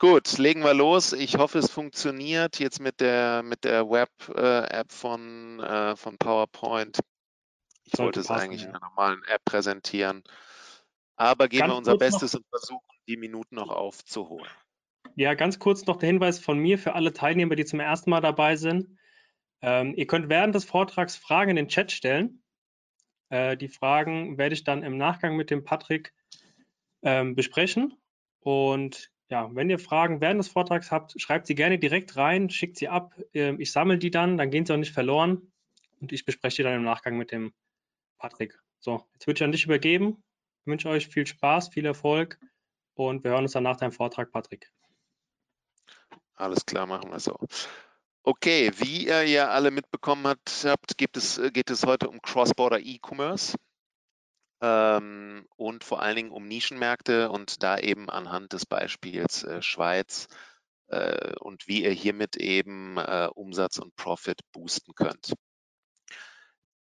Gut, 0.00 0.38
legen 0.38 0.64
wir 0.64 0.72
los. 0.72 1.12
Ich 1.12 1.36
hoffe, 1.36 1.58
es 1.58 1.70
funktioniert 1.70 2.58
jetzt 2.58 2.80
mit 2.80 3.00
der, 3.00 3.42
mit 3.42 3.64
der 3.64 3.90
Web-App 3.90 4.86
äh, 4.90 4.94
von, 4.94 5.60
äh, 5.60 5.94
von 5.94 6.16
PowerPoint. 6.16 7.00
Ich 7.84 7.92
Sollte 7.92 8.04
wollte 8.04 8.20
es 8.20 8.28
passen, 8.28 8.44
eigentlich 8.44 8.62
ja. 8.62 8.68
in 8.68 8.76
einer 8.76 8.88
normalen 8.88 9.22
App 9.24 9.44
präsentieren. 9.44 10.24
Aber 11.16 11.48
geben 11.48 11.60
ganz 11.60 11.72
wir 11.72 11.76
unser 11.76 11.98
Bestes 11.98 12.34
und 12.34 12.46
versuchen, 12.48 12.80
die 13.08 13.18
Minuten 13.18 13.56
noch 13.56 13.68
aufzuholen. 13.68 14.50
Ja, 15.16 15.34
ganz 15.34 15.58
kurz 15.58 15.84
noch 15.84 15.98
der 15.98 16.06
Hinweis 16.06 16.38
von 16.38 16.58
mir 16.58 16.78
für 16.78 16.94
alle 16.94 17.12
Teilnehmer, 17.12 17.54
die 17.54 17.66
zum 17.66 17.80
ersten 17.80 18.08
Mal 18.08 18.22
dabei 18.22 18.56
sind. 18.56 18.98
Ähm, 19.60 19.92
ihr 19.98 20.06
könnt 20.06 20.30
während 20.30 20.54
des 20.54 20.64
Vortrags 20.64 21.16
Fragen 21.16 21.50
in 21.50 21.56
den 21.56 21.68
Chat 21.68 21.92
stellen. 21.92 22.42
Äh, 23.28 23.58
die 23.58 23.68
Fragen 23.68 24.38
werde 24.38 24.54
ich 24.54 24.64
dann 24.64 24.82
im 24.82 24.96
Nachgang 24.96 25.36
mit 25.36 25.50
dem 25.50 25.62
Patrick 25.62 26.14
ähm, 27.02 27.34
besprechen. 27.34 28.00
Und 28.38 29.10
ja, 29.30 29.48
wenn 29.54 29.70
ihr 29.70 29.78
Fragen 29.78 30.20
während 30.20 30.40
des 30.40 30.48
Vortrags 30.48 30.90
habt, 30.90 31.20
schreibt 31.20 31.46
sie 31.46 31.54
gerne 31.54 31.78
direkt 31.78 32.16
rein, 32.16 32.50
schickt 32.50 32.76
sie 32.76 32.88
ab. 32.88 33.14
Ähm, 33.32 33.60
ich 33.60 33.70
sammle 33.70 33.96
die 33.96 34.10
dann, 34.10 34.36
dann 34.36 34.50
gehen 34.50 34.66
sie 34.66 34.72
auch 34.74 34.78
nicht 34.78 34.92
verloren. 34.92 35.52
Und 36.00 36.12
ich 36.12 36.24
bespreche 36.24 36.56
die 36.56 36.62
dann 36.64 36.74
im 36.74 36.84
Nachgang 36.84 37.16
mit 37.16 37.30
dem 37.30 37.52
Patrick. 38.18 38.58
So, 38.80 39.06
jetzt 39.14 39.26
würde 39.26 39.38
ich 39.38 39.44
an 39.44 39.52
dich 39.52 39.64
übergeben. 39.64 40.22
Ich 40.60 40.66
wünsche 40.66 40.88
euch 40.88 41.06
viel 41.06 41.26
Spaß, 41.26 41.68
viel 41.68 41.86
Erfolg 41.86 42.38
und 42.94 43.22
wir 43.22 43.30
hören 43.30 43.44
uns 43.44 43.52
dann 43.52 43.62
nach 43.62 43.76
deinem 43.76 43.92
Vortrag, 43.92 44.32
Patrick. 44.32 44.70
Alles 46.34 46.66
klar, 46.66 46.86
machen 46.86 47.10
wir 47.10 47.20
so. 47.20 47.36
Okay, 48.22 48.72
wie 48.76 49.06
ihr 49.06 49.22
ja 49.24 49.48
alle 49.48 49.70
mitbekommen 49.70 50.26
habt, 50.26 50.98
gibt 50.98 51.16
es, 51.16 51.38
äh, 51.38 51.50
geht 51.50 51.70
es 51.70 51.84
heute 51.86 52.08
um 52.08 52.20
Cross-Border 52.20 52.80
E-Commerce 52.80 53.56
ähm, 54.60 55.46
und 55.56 55.84
vor 55.84 56.02
allen 56.02 56.16
Dingen 56.16 56.30
um 56.32 56.46
Nischenmärkte 56.46 57.30
und 57.30 57.62
da 57.62 57.78
eben 57.78 58.10
anhand 58.10 58.52
des 58.52 58.66
Beispiels 58.66 59.42
äh, 59.44 59.62
Schweiz 59.62 60.28
äh, 60.88 61.34
und 61.40 61.66
wie 61.66 61.84
ihr 61.84 61.92
hiermit 61.92 62.36
eben 62.36 62.96
äh, 62.98 63.28
Umsatz 63.34 63.78
und 63.78 63.94
Profit 63.96 64.40
boosten 64.52 64.94
könnt. 64.94 65.32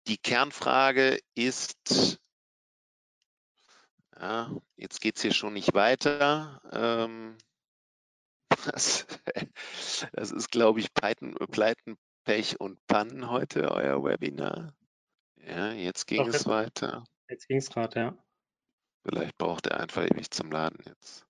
Die 0.08 0.18
Kernfrage 0.18 1.20
ist, 1.36 2.20
ja, 4.18 4.52
jetzt 4.78 5.02
geht 5.02 5.18
es 5.18 5.22
hier 5.22 5.34
schon 5.34 5.54
nicht 5.54 5.74
weiter. 5.74 6.62
Ähm, 6.72 7.38
das, 8.72 9.06
das 10.14 10.32
ist, 10.32 10.50
glaube 10.50 10.80
ich, 10.80 10.94
Pleiten, 10.94 11.36
Pleiten, 11.52 11.98
Pech 12.24 12.60
und 12.60 12.80
Pannen 12.88 13.30
heute, 13.30 13.72
euer 13.72 14.04
Webinar. 14.04 14.74
Ja, 15.36 15.72
jetzt 15.74 16.08
ging 16.08 16.26
Doch, 16.26 16.34
es 16.34 16.48
weiter. 16.48 17.04
Jetzt 17.30 17.48
ging 17.48 17.58
es 17.58 17.70
gerade, 17.70 18.00
ja. 18.00 18.18
Vielleicht 19.04 19.38
braucht 19.38 19.68
er 19.68 19.80
einfach 19.80 20.04
ewig 20.04 20.32
zum 20.32 20.52
Laden 20.52 20.80
jetzt. 20.86 21.26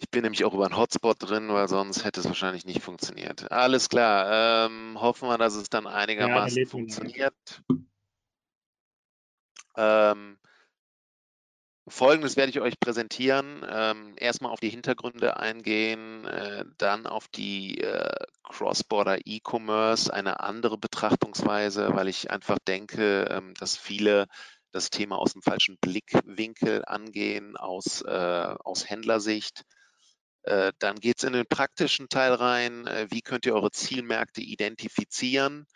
Ich 0.00 0.08
bin 0.10 0.22
nämlich 0.22 0.44
auch 0.44 0.54
über 0.54 0.64
einen 0.64 0.76
Hotspot 0.76 1.16
drin, 1.20 1.48
weil 1.48 1.68
sonst 1.68 2.04
hätte 2.04 2.20
es 2.20 2.26
wahrscheinlich 2.26 2.64
nicht 2.64 2.82
funktioniert. 2.82 3.50
Alles 3.50 3.88
klar. 3.88 4.66
Ähm, 4.66 5.00
hoffen 5.00 5.28
wir, 5.28 5.38
dass 5.38 5.54
es 5.54 5.70
dann 5.70 5.88
einigermaßen 5.88 6.62
ja, 6.62 6.68
funktioniert. 6.68 7.62
Ähm, 9.76 10.38
Folgendes 11.88 12.36
werde 12.36 12.50
ich 12.50 12.60
euch 12.60 12.78
präsentieren. 12.80 13.64
Ähm, 13.68 14.14
erstmal 14.16 14.52
auf 14.52 14.60
die 14.60 14.68
Hintergründe 14.68 15.38
eingehen, 15.38 16.24
äh, 16.26 16.64
dann 16.78 17.06
auf 17.06 17.28
die 17.28 17.80
äh, 17.80 18.26
Cross-Border 18.44 19.18
E-Commerce, 19.24 20.12
eine 20.12 20.40
andere 20.40 20.78
Betrachtungsweise, 20.78 21.94
weil 21.94 22.08
ich 22.08 22.30
einfach 22.30 22.58
denke, 22.66 23.24
ähm, 23.30 23.54
dass 23.54 23.76
viele 23.76 24.26
das 24.72 24.90
Thema 24.90 25.16
aus 25.16 25.32
dem 25.32 25.42
falschen 25.42 25.78
Blickwinkel 25.80 26.84
angehen, 26.86 27.56
aus, 27.56 28.02
äh, 28.02 28.08
aus 28.64 28.88
Händlersicht. 28.88 29.62
Äh, 30.42 30.72
dann 30.78 30.96
geht 30.96 31.18
es 31.18 31.24
in 31.24 31.32
den 31.32 31.46
praktischen 31.46 32.08
Teil 32.08 32.32
rein. 32.32 32.86
Äh, 32.86 33.06
wie 33.10 33.22
könnt 33.22 33.46
ihr 33.46 33.54
eure 33.54 33.70
Zielmärkte 33.70 34.40
identifizieren? 34.40 35.66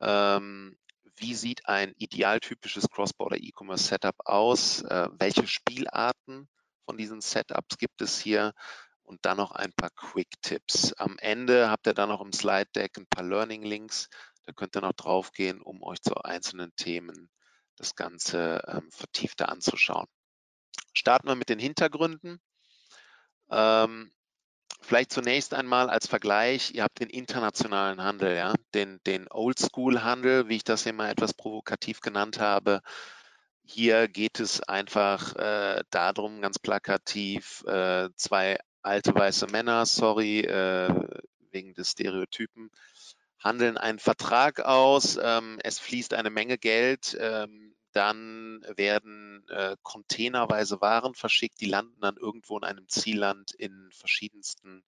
Ähm, 0.00 0.76
wie 1.16 1.34
sieht 1.34 1.66
ein 1.66 1.94
idealtypisches 1.96 2.88
Cross-Border 2.90 3.36
E-Commerce 3.36 3.84
Setup 3.84 4.16
aus? 4.24 4.82
Äh, 4.82 5.08
welche 5.18 5.46
Spielarten 5.46 6.48
von 6.84 6.96
diesen 6.96 7.20
Setups 7.20 7.78
gibt 7.78 8.00
es 8.02 8.18
hier? 8.18 8.52
Und 9.02 9.24
dann 9.26 9.36
noch 9.36 9.52
ein 9.52 9.72
paar 9.72 9.90
Quick-Tipps. 9.90 10.94
Am 10.94 11.18
Ende 11.18 11.70
habt 11.70 11.86
ihr 11.86 11.94
dann 11.94 12.08
noch 12.08 12.22
im 12.22 12.32
Slide-Deck 12.32 12.96
ein 12.96 13.06
paar 13.06 13.24
Learning-Links. 13.24 14.08
Da 14.44 14.52
könnt 14.52 14.76
ihr 14.76 14.80
noch 14.80 14.94
draufgehen, 14.94 15.60
um 15.60 15.82
euch 15.82 16.00
zu 16.00 16.14
einzelnen 16.16 16.74
Themen 16.76 17.30
das 17.76 17.94
Ganze 17.94 18.62
ähm, 18.66 18.90
vertiefter 18.90 19.50
anzuschauen. 19.50 20.06
Starten 20.94 21.28
wir 21.28 21.34
mit 21.34 21.48
den 21.48 21.58
Hintergründen. 21.58 22.40
Ähm, 23.50 24.12
Vielleicht 24.86 25.12
zunächst 25.12 25.54
einmal 25.54 25.88
als 25.88 26.06
Vergleich, 26.06 26.74
ihr 26.74 26.82
habt 26.82 27.00
den 27.00 27.08
internationalen 27.08 28.02
Handel, 28.02 28.36
ja, 28.36 28.52
den, 28.74 29.00
den 29.06 29.28
Oldschool-Handel, 29.30 30.48
wie 30.48 30.56
ich 30.56 30.64
das 30.64 30.82
hier 30.82 30.92
mal 30.92 31.10
etwas 31.10 31.32
provokativ 31.32 32.00
genannt 32.00 32.38
habe. 32.38 32.82
Hier 33.64 34.08
geht 34.08 34.40
es 34.40 34.62
einfach 34.62 35.34
äh, 35.36 35.82
darum, 35.88 36.42
ganz 36.42 36.58
plakativ, 36.58 37.64
äh, 37.66 38.10
zwei 38.16 38.58
alte 38.82 39.14
weiße 39.14 39.46
Männer, 39.46 39.86
sorry, 39.86 40.40
äh, 40.40 40.94
wegen 41.50 41.72
des 41.72 41.92
Stereotypen, 41.92 42.70
handeln 43.42 43.78
einen 43.78 43.98
Vertrag 43.98 44.60
aus, 44.60 45.18
ähm, 45.20 45.58
es 45.64 45.78
fließt 45.78 46.12
eine 46.12 46.28
Menge 46.28 46.58
Geld, 46.58 47.16
ähm, 47.18 47.73
dann 47.94 48.60
werden 48.76 49.46
äh, 49.48 49.76
containerweise 49.82 50.80
Waren 50.80 51.14
verschickt, 51.14 51.60
die 51.60 51.66
landen 51.66 52.00
dann 52.00 52.16
irgendwo 52.16 52.58
in 52.58 52.64
einem 52.64 52.88
Zielland 52.88 53.52
in 53.52 53.90
verschiedensten 53.92 54.84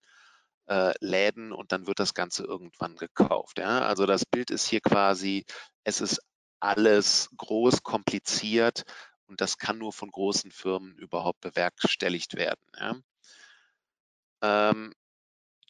äh, 0.67 0.93
Läden 0.99 1.53
und 1.53 1.71
dann 1.71 1.87
wird 1.87 1.99
das 1.99 2.13
Ganze 2.13 2.43
irgendwann 2.43 2.97
gekauft. 2.97 3.59
Ja? 3.59 3.79
Also 3.81 4.05
das 4.05 4.25
Bild 4.25 4.51
ist 4.51 4.67
hier 4.67 4.81
quasi, 4.81 5.45
es 5.83 6.01
ist 6.01 6.21
alles 6.59 7.29
groß, 7.37 7.81
kompliziert 7.83 8.83
und 9.27 9.39
das 9.41 9.57
kann 9.57 9.77
nur 9.77 9.93
von 9.93 10.11
großen 10.11 10.51
Firmen 10.51 10.97
überhaupt 10.97 11.39
bewerkstelligt 11.39 12.35
werden. 12.35 12.61
Ja? 12.77 12.95
Ähm, 14.41 14.93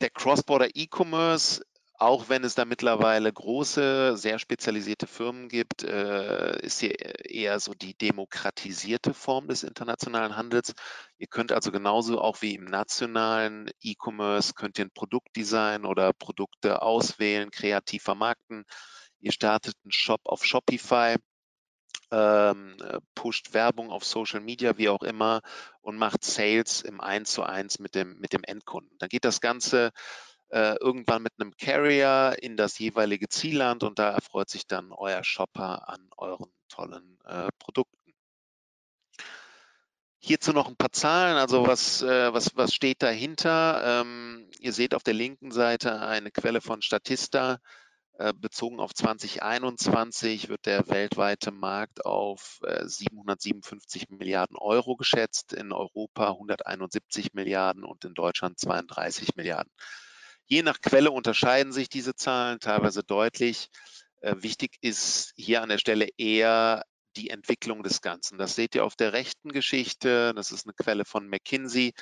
der 0.01 0.09
Cross-Border 0.09 0.69
E-Commerce 0.73 1.63
auch 1.97 2.29
wenn 2.29 2.43
es 2.43 2.53
da 2.53 2.63
mittlerweile 2.65 3.33
große, 3.33 4.17
sehr 4.17 4.37
spezialisierte 4.37 5.07
Firmen 5.07 5.49
gibt, 5.49 5.83
äh, 5.83 6.59
ist 6.61 6.79
hier 6.79 6.95
eher 7.25 7.59
so 7.59 7.73
die 7.73 7.97
demokratisierte 7.97 9.15
Form 9.15 9.47
des 9.47 9.63
internationalen 9.63 10.35
Handels. 10.35 10.73
Ihr 11.17 11.27
könnt 11.27 11.51
also 11.51 11.71
genauso 11.71 12.21
auch 12.21 12.43
wie 12.43 12.53
im 12.53 12.65
nationalen 12.65 13.71
E-Commerce, 13.81 14.53
könnt 14.53 14.77
ihr 14.77 14.85
ein 14.85 14.91
Produktdesign 14.93 15.85
oder 15.85 16.13
Produkte 16.13 16.83
auswählen, 16.83 17.49
kreativ 17.49 18.03
vermarkten. 18.03 18.65
Ihr 19.19 19.31
startet 19.31 19.73
einen 19.83 19.91
Shop 19.91 20.21
auf 20.25 20.45
Shopify, 20.45 21.15
ähm, 22.11 22.77
pusht 23.15 23.53
Werbung 23.53 23.89
auf 23.89 24.05
Social 24.05 24.39
Media, 24.39 24.77
wie 24.77 24.89
auch 24.89 25.01
immer, 25.01 25.41
und 25.81 25.97
macht 25.97 26.23
Sales 26.23 26.81
im 26.81 27.01
1 27.01 27.31
zu 27.31 27.41
1 27.41 27.79
mit 27.79 27.95
dem, 27.95 28.19
mit 28.19 28.33
dem 28.33 28.43
Endkunden. 28.43 28.95
Dann 28.99 29.09
geht 29.09 29.25
das 29.25 29.41
Ganze 29.41 29.91
äh, 30.49 30.75
irgendwann 30.79 31.23
mit 31.23 31.33
einem 31.39 31.55
Carrier 31.57 32.35
in 32.41 32.57
das 32.57 32.79
jeweilige 32.79 33.27
Zielland 33.29 33.83
und 33.83 33.99
da 33.99 34.11
erfreut 34.11 34.49
sich 34.49 34.67
dann 34.67 34.91
euer 34.91 35.23
Shopper 35.23 35.89
an 35.89 36.09
euren 36.17 36.51
tollen 36.69 37.19
äh, 37.25 37.47
Produkten. 37.59 37.95
Hierzu 40.19 40.51
noch 40.51 40.67
ein 40.67 40.75
paar 40.75 40.91
Zahlen, 40.91 41.37
also 41.37 41.67
was, 41.67 42.01
äh, 42.01 42.33
was, 42.33 42.55
was 42.55 42.73
steht 42.73 43.01
dahinter? 43.03 44.01
Ähm, 44.01 44.49
ihr 44.59 44.73
seht 44.73 44.93
auf 44.93 45.03
der 45.03 45.13
linken 45.13 45.51
Seite 45.51 46.01
eine 46.01 46.31
Quelle 46.31 46.61
von 46.61 46.81
Statista. 46.81 47.59
Äh, 48.19 48.33
bezogen 48.33 48.79
auf 48.79 48.95
2021 48.95 50.49
wird 50.49 50.65
der 50.65 50.87
weltweite 50.87 51.51
Markt 51.51 52.03
auf 52.03 52.59
757 52.83 54.09
äh, 54.09 54.15
Milliarden 54.15 54.57
Euro 54.57 54.95
geschätzt, 54.95 55.53
in 55.53 55.71
Europa 55.71 56.31
171 56.31 57.33
Milliarden 57.33 57.83
und 57.83 58.03
in 58.05 58.15
Deutschland 58.15 58.59
32 58.59 59.35
Milliarden. 59.35 59.71
Je 60.47 60.63
nach 60.63 60.79
Quelle 60.81 61.11
unterscheiden 61.11 61.73
sich 61.73 61.89
diese 61.89 62.15
Zahlen 62.15 62.59
teilweise 62.59 63.03
deutlich. 63.03 63.67
Äh, 64.21 64.35
wichtig 64.39 64.77
ist 64.81 65.33
hier 65.35 65.61
an 65.61 65.69
der 65.69 65.77
Stelle 65.77 66.07
eher 66.17 66.83
die 67.17 67.29
Entwicklung 67.31 67.83
des 67.83 68.01
Ganzen. 68.01 68.37
Das 68.37 68.55
seht 68.55 68.73
ihr 68.75 68.85
auf 68.85 68.95
der 68.95 69.11
rechten 69.11 69.51
Geschichte. 69.51 70.33
Das 70.35 70.51
ist 70.51 70.65
eine 70.65 70.73
Quelle 70.73 71.03
von 71.03 71.27
McKinsey, 71.27 71.93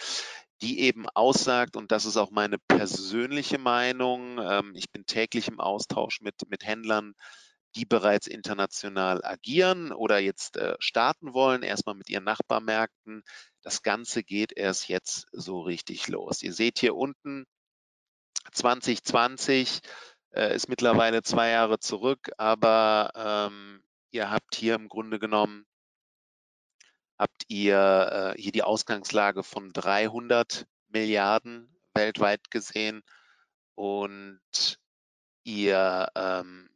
die 0.61 0.79
eben 0.81 1.09
aussagt, 1.09 1.75
und 1.75 1.91
das 1.91 2.05
ist 2.05 2.17
auch 2.17 2.31
meine 2.31 2.57
persönliche 2.67 3.57
Meinung, 3.57 4.39
ähm, 4.39 4.73
ich 4.75 4.91
bin 4.91 5.05
täglich 5.05 5.47
im 5.47 5.59
Austausch 5.59 6.21
mit, 6.21 6.35
mit 6.47 6.65
Händlern, 6.65 7.13
die 7.75 7.85
bereits 7.85 8.27
international 8.27 9.23
agieren 9.25 9.91
oder 9.91 10.19
jetzt 10.19 10.57
äh, 10.57 10.75
starten 10.79 11.33
wollen, 11.33 11.63
erstmal 11.63 11.95
mit 11.95 12.09
ihren 12.09 12.23
Nachbarmärkten. 12.23 13.23
Das 13.63 13.81
Ganze 13.81 14.23
geht 14.23 14.53
erst 14.55 14.87
jetzt 14.87 15.27
so 15.31 15.61
richtig 15.61 16.07
los. 16.07 16.41
Ihr 16.41 16.53
seht 16.53 16.79
hier 16.79 16.95
unten 16.95 17.45
2020 18.51 19.81
äh, 20.31 20.55
ist 20.55 20.69
mittlerweile 20.69 21.23
zwei 21.23 21.49
Jahre 21.49 21.79
zurück, 21.79 22.31
aber 22.37 23.11
ähm, 23.15 23.83
ihr 24.11 24.29
habt 24.31 24.55
hier 24.55 24.75
im 24.75 24.89
Grunde 24.89 25.19
genommen, 25.19 25.65
habt 27.17 27.43
ihr 27.47 28.33
äh, 28.35 28.41
hier 28.41 28.51
die 28.51 28.63
Ausgangslage 28.63 29.43
von 29.43 29.71
300 29.71 30.65
Milliarden 30.89 31.75
weltweit 31.93 32.51
gesehen. 32.51 33.03
Und 33.75 34.79
ihr 35.43 36.07
ähm, 36.15 36.69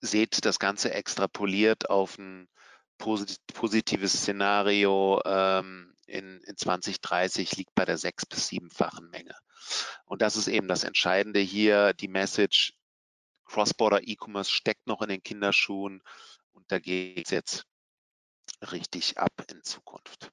seht 0.00 0.44
das 0.44 0.58
Ganze 0.58 0.92
extrapoliert 0.92 1.88
auf 1.90 2.18
ein 2.18 2.48
positives 2.98 4.12
Szenario 4.12 5.22
ähm, 5.24 5.94
in, 6.06 6.40
in 6.40 6.56
2030 6.56 7.56
liegt 7.56 7.74
bei 7.74 7.84
der 7.84 7.98
sechs- 7.98 8.26
bis 8.26 8.48
siebenfachen 8.48 9.08
Menge. 9.10 9.34
Und 10.04 10.22
das 10.22 10.36
ist 10.36 10.48
eben 10.48 10.68
das 10.68 10.84
Entscheidende 10.84 11.40
hier, 11.40 11.92
die 11.94 12.08
Message, 12.08 12.74
Cross-Border 13.46 14.06
E-Commerce 14.06 14.50
steckt 14.50 14.86
noch 14.86 15.02
in 15.02 15.08
den 15.08 15.22
Kinderschuhen 15.22 16.02
und 16.52 16.70
da 16.70 16.78
geht 16.78 17.26
es 17.26 17.30
jetzt 17.30 17.66
richtig 18.72 19.18
ab 19.18 19.32
in 19.50 19.62
Zukunft. 19.62 20.30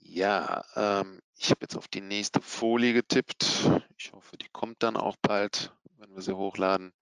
Ja, 0.00 0.64
ähm, 0.76 1.20
ich 1.36 1.50
habe 1.50 1.62
jetzt 1.62 1.76
auf 1.76 1.88
die 1.88 2.00
nächste 2.00 2.40
Folie 2.40 2.92
getippt. 2.92 3.68
Ich 3.98 4.12
hoffe, 4.12 4.36
die 4.36 4.48
kommt 4.48 4.82
dann 4.82 4.96
auch 4.96 5.16
bald, 5.16 5.72
wenn 5.96 6.14
wir 6.14 6.22
sie 6.22 6.36
hochladen. 6.36 6.92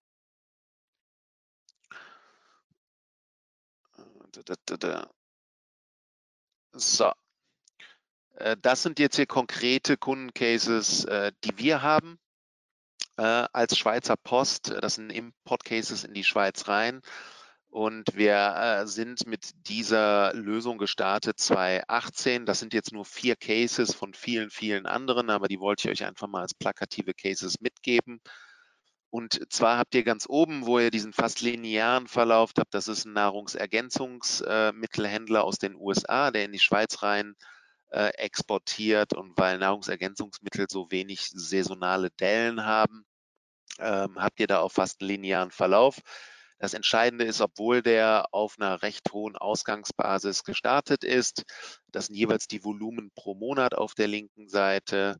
Äh, 3.96 5.06
so. 6.72 7.12
Äh, 8.36 8.56
das 8.60 8.82
sind 8.82 8.98
jetzt 8.98 9.16
hier 9.16 9.26
konkrete 9.26 9.96
Kundencases, 9.96 11.04
äh, 11.04 11.32
die 11.44 11.56
wir 11.58 11.82
haben 11.82 12.18
als 13.14 13.76
Schweizer 13.76 14.16
Post. 14.16 14.74
Das 14.80 14.94
sind 14.94 15.10
Import-Cases 15.10 16.02
in 16.02 16.14
die 16.14 16.24
Schweiz 16.24 16.66
rein. 16.66 17.02
Und 17.68 18.16
wir 18.16 18.84
sind 18.86 19.26
mit 19.26 19.50
dieser 19.68 20.32
Lösung 20.32 20.78
gestartet 20.78 21.38
2018. 21.38 22.46
Das 22.46 22.58
sind 22.58 22.72
jetzt 22.72 22.90
nur 22.90 23.04
vier 23.04 23.36
Cases 23.36 23.94
von 23.94 24.14
vielen, 24.14 24.48
vielen 24.50 24.86
anderen, 24.86 25.28
aber 25.28 25.46
die 25.46 25.60
wollte 25.60 25.88
ich 25.88 26.00
euch 26.00 26.06
einfach 26.08 26.26
mal 26.26 26.40
als 26.40 26.54
plakative 26.54 27.12
Cases 27.12 27.60
mitgeben. 27.60 28.22
Und 29.10 29.42
zwar 29.52 29.76
habt 29.76 29.94
ihr 29.94 30.04
ganz 30.04 30.24
oben, 30.26 30.64
wo 30.64 30.78
ihr 30.78 30.90
diesen 30.90 31.12
fast 31.12 31.42
linearen 31.42 32.08
Verlauf 32.08 32.52
habt, 32.58 32.72
das 32.72 32.88
ist 32.88 33.04
ein 33.04 33.12
Nahrungsergänzungsmittelhändler 33.12 35.44
aus 35.44 35.58
den 35.58 35.76
USA, 35.76 36.30
der 36.30 36.46
in 36.46 36.52
die 36.52 36.58
Schweiz 36.58 37.02
rein 37.02 37.34
äh, 37.34 37.61
exportiert. 37.92 39.14
Und 39.14 39.36
weil 39.38 39.58
Nahrungsergänzungsmittel 39.58 40.66
so 40.68 40.90
wenig 40.90 41.28
saisonale 41.30 42.10
Dellen 42.10 42.64
haben, 42.64 43.04
ähm, 43.78 44.20
habt 44.20 44.40
ihr 44.40 44.46
da 44.46 44.60
auch 44.60 44.72
fast 44.72 45.00
einen 45.00 45.08
linearen 45.08 45.50
Verlauf. 45.50 45.98
Das 46.58 46.74
Entscheidende 46.74 47.24
ist, 47.24 47.40
obwohl 47.40 47.82
der 47.82 48.26
auf 48.30 48.54
einer 48.56 48.82
recht 48.82 49.12
hohen 49.12 49.36
Ausgangsbasis 49.36 50.44
gestartet 50.44 51.02
ist, 51.02 51.44
das 51.88 52.06
sind 52.06 52.14
jeweils 52.14 52.46
die 52.46 52.62
Volumen 52.62 53.10
pro 53.16 53.34
Monat 53.34 53.74
auf 53.74 53.94
der 53.94 54.06
linken 54.06 54.48
Seite, 54.48 55.18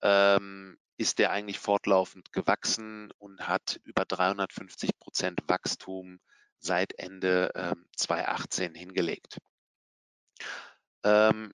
ähm, 0.00 0.78
ist 0.96 1.18
der 1.18 1.30
eigentlich 1.30 1.58
fortlaufend 1.58 2.32
gewachsen 2.32 3.12
und 3.18 3.46
hat 3.46 3.78
über 3.84 4.06
350 4.06 4.98
Prozent 4.98 5.40
Wachstum 5.46 6.20
seit 6.58 6.98
Ende 6.98 7.52
ähm, 7.54 7.84
2018 7.96 8.74
hingelegt. 8.74 9.38
Ähm, 11.04 11.52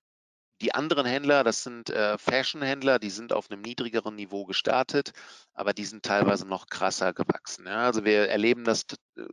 die 0.64 0.74
anderen 0.74 1.04
Händler, 1.04 1.44
das 1.44 1.62
sind 1.62 1.90
äh, 1.90 2.16
Fashion-Händler, 2.16 2.98
die 2.98 3.10
sind 3.10 3.34
auf 3.34 3.50
einem 3.50 3.60
niedrigeren 3.60 4.14
Niveau 4.16 4.46
gestartet, 4.46 5.12
aber 5.52 5.74
die 5.74 5.84
sind 5.84 6.02
teilweise 6.02 6.48
noch 6.48 6.68
krasser 6.68 7.12
gewachsen. 7.12 7.66
Ja? 7.66 7.84
Also 7.84 8.06
wir 8.06 8.30
erleben 8.30 8.64
das 8.64 8.86
äh, 9.18 9.24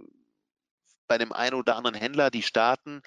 bei 1.07 1.17
dem 1.17 1.31
einen 1.31 1.55
oder 1.55 1.77
anderen 1.77 1.95
Händler, 1.95 2.31
die 2.31 2.43
starten 2.43 3.01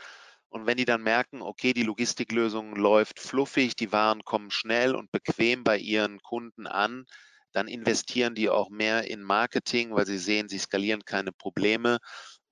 und 0.49 0.65
wenn 0.67 0.79
die 0.79 0.87
dann 0.87 1.03
merken, 1.03 1.43
okay, 1.43 1.75
die 1.75 1.83
Logistiklösung 1.83 2.77
läuft 2.77 3.21
fluffig, 3.21 3.77
die 3.77 3.93
Waren 3.93 4.25
kommen 4.25 4.51
schnell 4.51 4.95
und 4.95 5.13
bequem 5.13 5.63
bei 5.63 5.77
ihren 5.77 6.23
Kunden 6.23 6.67
an, 6.67 7.05
dann 7.53 7.69
investieren 7.69 8.35
die 8.35 8.49
auch 8.49 8.71
mehr 8.71 9.11
in 9.11 9.23
Marketing, 9.23 9.95
weil 9.95 10.07
sie 10.07 10.19
sehen, 10.19 10.49
sie 10.49 10.59
skalieren 10.59 11.05
keine 11.05 11.33
Probleme 11.33 11.99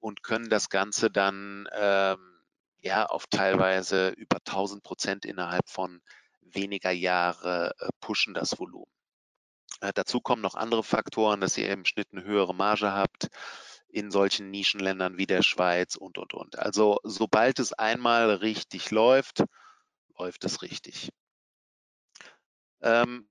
und 0.00 0.22
können 0.22 0.50
das 0.50 0.68
Ganze 0.68 1.10
dann 1.10 1.66
ähm, 1.72 2.31
ja 2.82 3.06
auf 3.06 3.26
teilweise 3.28 4.10
über 4.10 4.36
1000 4.36 4.82
Prozent 4.82 5.24
innerhalb 5.24 5.68
von 5.68 6.02
weniger 6.40 6.90
Jahre 6.90 7.74
äh, 7.78 7.88
pushen 8.00 8.34
das 8.34 8.58
Volumen. 8.58 8.90
Äh, 9.80 9.92
dazu 9.94 10.20
kommen 10.20 10.42
noch 10.42 10.54
andere 10.54 10.82
Faktoren, 10.82 11.40
dass 11.40 11.56
ihr 11.56 11.70
im 11.70 11.84
Schnitt 11.84 12.08
eine 12.12 12.24
höhere 12.24 12.54
Marge 12.54 12.92
habt 12.92 13.28
in 13.88 14.10
solchen 14.10 14.50
Nischenländern 14.50 15.18
wie 15.18 15.26
der 15.26 15.42
Schweiz 15.42 15.96
und, 15.96 16.18
und, 16.18 16.34
und. 16.34 16.58
Also 16.58 16.98
sobald 17.02 17.58
es 17.58 17.72
einmal 17.72 18.30
richtig 18.30 18.90
läuft, 18.90 19.44
läuft 20.18 20.44
es 20.44 20.62
richtig. 20.62 21.10
Ähm, 22.80 23.28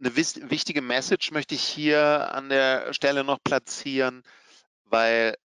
eine 0.00 0.16
wichtige 0.16 0.82
Message 0.82 1.30
möchte 1.30 1.54
ich 1.54 1.62
hier 1.62 2.32
an 2.32 2.48
der 2.48 2.92
Stelle 2.92 3.24
noch 3.24 3.38
platzieren, 3.42 4.22
weil 4.84 5.36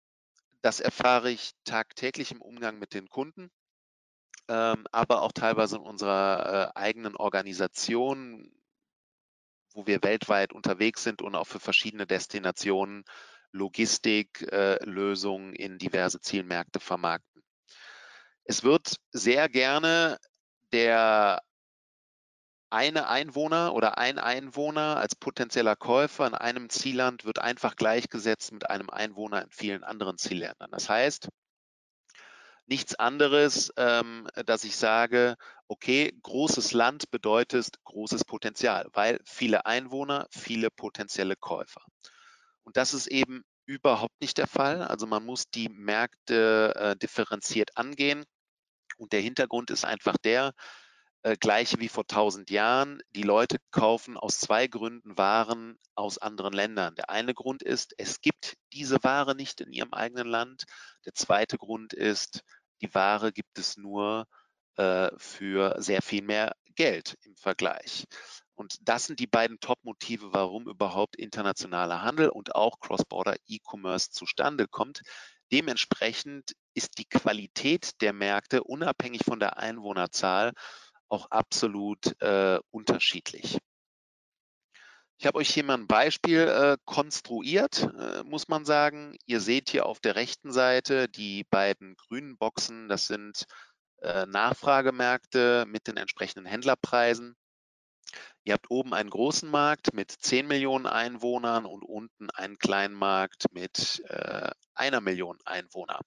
das 0.62 0.80
erfahre 0.80 1.32
ich 1.32 1.52
tagtäglich 1.64 2.32
im 2.32 2.42
Umgang 2.42 2.80
mit 2.80 2.94
den 2.94 3.10
Kunden, 3.10 3.50
ähm, 4.48 4.86
aber 4.92 5.22
auch 5.22 5.32
teilweise 5.32 5.78
in 5.78 5.84
unserer 5.84 6.74
äh, 6.76 6.80
eigenen 6.80 7.16
Organisation, 7.16 8.52
wo 9.74 9.88
wir 9.88 10.04
weltweit 10.04 10.54
unterwegs 10.54 11.04
sind 11.04 11.22
und 11.22 11.36
auch 11.36 11.48
für 11.48 11.60
verschiedene 11.60 12.08
Destinationen 12.08 13.04
Logistiklösungen 13.52 15.56
äh, 15.56 15.64
in 15.64 15.78
diverse 15.78 16.20
Zielmärkte 16.20 16.80
vermarkten. 16.80 17.44
Es 18.44 18.64
wird 18.64 18.96
sehr 19.12 19.50
gerne 19.50 20.18
der 20.72 21.42
eine 22.72 23.08
Einwohner 23.08 23.74
oder 23.74 23.98
ein 23.98 24.20
Einwohner 24.20 24.98
als 24.98 25.16
potenzieller 25.16 25.76
Käufer 25.76 26.28
in 26.28 26.36
einem 26.36 26.70
Zielland 26.70 27.26
wird 27.26 27.40
einfach 27.40 27.76
gleichgesetzt 27.76 28.52
mit 28.52 28.70
einem 28.70 28.90
Einwohner 28.90 29.42
in 29.42 29.50
vielen 29.50 29.84
anderen 29.84 30.18
Zielländern. 30.18 30.70
Das 30.72 30.90
heißt, 30.90 31.30
nichts 32.68 32.96
anderes, 32.96 33.74
ähm, 33.78 34.28
dass 34.46 34.64
ich 34.64 34.78
sage, 34.78 35.36
okay, 35.68 36.18
großes 36.22 36.74
Land 36.74 37.10
bedeutet 37.12 37.84
großes 37.84 38.26
Potenzial, 38.26 38.88
weil 38.94 39.20
viele 39.26 39.66
Einwohner, 39.66 40.28
viele 40.30 40.70
potenzielle 40.70 41.36
Käufer. 41.36 41.82
Und 42.64 42.78
das 42.78 42.94
ist 42.94 43.08
eben 43.08 43.44
überhaupt 43.66 44.22
nicht 44.22 44.38
der 44.38 44.48
Fall. 44.48 44.84
Also 44.84 45.08
man 45.08 45.26
muss 45.26 45.50
die 45.50 45.70
Märkte 45.70 46.74
äh, 46.76 46.96
differenziert 46.96 47.76
angehen. 47.78 48.24
Und 48.98 49.14
der 49.14 49.22
Hintergrund 49.22 49.72
ist 49.72 49.86
einfach 49.86 50.18
der, 50.18 50.54
äh, 51.24 51.36
gleiche 51.38 51.80
wie 51.80 51.90
vor 51.90 52.04
1000 52.04 52.50
Jahren. 52.50 53.02
Die 53.12 53.24
Leute 53.24 53.58
kaufen 53.72 54.18
aus 54.18 54.40
zwei 54.40 54.68
Gründen 54.68 55.18
Waren 55.18 55.78
aus 55.96 56.18
anderen 56.18 56.54
Ländern. 56.54 56.96
Der 56.96 57.10
eine 57.10 57.34
Grund 57.34 57.62
ist, 57.62 57.94
es 57.98 58.22
gibt 58.22 58.56
diese 58.74 59.04
Ware 59.04 59.36
nicht 59.36 59.62
in 59.62 59.74
ihrem 59.74 59.94
eigenen 59.94 60.28
Land. 60.28 60.64
Der 61.06 61.14
zweite 61.14 61.58
Grund 61.58 61.94
ist, 61.94 62.42
die 62.82 62.94
Ware 62.94 63.34
gibt 63.34 63.58
es 63.60 63.76
nur 63.76 64.26
äh, 64.78 65.10
für 65.18 65.76
sehr 65.82 66.02
viel 66.02 66.22
mehr 66.22 66.56
Geld 66.76 67.18
im 67.24 67.36
Vergleich. 67.36 68.06
Und 68.56 68.78
das 68.82 69.06
sind 69.06 69.20
die 69.20 69.28
beiden 69.28 69.60
Top-Motive, 69.60 70.34
warum 70.34 70.68
überhaupt 70.68 71.16
internationaler 71.16 72.02
Handel 72.02 72.30
und 72.30 72.56
auch 72.56 72.80
Cross-Border 72.80 73.36
E-Commerce 73.48 74.12
zustande 74.12 74.68
kommt. 74.68 75.02
Dementsprechend 75.52 76.54
ist 76.74 76.98
die 76.98 77.06
Qualität 77.06 78.02
der 78.02 78.14
Märkte 78.14 78.64
unabhängig 78.64 79.24
von 79.26 79.40
der 79.40 79.58
Einwohnerzahl 79.58 80.54
auch 81.10 81.32
absolut 81.32 82.20
äh, 82.22 82.60
unterschiedlich. 82.72 83.58
Ich 85.18 85.26
habe 85.26 85.40
euch 85.40 85.50
hier 85.50 85.66
mal 85.66 85.74
ein 85.74 85.88
Beispiel 85.88 86.48
äh, 86.48 86.78
konstruiert, 86.86 87.90
äh, 88.00 88.24
muss 88.24 88.48
man 88.48 88.64
sagen. 88.64 89.18
Ihr 89.26 89.42
seht 89.42 89.70
hier 89.70 89.86
auf 89.86 90.00
der 90.00 90.16
rechten 90.16 90.54
Seite 90.54 91.10
die 91.10 91.44
beiden 91.44 91.96
grünen 91.98 92.38
Boxen. 92.38 92.88
Das 92.88 93.08
sind 93.08 93.44
äh, 94.02 94.26
Nachfragemärkte 94.28 95.66
mit 95.68 95.88
den 95.88 95.98
entsprechenden 95.98 96.46
Händlerpreisen. 96.46 97.36
Ihr 98.46 98.54
habt 98.54 98.72
oben 98.72 98.94
einen 98.94 99.10
großen 99.10 99.50
Markt 99.50 99.94
mit 99.94 100.10
10 100.10 100.48
Millionen 100.48 100.86
Einwohnern 100.86 101.66
und 101.66 101.84
unten 101.84 102.30
einen 102.32 102.58
kleinen 102.58 102.96
Markt 102.96 103.46
mit 103.52 104.02
äh, 104.08 104.50
einer 104.74 105.02
Million 105.02 105.38
Einwohner. 105.44 106.00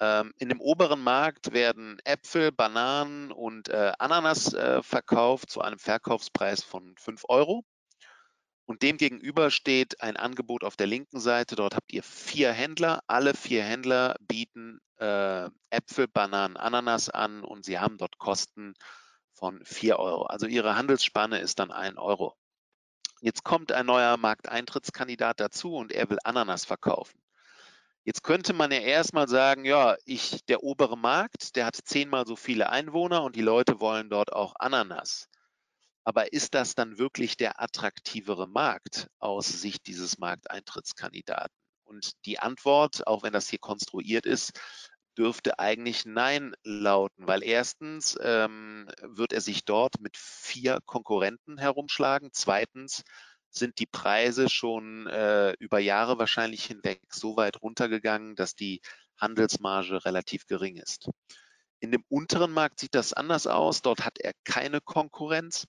Ähm, 0.00 0.32
in 0.38 0.48
dem 0.48 0.60
oberen 0.60 1.02
Markt 1.02 1.52
werden 1.52 1.98
Äpfel, 2.04 2.52
Bananen 2.52 3.32
und 3.32 3.68
äh, 3.68 3.92
Ananas 3.98 4.54
äh, 4.54 4.82
verkauft 4.82 5.50
zu 5.50 5.60
einem 5.60 5.78
Verkaufspreis 5.78 6.62
von 6.62 6.94
5 6.98 7.24
Euro. 7.28 7.64
Und 8.64 8.82
dem 8.82 8.98
gegenüber 8.98 9.50
steht 9.50 10.02
ein 10.02 10.16
Angebot 10.16 10.62
auf 10.62 10.76
der 10.76 10.86
linken 10.86 11.20
Seite. 11.20 11.56
Dort 11.56 11.74
habt 11.74 11.92
ihr 11.92 12.02
vier 12.02 12.52
Händler. 12.52 13.00
Alle 13.06 13.34
vier 13.34 13.64
Händler 13.64 14.16
bieten 14.20 14.78
äh, 14.98 15.48
Äpfel, 15.70 16.06
Bananen, 16.06 16.56
Ananas 16.56 17.08
an 17.08 17.44
und 17.44 17.64
sie 17.64 17.78
haben 17.78 17.96
dort 17.96 18.18
Kosten 18.18 18.74
von 19.32 19.64
4 19.64 19.98
Euro. 19.98 20.24
Also 20.24 20.46
Ihre 20.46 20.76
Handelsspanne 20.76 21.38
ist 21.38 21.58
dann 21.58 21.70
1 21.70 21.96
Euro. 21.96 22.36
Jetzt 23.20 23.42
kommt 23.42 23.72
ein 23.72 23.86
neuer 23.86 24.16
Markteintrittskandidat 24.16 25.40
dazu 25.40 25.74
und 25.74 25.90
er 25.92 26.10
will 26.10 26.18
Ananas 26.24 26.64
verkaufen. 26.64 27.18
Jetzt 28.08 28.22
könnte 28.22 28.54
man 28.54 28.72
ja 28.72 28.78
erstmal 28.78 29.28
sagen, 29.28 29.66
ja, 29.66 29.94
ich, 30.06 30.42
der 30.46 30.62
obere 30.62 30.96
Markt, 30.96 31.56
der 31.56 31.66
hat 31.66 31.76
zehnmal 31.76 32.26
so 32.26 32.36
viele 32.36 32.70
Einwohner 32.70 33.22
und 33.22 33.36
die 33.36 33.42
Leute 33.42 33.80
wollen 33.80 34.08
dort 34.08 34.32
auch 34.32 34.54
Ananas. 34.58 35.28
Aber 36.04 36.32
ist 36.32 36.54
das 36.54 36.74
dann 36.74 36.96
wirklich 36.96 37.36
der 37.36 37.60
attraktivere 37.60 38.48
Markt 38.48 39.08
aus 39.18 39.48
Sicht 39.48 39.86
dieses 39.86 40.16
Markteintrittskandidaten? 40.16 41.54
Und 41.84 42.12
die 42.24 42.38
Antwort, 42.38 43.06
auch 43.06 43.24
wenn 43.24 43.34
das 43.34 43.50
hier 43.50 43.58
konstruiert 43.58 44.24
ist, 44.24 44.58
dürfte 45.18 45.58
eigentlich 45.58 46.06
Nein 46.06 46.54
lauten, 46.62 47.26
weil 47.26 47.42
erstens 47.42 48.16
ähm, 48.22 48.88
wird 49.02 49.34
er 49.34 49.42
sich 49.42 49.66
dort 49.66 50.00
mit 50.00 50.16
vier 50.16 50.78
Konkurrenten 50.86 51.58
herumschlagen. 51.58 52.30
Zweitens 52.32 53.02
sind 53.50 53.78
die 53.78 53.86
Preise 53.86 54.48
schon 54.48 55.06
äh, 55.06 55.52
über 55.58 55.78
Jahre 55.78 56.18
wahrscheinlich 56.18 56.64
hinweg 56.64 57.00
so 57.10 57.36
weit 57.36 57.62
runtergegangen, 57.62 58.36
dass 58.36 58.54
die 58.54 58.80
Handelsmarge 59.16 60.04
relativ 60.04 60.46
gering 60.46 60.76
ist. 60.76 61.08
In 61.80 61.92
dem 61.92 62.04
unteren 62.08 62.52
Markt 62.52 62.80
sieht 62.80 62.94
das 62.94 63.12
anders 63.12 63.46
aus. 63.46 63.82
Dort 63.82 64.04
hat 64.04 64.18
er 64.18 64.32
keine 64.44 64.80
Konkurrenz. 64.80 65.66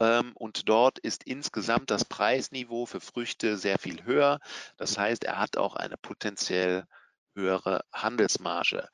Ähm, 0.00 0.32
und 0.34 0.68
dort 0.68 0.98
ist 0.98 1.24
insgesamt 1.24 1.90
das 1.90 2.04
Preisniveau 2.04 2.86
für 2.86 3.00
Früchte 3.00 3.56
sehr 3.56 3.78
viel 3.78 4.04
höher. 4.04 4.38
Das 4.76 4.96
heißt, 4.96 5.24
er 5.24 5.38
hat 5.38 5.56
auch 5.56 5.74
eine 5.74 5.96
potenziell 5.96 6.84
höhere 7.34 7.82
Handelsmarge. 7.92 8.88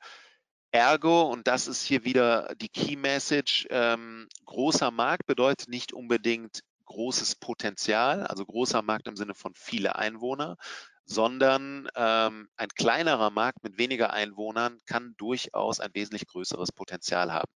Ergo, 0.71 1.31
und 1.31 1.47
das 1.47 1.67
ist 1.67 1.83
hier 1.83 2.03
wieder 2.03 2.53
die 2.55 2.69
Key 2.69 2.97
Message, 2.97 3.65
ähm, 3.69 4.27
großer 4.45 4.91
Markt 4.91 5.25
bedeutet 5.25 5.69
nicht 5.69 5.93
unbedingt 5.93 6.61
großes 6.85 7.35
Potenzial, 7.35 8.25
also 8.25 8.45
großer 8.45 8.81
Markt 8.81 9.07
im 9.07 9.15
Sinne 9.15 9.33
von 9.33 9.53
viele 9.55 9.95
Einwohner, 9.95 10.57
sondern 11.05 11.87
ähm, 11.95 12.49
ein 12.57 12.69
kleinerer 12.69 13.29
Markt 13.29 13.63
mit 13.63 13.77
weniger 13.77 14.11
Einwohnern 14.11 14.79
kann 14.85 15.13
durchaus 15.17 15.79
ein 15.79 15.93
wesentlich 15.93 16.25
größeres 16.27 16.71
Potenzial 16.71 17.31
haben. 17.31 17.51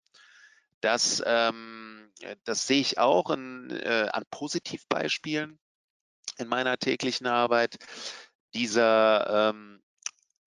Das, 0.82 1.22
ähm, 1.26 2.12
das 2.44 2.68
sehe 2.68 2.80
ich 2.80 3.00
auch 3.00 3.30
in, 3.32 3.70
äh, 3.72 4.10
an 4.12 4.24
Positivbeispielen 4.30 5.60
in 6.38 6.48
meiner 6.48 6.78
täglichen 6.78 7.28
Arbeit. 7.28 7.78
Dieser 8.54 9.50
ähm, 9.50 9.82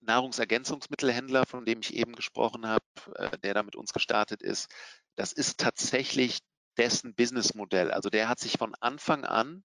Nahrungsergänzungsmittelhändler, 0.01 1.45
von 1.47 1.65
dem 1.65 1.81
ich 1.81 1.95
eben 1.95 2.15
gesprochen 2.15 2.67
habe, 2.67 2.85
äh, 3.17 3.39
der 3.39 3.55
da 3.55 3.63
mit 3.63 3.77
uns 3.77 3.93
gestartet 3.93 4.43
ist, 4.43 4.69
das 5.17 5.33
ist 5.33 5.59
tatsächlich 5.59 6.39
dessen 6.77 7.15
Businessmodell. 7.15 7.91
Also 7.91 8.11
der 8.11 8.29
hat 8.29 8.39
sich 8.41 8.59
von 8.59 8.75
Anfang 8.81 9.25
an 9.25 9.65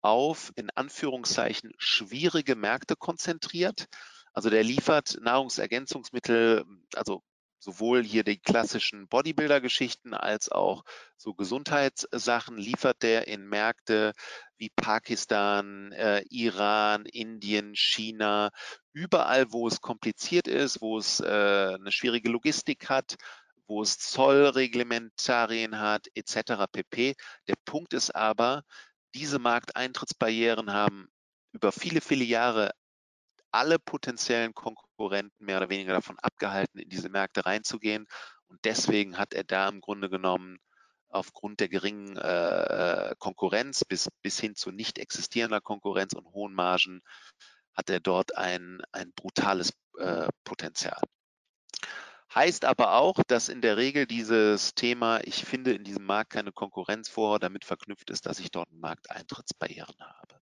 auf 0.00 0.52
in 0.56 0.70
Anführungszeichen 0.70 1.72
schwierige 1.78 2.56
Märkte 2.56 2.96
konzentriert. 2.96 3.86
Also 4.32 4.50
der 4.50 4.64
liefert 4.64 5.18
Nahrungsergänzungsmittel, 5.20 6.64
also 6.94 7.22
sowohl 7.62 8.02
hier 8.02 8.24
die 8.24 8.40
klassischen 8.40 9.06
Bodybuilder-Geschichten 9.06 10.14
als 10.14 10.50
auch 10.50 10.82
so 11.16 11.32
Gesundheitssachen 11.32 12.56
liefert 12.56 13.02
der 13.02 13.28
in 13.28 13.46
Märkte 13.46 14.14
wie 14.56 14.70
Pakistan, 14.70 15.92
äh, 15.92 16.24
Iran, 16.28 17.06
Indien, 17.06 17.76
China, 17.76 18.50
überall, 18.92 19.52
wo 19.52 19.68
es 19.68 19.80
kompliziert 19.80 20.48
ist, 20.48 20.80
wo 20.80 20.98
es 20.98 21.20
äh, 21.20 21.24
eine 21.24 21.92
schwierige 21.92 22.30
Logistik 22.30 22.88
hat, 22.88 23.14
wo 23.72 23.80
es 23.80 23.98
Zollreglementarien 23.98 25.78
hat, 25.78 26.06
etc. 26.14 26.66
pp. 26.70 27.14
Der 27.48 27.54
Punkt 27.64 27.94
ist 27.94 28.14
aber, 28.14 28.64
diese 29.14 29.38
Markteintrittsbarrieren 29.38 30.74
haben 30.74 31.08
über 31.52 31.72
viele, 31.72 32.02
viele 32.02 32.24
Jahre 32.24 32.72
alle 33.50 33.78
potenziellen 33.78 34.52
Konkurrenten 34.52 35.44
mehr 35.44 35.56
oder 35.56 35.70
weniger 35.70 35.94
davon 35.94 36.18
abgehalten, 36.18 36.80
in 36.80 36.90
diese 36.90 37.08
Märkte 37.08 37.46
reinzugehen. 37.46 38.06
Und 38.48 38.62
deswegen 38.64 39.16
hat 39.16 39.32
er 39.32 39.44
da 39.44 39.68
im 39.68 39.80
Grunde 39.80 40.10
genommen 40.10 40.58
aufgrund 41.08 41.60
der 41.60 41.70
geringen 41.70 42.18
äh, 42.18 43.14
Konkurrenz 43.18 43.86
bis, 43.86 44.08
bis 44.20 44.38
hin 44.38 44.54
zu 44.54 44.70
nicht 44.70 44.98
existierender 44.98 45.62
Konkurrenz 45.62 46.12
und 46.12 46.26
hohen 46.26 46.52
Margen, 46.52 47.00
hat 47.74 47.88
er 47.88 48.00
dort 48.00 48.36
ein, 48.36 48.82
ein 48.92 49.12
brutales 49.14 49.72
äh, 49.98 50.28
Potenzial. 50.44 51.00
Heißt 52.34 52.64
aber 52.64 52.94
auch, 52.94 53.22
dass 53.26 53.50
in 53.50 53.60
der 53.60 53.76
Regel 53.76 54.06
dieses 54.06 54.74
Thema, 54.74 55.20
ich 55.24 55.44
finde 55.44 55.74
in 55.74 55.84
diesem 55.84 56.06
Markt 56.06 56.30
keine 56.30 56.50
Konkurrenz 56.50 57.10
vor, 57.10 57.38
damit 57.38 57.64
verknüpft 57.64 58.08
ist, 58.08 58.24
dass 58.24 58.38
ich 58.38 58.50
dort 58.50 58.72
Markteintrittsbarrieren 58.72 59.96
habe. 60.00 60.40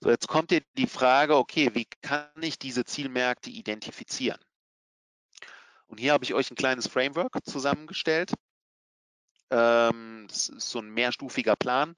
So, 0.00 0.10
jetzt 0.10 0.28
kommt 0.28 0.50
dir 0.50 0.62
die 0.76 0.86
Frage, 0.86 1.36
okay, 1.36 1.74
wie 1.74 1.86
kann 2.00 2.30
ich 2.40 2.58
diese 2.58 2.84
Zielmärkte 2.84 3.50
identifizieren? 3.50 4.40
Und 5.86 5.98
hier 5.98 6.12
habe 6.12 6.24
ich 6.24 6.34
euch 6.34 6.50
ein 6.50 6.56
kleines 6.56 6.86
Framework 6.86 7.38
zusammengestellt. 7.44 8.32
Ähm, 9.50 10.26
das 10.28 10.48
ist 10.48 10.70
so 10.70 10.78
ein 10.78 10.90
mehrstufiger 10.90 11.56
Plan. 11.56 11.94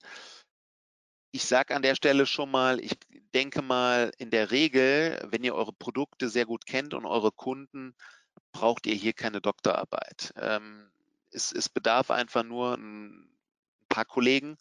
Ich 1.33 1.45
sage 1.45 1.75
an 1.75 1.83
der 1.83 1.95
Stelle 1.95 2.27
schon 2.27 2.51
mal, 2.51 2.81
ich 2.81 2.93
denke 3.35 3.63
mal, 3.63 4.11
in 4.19 4.31
der 4.31 4.51
Regel, 4.51 5.19
wenn 5.31 5.45
ihr 5.45 5.55
eure 5.55 5.73
Produkte 5.73 6.29
sehr 6.29 6.47
gut 6.47 6.67
kennt 6.67 6.95
und 6.95 7.07
eure 7.07 7.31
Kunden, 7.31 7.95
braucht 8.55 8.87
ihr 8.87 8.95
hier 8.95 9.13
keine 9.13 9.43
Doktorarbeit. 9.43 10.33
Ähm, 10.41 10.91
es, 11.31 11.53
es, 11.53 11.69
bedarf 11.69 12.11
einfach 12.11 12.45
nur 12.45 12.75
ein 12.75 13.29
paar 13.91 14.07
Kollegen, 14.07 14.57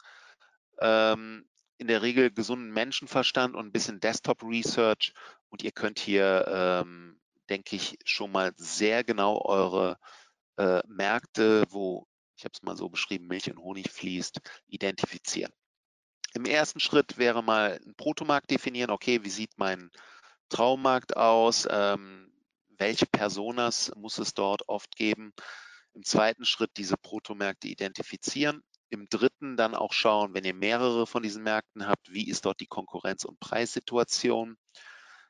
ähm, 0.82 1.46
in 1.78 1.88
der 1.88 2.02
Regel 2.02 2.32
gesunden 2.32 2.72
Menschenverstand 2.72 3.56
und 3.56 3.68
ein 3.68 3.72
bisschen 3.72 4.00
Desktop-Research 4.00 5.14
und 5.50 5.64
ihr 5.64 5.72
könnt 5.72 6.00
hier, 6.00 6.46
ähm, 6.48 7.20
denke 7.50 7.76
ich, 7.76 7.98
schon 8.04 8.32
mal 8.32 8.52
sehr 8.58 9.04
genau 9.04 9.42
eure 9.46 9.98
äh, 10.58 10.82
Märkte, 10.88 11.64
wo, 11.70 12.08
ich 12.36 12.44
habe 12.46 12.54
es 12.54 12.64
mal 12.64 12.76
so 12.76 12.90
beschrieben, 12.90 13.28
Milch 13.28 13.50
und 13.50 13.60
Honig 13.60 13.92
fließt, 13.92 14.40
identifizieren. 14.68 15.54
Im 16.34 16.46
ersten 16.46 16.80
Schritt 16.80 17.18
wäre 17.18 17.44
mal 17.44 17.80
ein 17.86 17.94
Protomarkt 17.96 18.50
definieren, 18.50 18.90
okay, 18.90 19.24
wie 19.24 19.30
sieht 19.30 19.52
mein 19.58 19.92
Traummarkt 20.50 21.16
aus, 21.16 21.68
ähm, 21.70 22.33
welche 22.84 23.06
Personas 23.06 23.94
muss 23.96 24.18
es 24.18 24.34
dort 24.34 24.68
oft 24.68 24.94
geben. 24.98 25.32
Im 25.94 26.04
zweiten 26.04 26.44
Schritt 26.44 26.72
diese 26.76 26.98
Protomärkte 26.98 27.70
identifizieren 27.70 28.62
im 28.90 29.08
dritten 29.10 29.58
dann 29.58 29.74
auch 29.74 29.92
schauen, 29.92 30.34
wenn 30.34 30.44
ihr 30.44 30.54
mehrere 30.54 31.08
von 31.08 31.24
diesen 31.24 31.44
Märkten 31.44 31.88
habt, 31.88 32.14
wie 32.14 32.30
ist 32.30 32.46
dort 32.46 32.60
die 32.60 32.68
Konkurrenz- 32.68 33.26
und 33.26 33.40
Preissituation. 33.40 34.56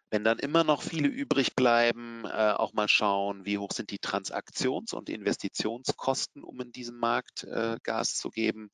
Wenn 0.09 0.25
dann 0.25 0.37
immer 0.37 0.63
noch 0.63 0.81
viele 0.81 1.07
übrig 1.07 1.55
bleiben, 1.55 2.25
äh, 2.25 2.51
auch 2.51 2.73
mal 2.73 2.89
schauen, 2.89 3.45
wie 3.45 3.57
hoch 3.57 3.71
sind 3.71 3.89
die 3.91 3.99
Transaktions- 3.99 4.93
und 4.93 5.09
Investitionskosten, 5.09 6.43
um 6.43 6.59
in 6.59 6.71
diesem 6.73 6.97
Markt 6.97 7.45
äh, 7.45 7.77
Gas 7.83 8.17
zu 8.17 8.31
geben. 8.31 8.69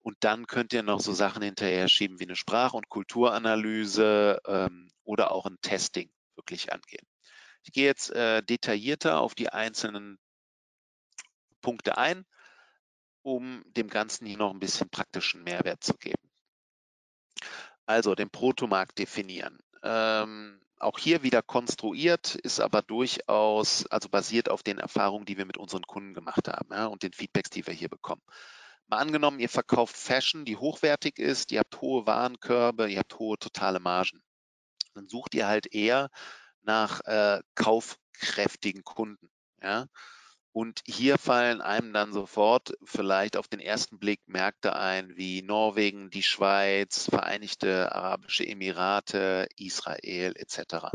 Und 0.00 0.16
dann 0.20 0.46
könnt 0.46 0.72
ihr 0.72 0.82
noch 0.82 1.00
so 1.00 1.12
Sachen 1.12 1.42
hinterher 1.42 1.88
schieben 1.88 2.18
wie 2.18 2.24
eine 2.24 2.36
Sprach- 2.36 2.72
und 2.72 2.88
Kulturanalyse 2.88 4.40
ähm, 4.46 4.88
oder 5.04 5.30
auch 5.32 5.44
ein 5.44 5.58
Testing 5.60 6.10
wirklich 6.36 6.72
angehen. 6.72 7.06
Ich 7.66 7.72
gehe 7.72 7.86
jetzt 7.86 8.10
äh, 8.10 8.42
detaillierter 8.42 9.20
auf 9.20 9.34
die 9.34 9.50
einzelnen 9.50 10.18
Punkte 11.60 11.98
ein 11.98 12.24
um 13.26 13.64
dem 13.66 13.88
Ganzen 13.88 14.24
hier 14.24 14.38
noch 14.38 14.52
ein 14.52 14.60
bisschen 14.60 14.88
praktischen 14.88 15.42
Mehrwert 15.42 15.82
zu 15.82 15.94
geben. 15.94 16.30
Also 17.84 18.14
den 18.14 18.30
Protomarkt 18.30 18.98
definieren. 18.98 19.58
Ähm, 19.82 20.60
auch 20.78 20.96
hier 20.96 21.24
wieder 21.24 21.42
konstruiert, 21.42 22.36
ist 22.36 22.60
aber 22.60 22.82
durchaus, 22.82 23.84
also 23.86 24.08
basiert 24.08 24.48
auf 24.48 24.62
den 24.62 24.78
Erfahrungen, 24.78 25.26
die 25.26 25.38
wir 25.38 25.44
mit 25.44 25.56
unseren 25.56 25.82
Kunden 25.82 26.14
gemacht 26.14 26.46
haben 26.46 26.72
ja, 26.72 26.86
und 26.86 27.02
den 27.02 27.12
Feedbacks, 27.12 27.50
die 27.50 27.66
wir 27.66 27.74
hier 27.74 27.88
bekommen. 27.88 28.22
Mal 28.86 28.98
angenommen, 28.98 29.40
ihr 29.40 29.48
verkauft 29.48 29.96
Fashion, 29.96 30.44
die 30.44 30.56
hochwertig 30.56 31.18
ist, 31.18 31.50
ihr 31.50 31.58
habt 31.58 31.80
hohe 31.80 32.06
Warenkörbe, 32.06 32.88
ihr 32.88 33.00
habt 33.00 33.18
hohe 33.18 33.38
totale 33.38 33.80
Margen. 33.80 34.22
Dann 34.94 35.08
sucht 35.08 35.34
ihr 35.34 35.48
halt 35.48 35.74
eher 35.74 36.10
nach 36.66 37.00
äh, 37.04 37.40
kaufkräftigen 37.54 38.84
Kunden. 38.84 39.30
Ja? 39.62 39.86
Und 40.52 40.82
hier 40.86 41.18
fallen 41.18 41.60
einem 41.60 41.92
dann 41.92 42.14
sofort 42.14 42.72
vielleicht 42.82 43.36
auf 43.36 43.46
den 43.46 43.60
ersten 43.60 43.98
Blick 43.98 44.20
Märkte 44.26 44.74
ein 44.74 45.14
wie 45.14 45.42
Norwegen, 45.42 46.08
die 46.08 46.22
Schweiz, 46.22 47.10
Vereinigte 47.10 47.94
Arabische 47.94 48.46
Emirate, 48.46 49.48
Israel 49.56 50.32
etc. 50.34 50.88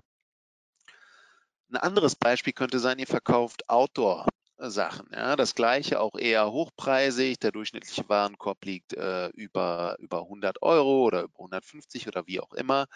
Ein 1.70 1.78
anderes 1.78 2.16
Beispiel 2.16 2.54
könnte 2.54 2.80
sein, 2.80 2.98
ihr 2.98 3.06
verkauft 3.06 3.70
Outdoor-Sachen. 3.70 5.10
Ja, 5.14 5.36
das 5.36 5.54
gleiche 5.54 6.00
auch 6.00 6.16
eher 6.16 6.52
hochpreisig. 6.52 7.40
Der 7.40 7.52
durchschnittliche 7.52 8.10
Warenkorb 8.10 8.66
liegt 8.66 8.94
äh, 8.94 9.28
über, 9.28 9.96
über 10.00 10.22
100 10.24 10.64
Euro 10.64 11.04
oder 11.04 11.22
über 11.22 11.38
150 11.38 12.08
oder 12.08 12.26
wie 12.26 12.40
auch 12.40 12.54
immer. 12.54 12.88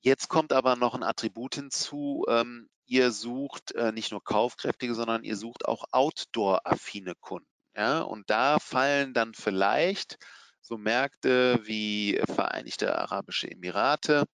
Jetzt 0.00 0.28
kommt 0.28 0.52
aber 0.52 0.76
noch 0.76 0.94
ein 0.94 1.02
Attribut 1.02 1.56
hinzu. 1.56 2.24
Ähm, 2.28 2.68
ihr 2.86 3.12
sucht 3.12 3.72
äh, 3.72 3.92
nicht 3.92 4.10
nur 4.10 4.24
kaufkräftige, 4.24 4.94
sondern 4.94 5.24
ihr 5.24 5.36
sucht 5.36 5.66
auch 5.66 5.84
outdoor-affine 5.92 7.14
Kunden. 7.20 7.48
Ja? 7.76 8.00
Und 8.00 8.30
da 8.30 8.58
fallen 8.58 9.14
dann 9.14 9.34
vielleicht 9.34 10.18
so 10.62 10.76
Märkte 10.76 11.60
wie 11.64 12.20
Vereinigte 12.26 12.98
Arabische 12.98 13.50
Emirate 13.50 14.24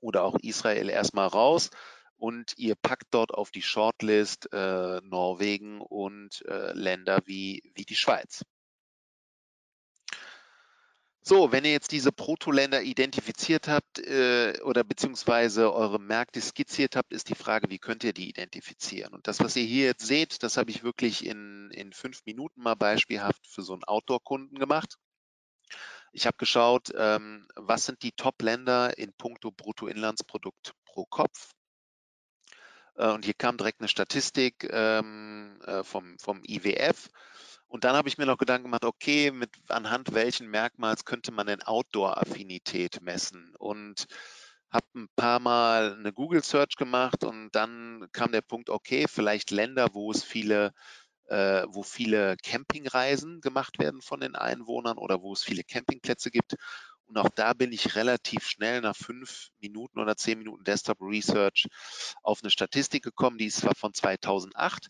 oder 0.00 0.24
auch 0.24 0.36
Israel 0.40 0.88
erstmal 0.88 1.28
raus 1.28 1.70
und 2.16 2.54
ihr 2.56 2.74
packt 2.74 3.06
dort 3.10 3.32
auf 3.32 3.50
die 3.50 3.62
Shortlist 3.62 4.52
äh, 4.52 5.00
Norwegen 5.02 5.80
und 5.80 6.44
äh, 6.46 6.72
Länder 6.72 7.20
wie, 7.24 7.62
wie 7.74 7.84
die 7.84 7.96
Schweiz. 7.96 8.44
So, 11.20 11.52
wenn 11.52 11.64
ihr 11.64 11.72
jetzt 11.72 11.92
diese 11.92 12.12
Proto-Länder 12.12 12.82
identifiziert 12.82 13.68
habt 13.68 13.98
äh, 13.98 14.58
oder 14.62 14.84
beziehungsweise 14.84 15.72
eure 15.74 15.98
Märkte 15.98 16.40
skizziert 16.40 16.96
habt, 16.96 17.12
ist 17.12 17.28
die 17.28 17.34
Frage, 17.34 17.68
wie 17.70 17.78
könnt 17.78 18.04
ihr 18.04 18.12
die 18.12 18.28
identifizieren? 18.28 19.12
Und 19.12 19.26
das, 19.26 19.40
was 19.40 19.56
ihr 19.56 19.64
hier 19.64 19.86
jetzt 19.86 20.06
seht, 20.06 20.42
das 20.42 20.56
habe 20.56 20.70
ich 20.70 20.84
wirklich 20.84 21.26
in, 21.26 21.70
in 21.72 21.92
fünf 21.92 22.24
Minuten 22.24 22.62
mal 22.62 22.76
beispielhaft 22.76 23.46
für 23.46 23.62
so 23.62 23.74
einen 23.74 23.84
Outdoor-Kunden 23.84 24.58
gemacht. 24.58 24.96
Ich 26.12 26.26
habe 26.26 26.36
geschaut, 26.38 26.90
ähm, 26.96 27.46
was 27.56 27.84
sind 27.84 28.02
die 28.02 28.12
Top-Länder 28.12 28.96
in 28.96 29.12
puncto 29.12 29.50
Bruttoinlandsprodukt 29.50 30.72
pro 30.86 31.04
Kopf. 31.04 31.50
Äh, 32.96 33.10
und 33.10 33.24
hier 33.24 33.34
kam 33.34 33.56
direkt 33.56 33.80
eine 33.80 33.88
Statistik 33.88 34.68
ähm, 34.70 35.60
äh, 35.66 35.84
vom, 35.84 36.18
vom 36.18 36.42
IWF 36.44 37.10
und 37.68 37.84
dann 37.84 37.94
habe 37.96 38.08
ich 38.08 38.18
mir 38.18 38.26
noch 38.26 38.38
Gedanken 38.38 38.64
gemacht, 38.64 38.84
okay, 38.84 39.30
mit 39.30 39.50
anhand 39.68 40.14
welchen 40.14 40.48
Merkmals 40.48 41.04
könnte 41.04 41.32
man 41.32 41.46
denn 41.46 41.62
Outdoor-Affinität 41.62 43.00
messen? 43.02 43.54
Und 43.58 44.06
habe 44.70 44.86
ein 44.96 45.08
paar 45.16 45.40
Mal 45.40 45.94
eine 45.98 46.12
Google 46.12 46.42
Search 46.42 46.76
gemacht 46.76 47.24
und 47.24 47.50
dann 47.52 48.06
kam 48.12 48.32
der 48.32 48.42
Punkt, 48.42 48.70
okay, 48.70 49.06
vielleicht 49.08 49.50
Länder, 49.50 49.88
wo 49.92 50.10
es 50.10 50.22
viele, 50.24 50.72
äh, 51.26 51.64
wo 51.68 51.82
viele 51.82 52.36
Campingreisen 52.42 53.40
gemacht 53.40 53.78
werden 53.78 54.02
von 54.02 54.20
den 54.20 54.36
Einwohnern 54.36 54.98
oder 54.98 55.22
wo 55.22 55.32
es 55.32 55.42
viele 55.42 55.64
Campingplätze 55.64 56.30
gibt. 56.30 56.56
Und 57.08 57.16
auch 57.16 57.30
da 57.30 57.54
bin 57.54 57.72
ich 57.72 57.96
relativ 57.96 58.46
schnell 58.46 58.82
nach 58.82 58.94
fünf 58.94 59.48
Minuten 59.60 59.98
oder 59.98 60.16
zehn 60.16 60.38
Minuten 60.38 60.62
Desktop 60.64 61.00
Research 61.00 61.66
auf 62.22 62.40
eine 62.42 62.50
Statistik 62.50 63.02
gekommen, 63.02 63.38
die 63.38 63.46
ist 63.46 63.60
zwar 63.60 63.74
von 63.74 63.94
2008, 63.94 64.88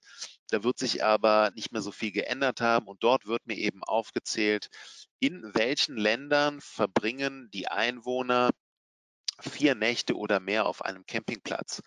da 0.50 0.64
wird 0.64 0.78
sich 0.78 1.04
aber 1.04 1.52
nicht 1.54 1.72
mehr 1.72 1.80
so 1.80 1.92
viel 1.92 2.10
geändert 2.10 2.60
haben 2.60 2.88
und 2.88 3.04
dort 3.04 3.26
wird 3.26 3.46
mir 3.46 3.56
eben 3.56 3.84
aufgezählt, 3.84 4.68
in 5.20 5.48
welchen 5.54 5.96
Ländern 5.96 6.60
verbringen 6.60 7.50
die 7.52 7.68
Einwohner 7.68 8.50
vier 9.40 9.76
Nächte 9.76 10.16
oder 10.16 10.40
mehr 10.40 10.66
auf 10.66 10.84
einem 10.84 11.06
Campingplatz. 11.06 11.82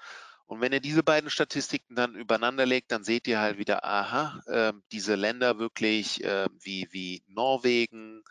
Und 0.45 0.61
wenn 0.61 0.73
ihr 0.73 0.81
diese 0.81 1.03
beiden 1.03 1.29
Statistiken 1.29 1.95
dann 1.95 2.15
übereinander 2.15 2.65
legt, 2.65 2.91
dann 2.91 3.03
seht 3.03 3.27
ihr 3.27 3.39
halt 3.39 3.57
wieder, 3.57 3.83
aha, 3.83 4.41
äh, 4.47 4.73
diese 4.91 5.15
Länder 5.15 5.59
wirklich 5.59 6.23
äh, 6.23 6.47
wie, 6.59 6.87
wie 6.91 7.23
Norwegen, 7.27 8.23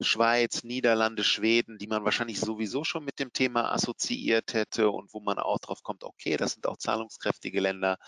Schweiz, 0.00 0.62
Niederlande, 0.64 1.24
Schweden, 1.24 1.78
die 1.78 1.86
man 1.86 2.04
wahrscheinlich 2.04 2.40
sowieso 2.40 2.84
schon 2.84 3.04
mit 3.04 3.18
dem 3.18 3.32
Thema 3.32 3.72
assoziiert 3.72 4.54
hätte 4.54 4.90
und 4.90 5.12
wo 5.12 5.20
man 5.20 5.38
auch 5.38 5.58
drauf 5.58 5.82
kommt, 5.82 6.04
okay, 6.04 6.36
das 6.36 6.52
sind 6.52 6.66
auch 6.66 6.76
zahlungskräftige 6.76 7.60
Länder, 7.60 7.98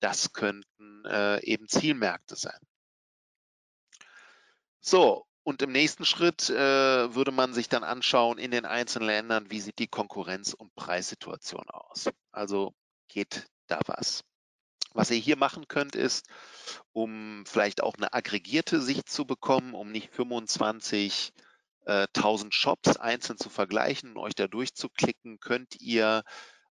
das 0.00 0.32
könnten 0.32 1.04
äh, 1.06 1.42
eben 1.44 1.68
Zielmärkte 1.68 2.36
sein. 2.36 2.58
So, 4.80 5.26
und 5.44 5.62
im 5.62 5.72
nächsten 5.72 6.04
Schritt 6.04 6.50
äh, 6.50 7.14
würde 7.14 7.32
man 7.32 7.54
sich 7.54 7.68
dann 7.68 7.84
anschauen 7.84 8.38
in 8.38 8.50
den 8.50 8.64
einzelnen 8.64 9.06
Ländern, 9.06 9.50
wie 9.50 9.60
sieht 9.60 9.78
die 9.78 9.88
Konkurrenz- 9.88 10.54
und 10.54 10.74
Preissituation 10.74 11.68
aus. 11.68 12.10
Also 12.30 12.74
geht 13.08 13.46
da 13.66 13.80
was. 13.86 14.24
Was 14.94 15.10
ihr 15.10 15.18
hier 15.18 15.36
machen 15.36 15.68
könnt, 15.68 15.96
ist, 15.96 16.26
um 16.92 17.44
vielleicht 17.46 17.82
auch 17.82 17.94
eine 17.94 18.12
aggregierte 18.12 18.80
Sicht 18.80 19.08
zu 19.08 19.24
bekommen, 19.26 19.74
um 19.74 19.90
nicht 19.90 20.12
25.000 20.12 21.32
äh, 21.86 22.50
Shops 22.50 22.96
einzeln 22.96 23.38
zu 23.38 23.48
vergleichen 23.50 24.10
und 24.10 24.18
euch 24.18 24.34
da 24.34 24.46
durchzuklicken, 24.48 25.40
könnt 25.40 25.80
ihr 25.80 26.22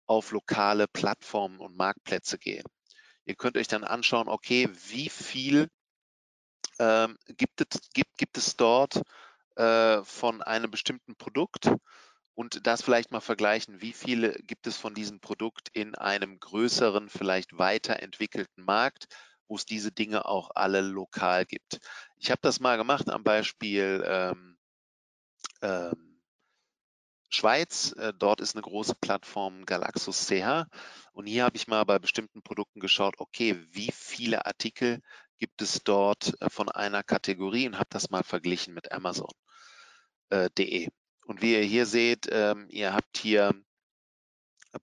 auf 0.06 0.32
lokale 0.32 0.88
Plattformen 0.88 1.58
und 1.60 1.76
Marktplätze 1.76 2.38
gehen. 2.38 2.64
Ihr 3.24 3.36
könnt 3.36 3.56
euch 3.56 3.68
dann 3.68 3.84
anschauen, 3.84 4.28
okay, 4.28 4.68
wie 4.88 5.08
viel 5.08 5.68
ähm, 6.78 7.16
gibt, 7.28 7.60
es, 7.60 7.80
gibt, 7.94 8.18
gibt 8.18 8.36
es 8.36 8.56
dort 8.56 9.02
äh, 9.56 10.02
von 10.02 10.42
einem 10.42 10.70
bestimmten 10.70 11.14
Produkt 11.16 11.70
und 12.40 12.66
das 12.66 12.80
vielleicht 12.80 13.10
mal 13.10 13.20
vergleichen, 13.20 13.82
wie 13.82 13.92
viele 13.92 14.32
gibt 14.32 14.66
es 14.66 14.78
von 14.78 14.94
diesem 14.94 15.20
Produkt 15.20 15.68
in 15.74 15.94
einem 15.94 16.40
größeren, 16.40 17.10
vielleicht 17.10 17.58
weiterentwickelten 17.58 18.64
Markt, 18.64 19.08
wo 19.46 19.56
es 19.56 19.66
diese 19.66 19.92
Dinge 19.92 20.24
auch 20.24 20.50
alle 20.54 20.80
lokal 20.80 21.44
gibt. 21.44 21.80
Ich 22.16 22.30
habe 22.30 22.40
das 22.40 22.58
mal 22.58 22.78
gemacht 22.78 23.10
am 23.10 23.24
Beispiel 23.24 24.02
ähm, 24.06 24.56
ähm, 25.60 26.22
Schweiz. 27.28 27.92
Äh, 27.98 28.14
dort 28.16 28.40
ist 28.40 28.56
eine 28.56 28.62
große 28.62 28.94
Plattform 28.94 29.66
Galaxus 29.66 30.26
CH 30.26 30.64
und 31.12 31.26
hier 31.26 31.44
habe 31.44 31.58
ich 31.58 31.68
mal 31.68 31.84
bei 31.84 31.98
bestimmten 31.98 32.40
Produkten 32.42 32.80
geschaut, 32.80 33.16
okay, 33.18 33.62
wie 33.70 33.92
viele 33.92 34.46
Artikel 34.46 35.02
gibt 35.36 35.60
es 35.60 35.82
dort 35.84 36.40
äh, 36.40 36.48
von 36.48 36.70
einer 36.70 37.02
Kategorie 37.02 37.66
und 37.66 37.76
habe 37.76 37.90
das 37.90 38.08
mal 38.08 38.22
verglichen 38.22 38.72
mit 38.72 38.92
Amazon.de. 38.92 40.88
Und 41.30 41.42
wie 41.42 41.52
ihr 41.52 41.62
hier 41.62 41.86
seht, 41.86 42.26
ähm, 42.32 42.66
ihr 42.70 42.92
habt 42.92 43.16
hier 43.16 43.54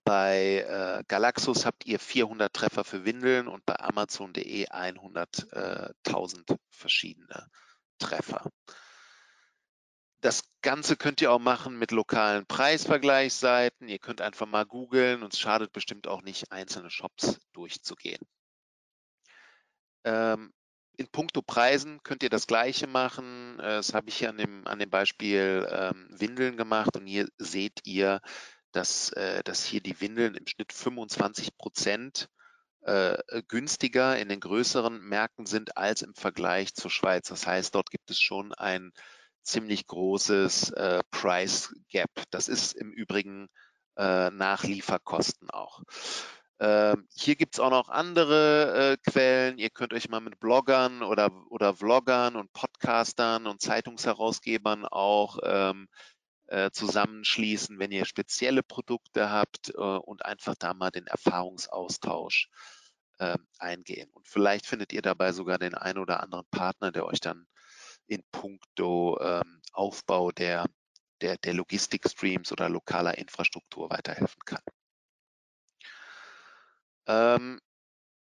bei 0.02 0.64
äh, 0.66 1.04
Galaxus 1.06 1.66
habt 1.66 1.84
ihr 1.84 1.98
400 1.98 2.50
Treffer 2.50 2.84
für 2.84 3.04
Windeln 3.04 3.48
und 3.48 3.66
bei 3.66 3.78
Amazon.de 3.78 4.66
100.000 4.66 6.50
äh, 6.50 6.56
verschiedene 6.70 7.50
Treffer. 7.98 8.50
Das 10.22 10.42
Ganze 10.62 10.96
könnt 10.96 11.20
ihr 11.20 11.32
auch 11.32 11.38
machen 11.38 11.78
mit 11.78 11.90
lokalen 11.90 12.46
Preisvergleichsseiten. 12.46 13.86
Ihr 13.86 13.98
könnt 13.98 14.22
einfach 14.22 14.46
mal 14.46 14.64
googeln 14.64 15.22
und 15.22 15.34
es 15.34 15.38
schadet 15.38 15.72
bestimmt 15.72 16.06
auch 16.06 16.22
nicht, 16.22 16.50
einzelne 16.50 16.88
Shops 16.88 17.40
durchzugehen. 17.52 18.26
Ähm, 20.04 20.54
in 20.96 21.08
puncto 21.08 21.42
Preisen 21.42 22.02
könnt 22.04 22.22
ihr 22.22 22.30
das 22.30 22.46
Gleiche 22.46 22.86
machen. 22.86 23.47
Äh, 23.60 23.76
das 23.76 23.94
habe 23.94 24.08
ich 24.08 24.16
hier 24.16 24.30
an 24.30 24.38
dem, 24.38 24.66
an 24.66 24.78
dem 24.78 24.90
Beispiel 24.90 25.66
ähm, 25.70 26.08
Windeln 26.10 26.56
gemacht 26.56 26.96
und 26.96 27.06
hier 27.06 27.28
seht 27.38 27.86
ihr, 27.86 28.20
dass, 28.72 29.10
äh, 29.12 29.42
dass 29.44 29.64
hier 29.64 29.80
die 29.80 30.00
Windeln 30.00 30.34
im 30.34 30.46
Schnitt 30.46 30.72
25 30.72 31.56
Prozent 31.56 32.28
äh, 32.82 33.18
günstiger 33.48 34.18
in 34.18 34.28
den 34.28 34.40
größeren 34.40 35.00
Märkten 35.00 35.46
sind 35.46 35.76
als 35.76 36.02
im 36.02 36.14
Vergleich 36.14 36.74
zur 36.74 36.90
Schweiz. 36.90 37.28
Das 37.28 37.46
heißt, 37.46 37.74
dort 37.74 37.90
gibt 37.90 38.10
es 38.10 38.20
schon 38.20 38.54
ein 38.54 38.92
ziemlich 39.42 39.86
großes 39.86 40.70
äh, 40.70 41.00
Price 41.10 41.74
Gap. 41.88 42.10
Das 42.30 42.48
ist 42.48 42.74
im 42.74 42.92
Übrigen 42.92 43.48
äh, 43.96 44.30
nach 44.30 44.64
auch. 45.48 45.82
Ähm, 46.60 47.06
hier 47.14 47.36
gibt 47.36 47.54
es 47.54 47.60
auch 47.60 47.70
noch 47.70 47.88
andere 47.88 48.92
äh, 48.92 49.10
Quellen. 49.10 49.58
Ihr 49.58 49.70
könnt 49.70 49.92
euch 49.92 50.08
mal 50.08 50.20
mit 50.20 50.40
Bloggern 50.40 51.02
oder, 51.02 51.30
oder 51.50 51.74
Vloggern 51.74 52.34
und 52.34 52.52
Podcastern 52.52 53.46
und 53.46 53.60
Zeitungsherausgebern 53.60 54.84
auch 54.84 55.38
ähm, 55.44 55.88
äh, 56.48 56.70
zusammenschließen, 56.72 57.78
wenn 57.78 57.92
ihr 57.92 58.04
spezielle 58.06 58.62
Produkte 58.62 59.30
habt 59.30 59.70
äh, 59.70 59.78
und 59.78 60.24
einfach 60.24 60.56
da 60.58 60.74
mal 60.74 60.90
den 60.90 61.06
Erfahrungsaustausch 61.06 62.48
ähm, 63.20 63.46
eingehen. 63.58 64.10
Und 64.14 64.26
vielleicht 64.26 64.66
findet 64.66 64.92
ihr 64.92 65.02
dabei 65.02 65.32
sogar 65.32 65.58
den 65.58 65.74
einen 65.74 65.98
oder 65.98 66.20
anderen 66.20 66.46
Partner, 66.50 66.90
der 66.90 67.06
euch 67.06 67.20
dann 67.20 67.46
in 68.06 68.22
puncto 68.32 69.20
ähm, 69.20 69.60
Aufbau 69.72 70.32
der, 70.32 70.66
der, 71.20 71.36
der 71.36 71.54
Logistikstreams 71.54 72.50
oder 72.50 72.68
lokaler 72.68 73.18
Infrastruktur 73.18 73.90
weiterhelfen 73.90 74.40
kann. 74.44 74.62
Ähm, 77.08 77.58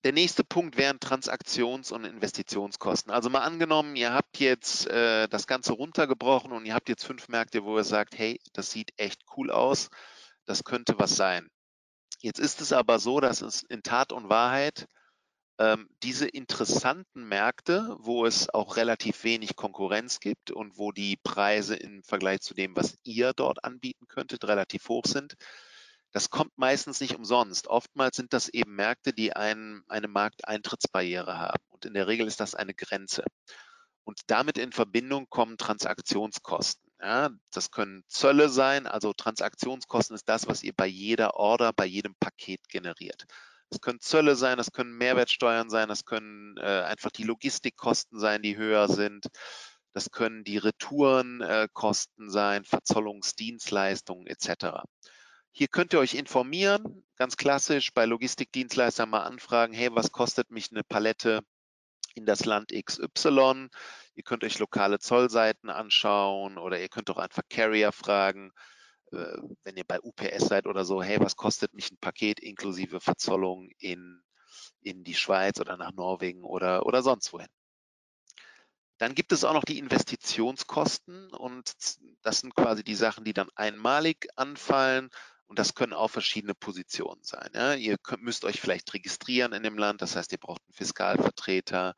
der 0.05 0.13
nächste 0.13 0.45
Punkt 0.45 0.77
wären 0.77 0.99
Transaktions- 0.99 1.91
und 1.91 2.05
Investitionskosten. 2.05 3.11
Also 3.11 3.29
mal 3.29 3.41
angenommen, 3.41 3.97
ihr 3.97 4.13
habt 4.13 4.39
jetzt 4.39 4.87
äh, 4.87 5.27
das 5.27 5.45
Ganze 5.45 5.73
runtergebrochen 5.73 6.53
und 6.53 6.65
ihr 6.65 6.73
habt 6.73 6.87
jetzt 6.87 7.03
fünf 7.03 7.27
Märkte, 7.27 7.65
wo 7.65 7.77
ihr 7.77 7.83
sagt, 7.83 8.17
hey, 8.17 8.39
das 8.53 8.71
sieht 8.71 8.91
echt 8.95 9.21
cool 9.35 9.51
aus, 9.51 9.89
das 10.45 10.63
könnte 10.63 10.97
was 10.97 11.15
sein. 11.17 11.49
Jetzt 12.21 12.39
ist 12.39 12.61
es 12.61 12.71
aber 12.71 12.99
so, 12.99 13.19
dass 13.19 13.41
es 13.41 13.63
in 13.63 13.83
Tat 13.83 14.13
und 14.13 14.29
Wahrheit 14.29 14.87
ähm, 15.59 15.89
diese 16.03 16.27
interessanten 16.27 17.27
Märkte, 17.27 17.95
wo 17.99 18.25
es 18.25 18.49
auch 18.53 18.77
relativ 18.77 19.25
wenig 19.25 19.57
Konkurrenz 19.57 20.21
gibt 20.21 20.51
und 20.51 20.77
wo 20.77 20.93
die 20.93 21.17
Preise 21.17 21.75
im 21.75 22.03
Vergleich 22.03 22.39
zu 22.39 22.53
dem, 22.53 22.75
was 22.77 22.97
ihr 23.03 23.33
dort 23.33 23.63
anbieten 23.65 24.07
könntet, 24.07 24.45
relativ 24.45 24.87
hoch 24.87 25.05
sind, 25.05 25.35
das 26.11 26.29
kommt 26.29 26.57
meistens 26.57 27.01
nicht 27.01 27.15
umsonst. 27.15 27.67
Oftmals 27.67 28.15
sind 28.15 28.33
das 28.33 28.49
eben 28.49 28.75
Märkte, 28.75 29.13
die 29.13 29.35
ein, 29.35 29.83
eine 29.87 30.07
Markteintrittsbarriere 30.07 31.37
haben. 31.37 31.63
Und 31.69 31.85
in 31.85 31.93
der 31.93 32.07
Regel 32.07 32.27
ist 32.27 32.39
das 32.39 32.55
eine 32.55 32.73
Grenze. 32.73 33.23
Und 34.03 34.21
damit 34.27 34.57
in 34.57 34.71
Verbindung 34.71 35.27
kommen 35.29 35.57
Transaktionskosten. 35.57 36.89
Ja, 37.01 37.29
das 37.51 37.71
können 37.71 38.03
Zölle 38.07 38.49
sein, 38.49 38.87
also 38.87 39.13
Transaktionskosten 39.13 40.15
ist 40.15 40.27
das, 40.27 40.47
was 40.47 40.63
ihr 40.63 40.73
bei 40.75 40.87
jeder 40.87 41.35
Order, 41.35 41.71
bei 41.73 41.85
jedem 41.85 42.15
Paket 42.15 42.67
generiert. 42.67 43.25
Das 43.69 43.79
können 43.79 44.01
Zölle 44.01 44.35
sein, 44.35 44.57
das 44.57 44.71
können 44.71 44.97
Mehrwertsteuern 44.97 45.69
sein, 45.69 45.87
das 45.87 46.03
können 46.03 46.57
äh, 46.57 46.81
einfach 46.81 47.11
die 47.11 47.23
Logistikkosten 47.23 48.19
sein, 48.19 48.41
die 48.41 48.57
höher 48.57 48.89
sind. 48.89 49.27
Das 49.93 50.11
können 50.11 50.43
die 50.43 50.57
Retourenkosten 50.57 52.27
äh, 52.27 52.31
sein, 52.31 52.65
Verzollungsdienstleistungen 52.65 54.27
etc. 54.27 54.81
Hier 55.51 55.67
könnt 55.67 55.93
ihr 55.93 55.99
euch 55.99 56.13
informieren, 56.13 57.03
ganz 57.15 57.35
klassisch 57.35 57.93
bei 57.93 58.05
Logistikdienstleistern 58.05 59.09
mal 59.09 59.23
anfragen, 59.23 59.73
hey, 59.73 59.89
was 59.91 60.11
kostet 60.11 60.51
mich 60.51 60.71
eine 60.71 60.83
Palette 60.83 61.41
in 62.15 62.25
das 62.25 62.45
Land 62.45 62.71
XY? 62.71 63.67
Ihr 64.15 64.23
könnt 64.23 64.43
euch 64.43 64.59
lokale 64.59 64.99
Zollseiten 64.99 65.69
anschauen 65.69 66.57
oder 66.57 66.79
ihr 66.79 66.89
könnt 66.89 67.09
auch 67.09 67.17
einfach 67.17 67.43
Carrier 67.49 67.91
fragen, 67.91 68.51
äh, 69.11 69.37
wenn 69.63 69.75
ihr 69.75 69.85
bei 69.85 69.99
UPS 70.01 70.47
seid 70.47 70.67
oder 70.67 70.85
so, 70.85 71.01
hey, 71.01 71.19
was 71.19 71.35
kostet 71.35 71.73
mich 71.73 71.91
ein 71.91 71.97
Paket 71.97 72.39
inklusive 72.39 72.99
Verzollung 73.01 73.69
in, 73.79 74.21
in 74.81 75.03
die 75.03 75.15
Schweiz 75.15 75.59
oder 75.59 75.77
nach 75.77 75.91
Norwegen 75.93 76.43
oder, 76.43 76.85
oder 76.85 77.01
sonst 77.01 77.33
wohin? 77.33 77.49
Dann 78.97 79.15
gibt 79.15 79.31
es 79.31 79.45
auch 79.45 79.53
noch 79.53 79.63
die 79.63 79.79
Investitionskosten 79.79 81.31
und 81.31 81.73
das 82.21 82.39
sind 82.39 82.53
quasi 82.53 82.83
die 82.83 82.95
Sachen, 82.95 83.23
die 83.23 83.33
dann 83.33 83.49
einmalig 83.55 84.27
anfallen 84.35 85.09
und 85.49 85.57
das 85.57 85.73
können 85.73 85.93
auch 85.93 86.09
verschiedene 86.09 86.53
Positionen 86.53 87.23
sein. 87.23 87.49
Ja. 87.55 87.73
Ihr 87.73 87.97
könnt, 87.97 88.21
müsst 88.21 88.45
euch 88.45 88.61
vielleicht 88.61 88.93
registrieren 88.93 89.51
in 89.51 89.63
dem 89.63 89.79
Land, 89.79 90.03
das 90.03 90.15
heißt, 90.15 90.31
ihr 90.31 90.37
braucht 90.37 90.61
einen 90.67 90.75
Fiskalvertreter, 90.75 91.95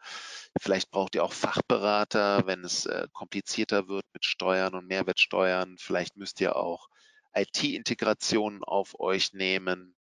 vielleicht 0.60 0.90
braucht 0.90 1.16
ihr 1.16 1.24
auch 1.26 1.34
Fachberater, 1.34 2.48
wenn 2.48 2.64
es 2.64 2.86
äh, 2.86 3.08
komplizierter 3.12 3.90
wird 3.90 4.06
mit 4.14 4.24
Steuern 4.24 4.74
und 4.74 4.88
Mehrwertsteuern. 4.88 5.76
Vielleicht 5.78 6.16
müsst 6.16 6.40
ihr 6.40 6.56
auch 6.56 6.88
IT-Integrationen 7.34 8.64
auf 8.64 8.98
euch 9.02 9.34
nehmen. 9.34 9.98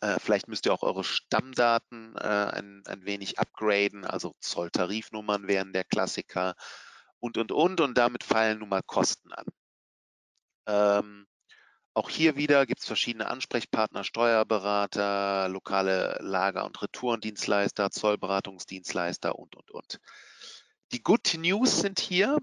Äh, 0.00 0.18
vielleicht 0.18 0.48
müsst 0.48 0.66
ihr 0.66 0.74
auch 0.74 0.82
eure 0.82 1.04
Stammdaten 1.04 2.16
äh, 2.16 2.18
ein, 2.18 2.82
ein 2.86 3.04
wenig 3.04 3.38
upgraden, 3.38 4.04
also 4.04 4.34
Zolltarifnummern 4.40 5.46
wären 5.46 5.72
der 5.72 5.84
Klassiker 5.84 6.56
und, 7.20 7.38
und, 7.38 7.52
und. 7.52 7.80
Und 7.80 7.96
damit 7.96 8.24
fallen 8.24 8.58
nun 8.58 8.68
mal 8.68 8.82
Kosten 8.82 9.32
an. 9.32 9.46
Ähm, 10.66 11.26
auch 11.94 12.08
hier 12.08 12.36
wieder 12.36 12.66
gibt 12.66 12.80
es 12.80 12.86
verschiedene 12.86 13.28
Ansprechpartner, 13.28 14.04
Steuerberater, 14.04 15.48
lokale 15.48 16.18
Lager- 16.20 16.64
und 16.64 16.80
Retourendienstleister, 16.80 17.90
Zollberatungsdienstleister 17.90 19.36
und, 19.36 19.56
und, 19.56 19.70
und. 19.70 20.00
Die 20.92 21.02
Good 21.02 21.34
News 21.38 21.80
sind 21.80 22.00
hier, 22.00 22.38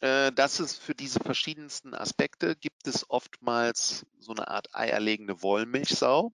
äh, 0.00 0.32
dass 0.32 0.60
es 0.60 0.76
für 0.76 0.94
diese 0.94 1.20
verschiedensten 1.20 1.94
Aspekte 1.94 2.56
gibt 2.56 2.86
es 2.86 3.08
oftmals 3.08 4.06
so 4.18 4.32
eine 4.32 4.48
Art 4.48 4.74
eierlegende 4.74 5.42
Wollmilchsau. 5.42 6.32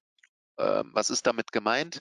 Ähm, 0.58 0.90
was 0.92 1.10
ist 1.10 1.26
damit 1.26 1.52
gemeint? 1.52 2.00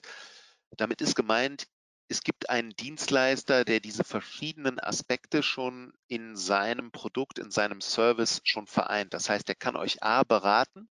Damit 0.76 1.00
ist 1.00 1.14
gemeint, 1.14 1.66
es 2.08 2.22
gibt 2.22 2.50
einen 2.50 2.70
Dienstleister, 2.76 3.64
der 3.64 3.80
diese 3.80 4.04
verschiedenen 4.04 4.78
Aspekte 4.78 5.42
schon 5.42 5.92
in 6.06 6.36
seinem 6.36 6.92
Produkt, 6.92 7.38
in 7.38 7.50
seinem 7.50 7.80
Service 7.80 8.40
schon 8.44 8.66
vereint. 8.66 9.14
Das 9.14 9.28
heißt, 9.28 9.48
er 9.48 9.54
kann 9.54 9.76
euch 9.76 10.02
A 10.02 10.22
beraten 10.22 10.88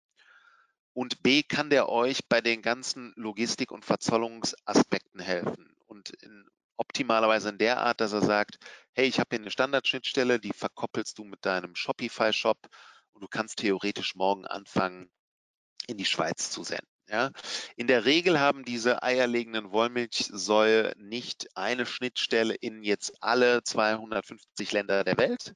und 0.92 1.22
B 1.22 1.42
kann 1.42 1.70
der 1.70 1.88
euch 1.88 2.26
bei 2.28 2.40
den 2.40 2.62
ganzen 2.62 3.12
Logistik- 3.16 3.70
und 3.70 3.84
Verzollungsaspekten 3.84 5.20
helfen. 5.20 5.76
Und 5.86 6.10
in, 6.10 6.48
optimalerweise 6.76 7.50
in 7.50 7.58
der 7.58 7.80
Art, 7.80 8.00
dass 8.00 8.12
er 8.12 8.22
sagt, 8.22 8.58
hey, 8.92 9.06
ich 9.06 9.20
habe 9.20 9.28
hier 9.30 9.40
eine 9.40 9.50
Standardschnittstelle, 9.50 10.40
die 10.40 10.52
verkoppelst 10.52 11.18
du 11.18 11.24
mit 11.24 11.44
deinem 11.46 11.76
Shopify-Shop 11.76 12.58
und 13.12 13.20
du 13.22 13.28
kannst 13.28 13.58
theoretisch 13.58 14.14
morgen 14.14 14.46
anfangen, 14.46 15.10
in 15.86 15.96
die 15.96 16.04
Schweiz 16.04 16.50
zu 16.50 16.64
senden. 16.64 16.95
Ja, 17.08 17.30
in 17.76 17.86
der 17.86 18.04
Regel 18.04 18.40
haben 18.40 18.64
diese 18.64 19.02
eierlegenden 19.02 19.70
Wollmilchsäue 19.70 20.92
nicht 20.96 21.46
eine 21.56 21.86
Schnittstelle 21.86 22.54
in 22.54 22.82
jetzt 22.82 23.12
alle 23.20 23.62
250 23.62 24.72
Länder 24.72 25.04
der 25.04 25.16
Welt 25.16 25.54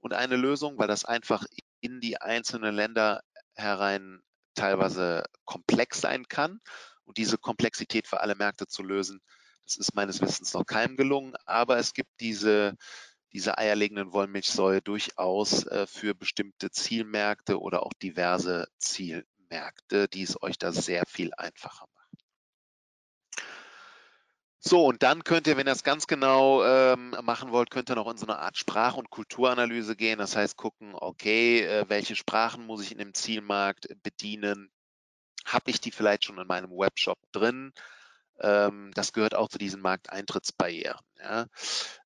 und 0.00 0.12
eine 0.14 0.36
Lösung, 0.36 0.78
weil 0.78 0.86
das 0.86 1.04
einfach 1.04 1.44
in 1.80 2.00
die 2.00 2.20
einzelnen 2.20 2.74
Länder 2.74 3.22
herein 3.54 4.20
teilweise 4.54 5.24
komplex 5.44 6.00
sein 6.00 6.28
kann. 6.28 6.60
Und 7.04 7.18
diese 7.18 7.36
Komplexität 7.38 8.06
für 8.06 8.20
alle 8.20 8.36
Märkte 8.36 8.68
zu 8.68 8.84
lösen, 8.84 9.20
das 9.66 9.76
ist 9.76 9.94
meines 9.94 10.20
Wissens 10.20 10.54
noch 10.54 10.64
keinem 10.64 10.96
gelungen. 10.96 11.34
Aber 11.46 11.78
es 11.78 11.94
gibt 11.94 12.10
diese, 12.20 12.76
diese 13.32 13.58
eierlegenden 13.58 14.12
Wollmilchsäue 14.12 14.82
durchaus 14.82 15.66
äh, 15.66 15.86
für 15.88 16.14
bestimmte 16.14 16.70
Zielmärkte 16.70 17.60
oder 17.60 17.82
auch 17.84 17.92
diverse 17.94 18.68
Zielmärkte. 18.78 19.31
Märkte, 19.52 20.08
die 20.08 20.22
es 20.22 20.42
euch 20.42 20.58
da 20.58 20.72
sehr 20.72 21.04
viel 21.06 21.30
einfacher 21.36 21.86
machen. 21.94 22.02
So, 24.64 24.86
und 24.86 25.02
dann 25.02 25.24
könnt 25.24 25.46
ihr, 25.46 25.56
wenn 25.56 25.66
ihr 25.66 25.72
das 25.72 25.82
ganz 25.82 26.06
genau 26.06 26.64
ähm, 26.64 27.16
machen 27.22 27.50
wollt, 27.50 27.70
könnt 27.70 27.90
ihr 27.90 27.96
noch 27.96 28.08
in 28.08 28.16
so 28.16 28.26
eine 28.26 28.38
Art 28.38 28.56
Sprach- 28.56 28.96
und 28.96 29.10
Kulturanalyse 29.10 29.96
gehen. 29.96 30.18
Das 30.18 30.36
heißt, 30.36 30.56
gucken, 30.56 30.94
okay, 30.94 31.64
äh, 31.64 31.88
welche 31.88 32.14
Sprachen 32.14 32.64
muss 32.64 32.80
ich 32.82 32.92
in 32.92 32.98
dem 32.98 33.12
Zielmarkt 33.12 33.88
bedienen? 34.02 34.70
Habe 35.44 35.70
ich 35.70 35.80
die 35.80 35.90
vielleicht 35.90 36.24
schon 36.24 36.38
in 36.38 36.46
meinem 36.46 36.70
Webshop 36.70 37.18
drin? 37.32 37.72
Ähm, 38.40 38.92
das 38.94 39.12
gehört 39.12 39.34
auch 39.34 39.48
zu 39.48 39.58
diesen 39.58 39.82
Markteintrittsbarrieren. 39.82 41.00
Ja? 41.18 41.46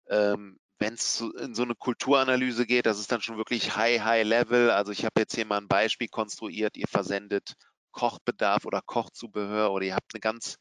Ähm, 0.09 0.59
wenn 0.79 0.95
es 0.95 1.21
in 1.41 1.55
so 1.55 1.63
eine 1.63 1.75
Kulturanalyse 1.75 2.67
geht, 2.67 2.87
das 2.87 2.99
ist 2.99 3.11
dann 3.11 3.23
schon 3.23 3.39
wirklich 3.39 3.77
high, 3.77 4.03
high 4.03 4.27
level. 4.27 4.71
Also 4.71 4.93
ich 4.93 5.05
habe 5.05 5.21
jetzt 5.21 5.35
hier 5.35 5.47
mal 5.47 5.59
ein 5.59 5.69
Beispiel 5.69 6.09
konstruiert. 6.09 6.77
Ihr 6.77 6.89
versendet 6.89 7.55
Kochbedarf 7.93 8.67
oder 8.67 8.83
Kochzubehör 8.83 9.73
oder 9.73 9.87
ihr 9.87 9.95
habt 9.95 10.15
ein 10.15 10.21
ganz 10.21 10.57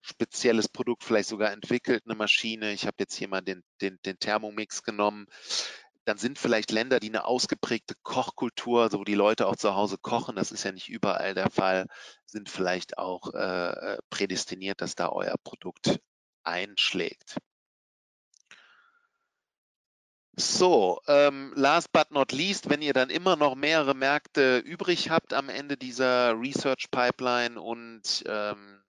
spezielles 0.00 0.68
Produkt 0.68 1.04
vielleicht 1.04 1.28
sogar 1.28 1.52
entwickelt, 1.52 2.02
eine 2.04 2.16
Maschine. 2.16 2.72
Ich 2.72 2.86
habe 2.86 2.96
jetzt 2.98 3.14
hier 3.14 3.28
mal 3.28 3.40
den, 3.40 3.62
den, 3.80 3.98
den 4.04 4.18
Thermomix 4.18 4.82
genommen. 4.82 5.26
Dann 6.04 6.18
sind 6.18 6.40
vielleicht 6.40 6.72
Länder, 6.72 6.98
die 6.98 7.08
eine 7.08 7.24
ausgeprägte 7.24 7.94
Kochkultur, 8.02 8.90
so 8.90 8.98
wo 8.98 9.04
die 9.04 9.14
Leute 9.14 9.46
auch 9.46 9.54
zu 9.54 9.76
Hause 9.76 9.98
kochen, 9.98 10.34
das 10.34 10.50
ist 10.50 10.64
ja 10.64 10.72
nicht 10.72 10.88
überall 10.88 11.34
der 11.34 11.48
Fall, 11.48 11.86
sind 12.26 12.48
vielleicht 12.48 12.98
auch 12.98 13.32
äh, 13.34 13.92
äh 13.94 13.98
prädestiniert, 14.10 14.80
dass 14.80 14.96
da 14.96 15.10
euer 15.10 15.36
Produkt 15.44 16.00
einschlägt. 16.42 17.36
So, 20.34 20.98
ähm, 21.08 21.52
last 21.56 21.92
but 21.92 22.10
not 22.10 22.32
least, 22.32 22.70
wenn 22.70 22.80
ihr 22.80 22.94
dann 22.94 23.10
immer 23.10 23.36
noch 23.36 23.54
mehrere 23.54 23.94
Märkte 23.94 24.58
übrig 24.58 25.10
habt 25.10 25.34
am 25.34 25.50
Ende 25.50 25.76
dieser 25.76 26.40
Research 26.40 26.90
Pipeline 26.90 27.60
und 27.60 28.24
ähm, 28.26 28.82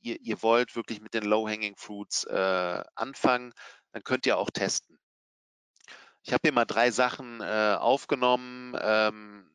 ihr, 0.00 0.20
ihr, 0.20 0.40
wollt 0.42 0.76
wirklich 0.76 1.00
mit 1.00 1.14
den 1.14 1.24
Low-Hanging 1.24 1.74
Fruits 1.76 2.24
äh, 2.24 2.84
anfangen, 2.94 3.52
dann 3.92 4.04
könnt 4.04 4.24
ihr 4.26 4.38
auch 4.38 4.50
testen. 4.50 5.00
Ich 6.22 6.32
habe 6.32 6.42
hier 6.44 6.52
mal 6.52 6.64
drei 6.64 6.92
Sachen 6.92 7.40
äh, 7.40 7.76
aufgenommen. 7.78 8.76
Ähm, 8.80 9.50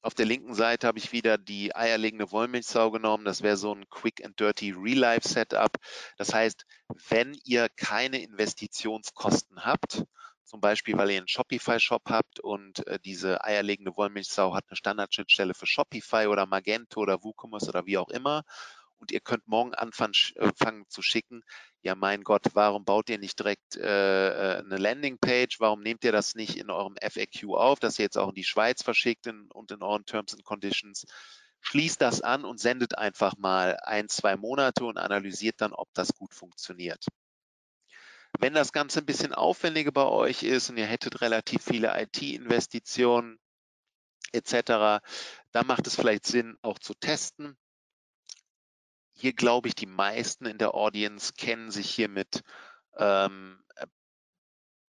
auf 0.00 0.14
der 0.14 0.26
linken 0.26 0.54
Seite 0.54 0.86
habe 0.86 0.98
ich 0.98 1.10
wieder 1.10 1.38
die 1.38 1.74
eierlegende 1.74 2.30
Wollmilchsau 2.30 2.92
genommen. 2.92 3.24
Das 3.24 3.42
wäre 3.42 3.56
so 3.56 3.74
ein 3.74 3.88
Quick 3.90 4.24
and 4.24 4.38
Dirty 4.38 4.70
Real 4.70 4.98
Life 4.98 5.28
Setup. 5.28 5.76
Das 6.18 6.32
heißt, 6.32 6.66
wenn 7.08 7.36
ihr 7.44 7.68
keine 7.68 8.22
Investitionskosten 8.22 9.64
habt, 9.64 10.04
zum 10.48 10.60
Beispiel, 10.62 10.96
weil 10.96 11.10
ihr 11.10 11.18
einen 11.18 11.28
Shopify-Shop 11.28 12.04
habt 12.08 12.40
und 12.40 12.86
äh, 12.86 12.98
diese 12.98 13.44
eierlegende 13.44 13.94
Wollmilchsau 13.96 14.54
hat 14.54 14.64
eine 14.68 14.76
Standardschnittstelle 14.76 15.52
für 15.52 15.66
Shopify 15.66 16.26
oder 16.26 16.46
Magento 16.46 17.00
oder 17.00 17.22
WooCommerce 17.22 17.68
oder 17.68 17.84
wie 17.84 17.98
auch 17.98 18.08
immer. 18.08 18.44
Und 18.96 19.12
ihr 19.12 19.20
könnt 19.20 19.46
morgen 19.46 19.74
anfangen 19.74 20.14
äh, 20.36 20.84
zu 20.88 21.02
schicken, 21.02 21.42
ja 21.82 21.94
mein 21.94 22.24
Gott, 22.24 22.46
warum 22.54 22.84
baut 22.84 23.10
ihr 23.10 23.18
nicht 23.18 23.38
direkt 23.38 23.76
äh, 23.76 24.28
äh 24.28 24.58
eine 24.58 24.78
Landingpage? 24.78 25.60
Warum 25.60 25.82
nehmt 25.82 26.02
ihr 26.04 26.12
das 26.12 26.34
nicht 26.34 26.56
in 26.56 26.70
eurem 26.70 26.96
FAQ 26.96 27.54
auf, 27.54 27.78
dass 27.78 27.98
ihr 27.98 28.04
jetzt 28.04 28.16
auch 28.16 28.30
in 28.30 28.34
die 28.34 28.44
Schweiz 28.44 28.82
verschickt 28.82 29.26
in, 29.26 29.50
und 29.52 29.70
in 29.70 29.82
euren 29.82 30.06
Terms 30.06 30.32
and 30.32 30.44
Conditions? 30.44 31.04
Schließt 31.60 32.00
das 32.00 32.22
an 32.22 32.46
und 32.46 32.58
sendet 32.58 32.96
einfach 32.96 33.36
mal 33.36 33.76
ein, 33.82 34.08
zwei 34.08 34.36
Monate 34.36 34.84
und 34.84 34.96
analysiert 34.96 35.60
dann, 35.60 35.74
ob 35.74 35.88
das 35.92 36.14
gut 36.14 36.32
funktioniert. 36.32 37.04
Wenn 38.38 38.54
das 38.54 38.72
Ganze 38.72 39.00
ein 39.00 39.06
bisschen 39.06 39.32
aufwendiger 39.32 39.92
bei 39.92 40.04
euch 40.04 40.42
ist 40.42 40.70
und 40.70 40.76
ihr 40.76 40.86
hättet 40.86 41.20
relativ 41.20 41.62
viele 41.64 42.00
IT-Investitionen 42.00 43.38
etc., 44.32 45.02
dann 45.52 45.66
macht 45.66 45.86
es 45.86 45.96
vielleicht 45.96 46.26
Sinn, 46.26 46.56
auch 46.62 46.78
zu 46.78 46.94
testen. 46.94 47.56
Hier 49.12 49.32
glaube 49.32 49.68
ich, 49.68 49.74
die 49.74 49.86
meisten 49.86 50.46
in 50.46 50.58
der 50.58 50.74
Audience 50.74 51.32
kennen 51.36 51.70
sich 51.70 51.90
hiermit 51.90 52.42
ähm, 52.96 53.60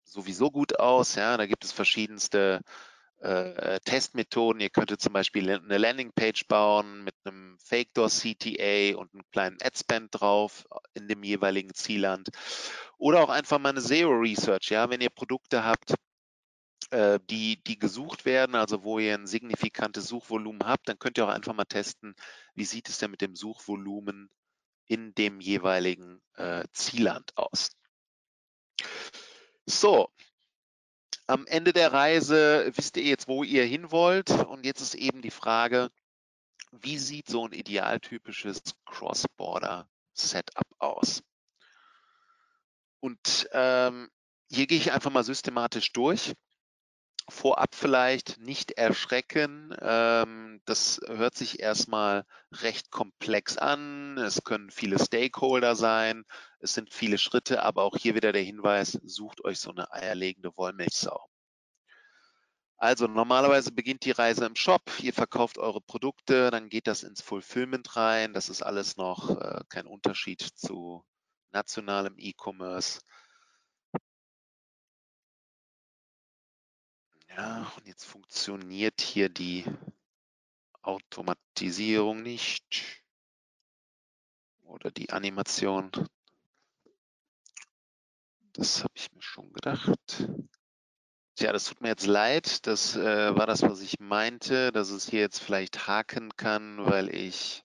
sowieso 0.04 0.50
gut 0.50 0.78
aus. 0.78 1.14
Ja, 1.14 1.36
da 1.36 1.46
gibt 1.46 1.64
es 1.64 1.72
verschiedenste 1.72 2.60
äh, 3.20 3.80
Testmethoden. 3.80 4.60
Ihr 4.60 4.70
könntet 4.70 5.00
zum 5.00 5.12
Beispiel 5.12 5.50
eine 5.50 5.78
Landingpage 5.78 6.46
bauen 6.48 7.04
mit 7.04 7.14
einem 7.24 7.56
Fake 7.58 7.94
Door 7.94 8.08
CTA 8.08 8.96
und 8.96 9.12
einem 9.14 9.24
kleinen 9.30 9.58
Adspend 9.62 10.08
drauf 10.12 10.66
in 10.94 11.08
dem 11.08 11.22
jeweiligen 11.22 11.74
Zielland. 11.74 12.30
Oder 13.00 13.22
auch 13.22 13.30
einfach 13.30 13.58
mal 13.58 13.70
eine 13.70 13.80
Zero 13.80 14.12
Research, 14.12 14.68
ja, 14.70 14.90
wenn 14.90 15.00
ihr 15.00 15.08
Produkte 15.08 15.64
habt, 15.64 15.94
äh, 16.90 17.18
die, 17.30 17.62
die 17.64 17.78
gesucht 17.78 18.26
werden, 18.26 18.54
also 18.54 18.84
wo 18.84 18.98
ihr 18.98 19.14
ein 19.14 19.26
signifikantes 19.26 20.06
Suchvolumen 20.06 20.66
habt, 20.66 20.86
dann 20.86 20.98
könnt 20.98 21.16
ihr 21.16 21.24
auch 21.24 21.30
einfach 21.30 21.54
mal 21.54 21.64
testen, 21.64 22.14
wie 22.54 22.66
sieht 22.66 22.90
es 22.90 22.98
denn 22.98 23.10
mit 23.10 23.22
dem 23.22 23.34
Suchvolumen 23.34 24.28
in 24.86 25.14
dem 25.14 25.40
jeweiligen 25.40 26.20
äh, 26.34 26.64
Zielland 26.72 27.34
aus. 27.38 27.70
So, 29.64 30.10
am 31.26 31.46
Ende 31.46 31.72
der 31.72 31.94
Reise 31.94 32.70
wisst 32.74 32.98
ihr 32.98 33.04
jetzt, 33.04 33.28
wo 33.28 33.44
ihr 33.44 33.64
hin 33.64 33.90
wollt. 33.90 34.30
Und 34.30 34.66
jetzt 34.66 34.82
ist 34.82 34.94
eben 34.94 35.22
die 35.22 35.30
Frage, 35.30 35.90
wie 36.72 36.98
sieht 36.98 37.28
so 37.28 37.46
ein 37.46 37.52
idealtypisches 37.52 38.60
Cross-Border-Setup 38.84 40.66
aus? 40.78 41.22
Und 43.00 43.48
ähm, 43.52 44.08
hier 44.50 44.66
gehe 44.66 44.78
ich 44.78 44.92
einfach 44.92 45.10
mal 45.10 45.24
systematisch 45.24 45.92
durch. 45.92 46.34
Vorab 47.28 47.74
vielleicht 47.74 48.38
nicht 48.38 48.72
erschrecken. 48.72 49.74
Ähm, 49.80 50.60
das 50.64 51.00
hört 51.06 51.36
sich 51.36 51.60
erstmal 51.60 52.24
recht 52.52 52.90
komplex 52.90 53.56
an. 53.56 54.18
Es 54.18 54.42
können 54.42 54.70
viele 54.70 54.98
Stakeholder 54.98 55.76
sein. 55.76 56.24
Es 56.58 56.74
sind 56.74 56.92
viele 56.92 57.18
Schritte, 57.18 57.62
aber 57.62 57.84
auch 57.84 57.96
hier 57.96 58.14
wieder 58.14 58.32
der 58.32 58.42
Hinweis, 58.42 58.98
sucht 59.04 59.44
euch 59.44 59.60
so 59.60 59.70
eine 59.70 59.92
eierlegende 59.92 60.56
Wollmilchsau. 60.56 61.30
Also 62.76 63.06
normalerweise 63.06 63.72
beginnt 63.72 64.06
die 64.06 64.10
Reise 64.10 64.46
im 64.46 64.56
Shop, 64.56 64.90
ihr 65.00 65.12
verkauft 65.12 65.58
eure 65.58 65.82
Produkte, 65.82 66.50
dann 66.50 66.70
geht 66.70 66.86
das 66.86 67.02
ins 67.02 67.20
Fulfillment 67.20 67.94
rein. 67.94 68.32
Das 68.32 68.48
ist 68.48 68.62
alles 68.62 68.96
noch 68.96 69.38
äh, 69.38 69.60
kein 69.68 69.86
Unterschied 69.86 70.40
zu 70.40 71.04
nationalem 71.52 72.14
E-Commerce. 72.18 73.00
Ja, 77.28 77.72
und 77.76 77.86
jetzt 77.86 78.04
funktioniert 78.04 79.00
hier 79.00 79.28
die 79.28 79.64
Automatisierung 80.82 82.22
nicht 82.22 83.02
oder 84.62 84.90
die 84.90 85.10
Animation. 85.10 85.90
Das 88.52 88.82
habe 88.82 88.92
ich 88.96 89.12
mir 89.12 89.22
schon 89.22 89.52
gedacht. 89.52 90.28
Tja, 91.36 91.52
das 91.52 91.64
tut 91.64 91.80
mir 91.80 91.88
jetzt 91.88 92.06
leid. 92.06 92.66
Das 92.66 92.96
äh, 92.96 93.34
war 93.34 93.46
das, 93.46 93.62
was 93.62 93.80
ich 93.80 94.00
meinte, 94.00 94.72
dass 94.72 94.90
es 94.90 95.08
hier 95.08 95.20
jetzt 95.20 95.38
vielleicht 95.38 95.86
haken 95.86 96.36
kann, 96.36 96.84
weil 96.84 97.14
ich 97.14 97.64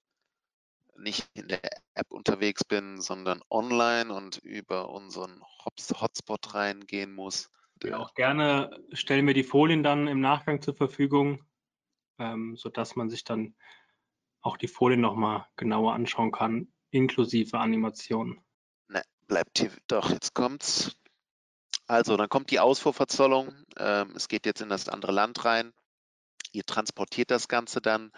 nicht 0.97 1.27
in 1.34 1.47
der 1.47 1.62
App 1.93 2.12
unterwegs 2.12 2.63
bin, 2.63 3.01
sondern 3.01 3.41
online 3.49 4.13
und 4.13 4.38
über 4.38 4.89
unseren 4.89 5.41
Hotspot 5.63 6.53
reingehen 6.53 7.13
muss. 7.13 7.49
Ja, 7.84 7.97
auch 7.97 8.13
gerne 8.13 8.84
stellen 8.93 9.27
wir 9.27 9.34
die 9.34 9.43
Folien 9.43 9.84
dann 9.84 10.08
im 10.08 10.21
Nachgang 10.21 10.62
zur 10.62 10.75
Verfügung, 10.75 11.43
ähm, 12.19 12.55
sodass 12.55 12.95
man 12.95 13.10
sich 13.10 13.23
dann 13.23 13.55
auch 14.41 14.58
die 14.58 14.67
Folien 14.67 15.01
nochmal 15.01 15.45
genauer 15.55 15.93
anschauen 15.93 16.31
kann, 16.31 16.71
inklusive 16.91 17.60
Animation. 17.60 18.41
Ne, 18.88 19.03
bleibt 19.27 19.60
hier 19.60 19.71
doch, 19.88 20.10
jetzt 20.10 20.34
kommt's. 20.34 20.95
Also, 21.88 22.17
dann 22.17 22.29
kommt 22.29 22.49
die 22.49 22.60
Ausfuhrverzollung. 22.60 23.53
Ähm, 23.77 24.13
es 24.15 24.27
geht 24.27 24.45
jetzt 24.45 24.62
in 24.62 24.69
das 24.69 24.89
andere 24.89 25.12
Land 25.12 25.45
rein. 25.45 25.73
Ihr 26.51 26.65
transportiert 26.65 27.29
das 27.29 27.47
Ganze 27.47 27.81
dann. 27.81 28.12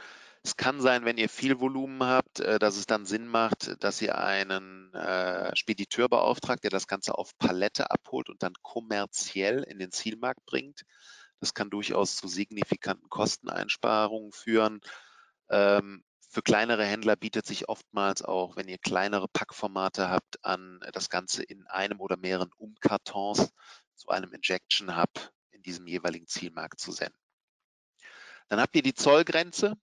Es 0.48 0.56
kann 0.56 0.80
sein, 0.80 1.04
wenn 1.04 1.18
ihr 1.18 1.28
viel 1.28 1.60
Volumen 1.60 2.02
habt, 2.04 2.40
äh, 2.40 2.58
dass 2.58 2.78
es 2.78 2.86
dann 2.86 3.06
Sinn 3.06 3.28
macht, 3.28 3.84
dass 3.84 4.02
ihr 4.02 4.18
einen 4.18 4.94
äh, 4.94 5.54
Spediteur 5.58 6.08
beauftragt, 6.08 6.64
der 6.64 6.72
das 6.72 6.88
Ganze 6.88 7.18
auf 7.18 7.38
Palette 7.38 7.92
abholt 7.92 8.30
und 8.30 8.42
dann 8.42 8.54
kommerziell 8.62 9.64
in 9.64 9.78
den 9.78 9.92
Zielmarkt 9.92 10.46
bringt. 10.46 10.84
Das 11.42 11.54
kann 11.54 11.70
durchaus 11.70 12.16
zu 12.16 12.30
signifikanten 12.30 13.10
Kosteneinsparungen 13.10 14.32
führen. 14.32 14.80
Ähm, 15.50 16.06
für 16.30 16.42
kleinere 16.42 16.86
Händler 16.86 17.18
bietet 17.18 17.46
sich 17.46 17.68
oftmals 17.68 18.22
auch, 18.22 18.56
wenn 18.56 18.70
ihr 18.70 18.78
kleinere 18.78 19.28
Packformate 19.28 20.08
habt, 20.08 20.46
an, 20.46 20.80
das 20.94 21.10
Ganze 21.10 21.44
in 21.44 21.68
einem 21.68 22.00
oder 22.00 22.16
mehreren 22.16 22.52
Umkartons 22.56 23.52
zu 23.96 24.08
einem 24.08 24.32
Injection 24.32 24.96
Hub 24.96 25.34
in 25.50 25.62
diesem 25.62 25.88
jeweiligen 25.88 26.28
Zielmarkt 26.28 26.80
zu 26.80 26.94
senden. 26.94 27.20
Dann 28.48 28.62
habt 28.62 28.78
ihr 28.78 28.82
die 28.82 28.94
Zollgrenze. 28.94 29.76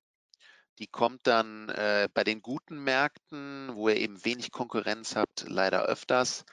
Die 0.78 0.87
kommt 0.88 1.26
dann 1.26 1.68
äh, 1.68 2.08
bei 2.12 2.24
den 2.24 2.42
guten 2.42 2.82
Märkten, 2.82 3.70
wo 3.74 3.88
ihr 3.88 3.96
eben 3.96 4.24
wenig 4.24 4.50
Konkurrenz 4.50 5.14
habt, 5.14 5.44
leider 5.48 5.84
öfters. 5.84 6.44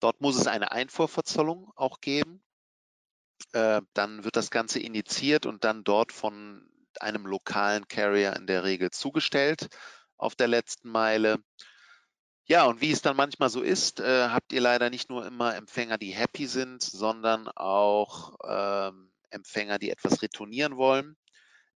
Dort 0.00 0.20
muss 0.20 0.36
es 0.36 0.46
eine 0.46 0.72
Einfuhrverzollung 0.72 1.72
auch 1.76 2.00
geben. 2.00 2.42
Äh, 3.52 3.82
dann 3.94 4.24
wird 4.24 4.36
das 4.36 4.50
Ganze 4.50 4.80
initiiert 4.80 5.46
und 5.46 5.64
dann 5.64 5.84
dort 5.84 6.12
von 6.12 6.68
einem 6.98 7.26
lokalen 7.26 7.86
Carrier 7.86 8.34
in 8.36 8.46
der 8.46 8.64
Regel 8.64 8.90
zugestellt 8.90 9.68
auf 10.16 10.34
der 10.34 10.48
letzten 10.48 10.90
Meile. 10.90 11.38
Ja, 12.46 12.64
und 12.64 12.80
wie 12.80 12.90
es 12.90 13.02
dann 13.02 13.16
manchmal 13.16 13.48
so 13.48 13.62
ist, 13.62 14.00
äh, 14.00 14.28
habt 14.28 14.52
ihr 14.52 14.60
leider 14.60 14.90
nicht 14.90 15.08
nur 15.08 15.24
immer 15.24 15.54
Empfänger, 15.54 15.98
die 15.98 16.10
happy 16.10 16.46
sind, 16.46 16.82
sondern 16.82 17.46
auch 17.48 18.34
ähm, 18.44 19.12
Empfänger, 19.30 19.78
die 19.78 19.90
etwas 19.90 20.22
retournieren 20.22 20.76
wollen. 20.76 21.16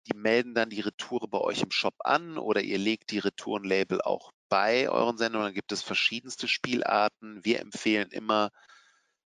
Die 0.07 0.17
melden 0.17 0.53
dann 0.53 0.69
die 0.69 0.81
Retoure 0.81 1.27
bei 1.27 1.39
euch 1.39 1.61
im 1.61 1.71
Shop 1.71 1.95
an 1.99 2.37
oder 2.37 2.61
ihr 2.61 2.77
legt 2.77 3.11
die 3.11 3.19
Retourenlabel 3.19 4.01
auch 4.01 4.31
bei 4.49 4.89
euren 4.89 5.17
Sendungen. 5.17 5.47
Dann 5.47 5.53
gibt 5.53 5.71
es 5.71 5.81
verschiedenste 5.81 6.47
Spielarten. 6.47 7.43
Wir 7.43 7.59
empfehlen 7.59 8.09
immer, 8.11 8.51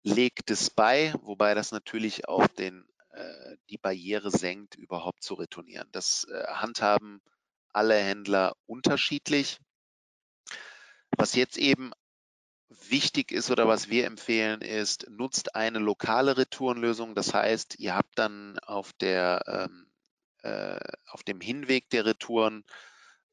legt 0.02 0.50
es 0.50 0.70
bei, 0.70 1.14
wobei 1.22 1.54
das 1.54 1.72
natürlich 1.72 2.28
auch 2.28 2.46
den, 2.48 2.84
äh, 3.10 3.56
die 3.70 3.78
Barriere 3.78 4.30
senkt, 4.30 4.74
überhaupt 4.74 5.22
zu 5.22 5.34
retournieren. 5.34 5.88
Das 5.92 6.24
äh, 6.24 6.46
handhaben 6.48 7.20
alle 7.72 7.96
Händler 7.96 8.56
unterschiedlich. 8.66 9.58
Was 11.16 11.34
jetzt 11.34 11.58
eben 11.58 11.92
wichtig 12.68 13.32
ist 13.32 13.50
oder 13.50 13.68
was 13.68 13.88
wir 13.88 14.06
empfehlen 14.06 14.60
ist, 14.60 15.08
nutzt 15.10 15.54
eine 15.54 15.78
lokale 15.78 16.36
Retourenlösung. 16.36 17.14
Das 17.14 17.32
heißt, 17.32 17.78
ihr 17.78 17.94
habt 17.94 18.18
dann 18.18 18.58
auf 18.60 18.92
der 18.94 19.42
ähm, 19.46 19.86
äh, 20.46 20.78
auf 21.08 21.22
dem 21.22 21.40
Hinweg 21.40 21.90
der 21.90 22.04
Retouren 22.06 22.64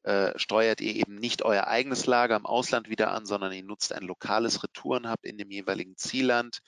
äh, 0.02 0.38
steuert 0.38 0.80
ihr 0.80 0.94
eben 0.94 1.16
nicht 1.16 1.42
euer 1.42 1.66
eigenes 1.66 2.06
Lager 2.06 2.36
im 2.36 2.46
Ausland 2.46 2.88
wieder 2.88 3.12
an, 3.12 3.26
sondern 3.26 3.52
ihr 3.52 3.64
nutzt 3.64 3.92
ein 3.92 4.02
lokales 4.02 4.62
Retourenhub 4.62 5.24
in 5.24 5.38
dem 5.38 5.50
jeweiligen 5.50 5.96
Zielland 5.96 6.60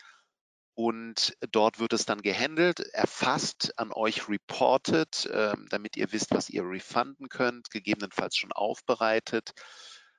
und 0.76 1.35
dort 1.52 1.78
wird 1.78 1.94
es 1.94 2.04
dann 2.04 2.20
gehandelt, 2.20 2.80
erfasst, 2.80 3.72
an 3.78 3.92
euch 3.92 4.28
reported, 4.28 5.24
äh, 5.24 5.54
damit 5.70 5.96
ihr 5.96 6.12
wisst, 6.12 6.32
was 6.32 6.50
ihr 6.50 6.64
refunden 6.64 7.30
könnt, 7.30 7.70
gegebenenfalls 7.70 8.37
schon 8.37 8.52
aufbereitet. 8.52 9.52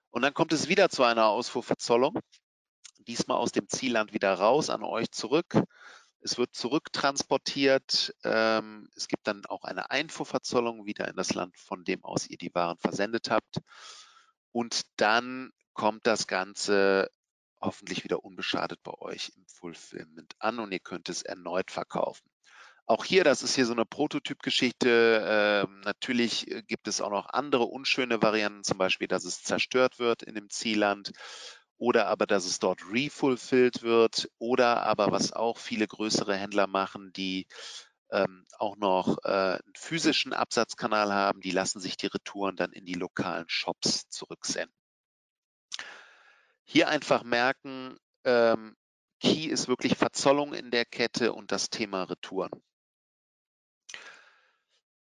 Und 0.09 0.23
dann 0.23 0.33
kommt 0.33 0.53
es 0.53 0.67
wieder 0.67 0.89
zu 0.89 1.03
einer 1.03 1.27
Ausfuhrverzollung, 1.27 2.17
diesmal 3.05 3.37
aus 3.37 3.51
dem 3.51 3.69
Zielland 3.69 4.13
wieder 4.13 4.33
raus 4.33 4.71
an 4.71 4.83
euch 4.83 5.11
zurück. 5.11 5.61
Es 6.27 6.37
wird 6.37 6.53
zurücktransportiert. 6.53 8.13
Ähm, 8.25 8.89
es 8.97 9.07
gibt 9.07 9.27
dann 9.27 9.45
auch 9.45 9.63
eine 9.63 9.91
Einfuhrverzollung 9.91 10.85
wieder 10.85 11.07
in 11.07 11.15
das 11.15 11.33
Land, 11.33 11.57
von 11.57 11.85
dem 11.85 12.03
aus 12.03 12.27
ihr 12.27 12.37
die 12.37 12.53
Waren 12.53 12.77
versendet 12.77 13.31
habt. 13.31 13.61
Und 14.51 14.81
dann 14.97 15.53
kommt 15.71 16.05
das 16.05 16.27
Ganze 16.27 17.09
hoffentlich 17.61 18.03
wieder 18.03 18.25
unbeschadet 18.25 18.83
bei 18.83 18.91
euch 18.99 19.31
im 19.37 19.45
Fulfillment 19.47 20.35
an 20.39 20.59
und 20.59 20.73
ihr 20.73 20.81
könnt 20.81 21.07
es 21.07 21.21
erneut 21.21 21.71
verkaufen. 21.71 22.29
Auch 22.85 23.05
hier, 23.05 23.23
das 23.23 23.41
ist 23.41 23.55
hier 23.55 23.65
so 23.65 23.71
eine 23.71 23.85
Prototypgeschichte. 23.85 25.65
Ähm, 25.65 25.79
natürlich 25.85 26.51
äh, 26.51 26.61
gibt 26.61 26.89
es 26.89 26.99
auch 26.99 27.09
noch 27.09 27.27
andere 27.29 27.63
unschöne 27.63 28.21
Varianten, 28.21 28.65
zum 28.65 28.77
Beispiel, 28.77 29.07
dass 29.07 29.23
es 29.23 29.43
zerstört 29.43 29.97
wird 29.97 30.23
in 30.23 30.35
dem 30.35 30.49
Zielland 30.49 31.13
oder 31.77 32.07
aber, 32.07 32.25
dass 32.25 32.45
es 32.45 32.59
dort 32.59 32.81
refulfilled 32.91 33.83
wird 33.83 34.29
oder 34.39 34.83
aber, 34.83 35.11
was 35.11 35.33
auch 35.33 35.57
viele 35.57 35.87
größere 35.87 36.35
Händler 36.35 36.67
machen, 36.67 37.13
die 37.13 37.47
ähm, 38.11 38.45
auch 38.57 38.77
noch 38.77 39.17
äh, 39.23 39.29
einen 39.29 39.73
physischen 39.75 40.33
Absatzkanal 40.33 41.13
haben, 41.13 41.41
die 41.41 41.51
lassen 41.51 41.79
sich 41.79 41.97
die 41.97 42.07
Retouren 42.07 42.55
dann 42.55 42.71
in 42.71 42.85
die 42.85 42.93
lokalen 42.93 43.47
Shops 43.47 44.09
zurücksenden. 44.09 44.73
Hier 46.63 46.89
einfach 46.89 47.23
merken, 47.23 47.97
ähm, 48.23 48.75
Key 49.19 49.45
ist 49.45 49.67
wirklich 49.67 49.95
Verzollung 49.95 50.53
in 50.53 50.71
der 50.71 50.85
Kette 50.85 51.33
und 51.33 51.51
das 51.51 51.69
Thema 51.69 52.03
Retouren. 52.03 52.51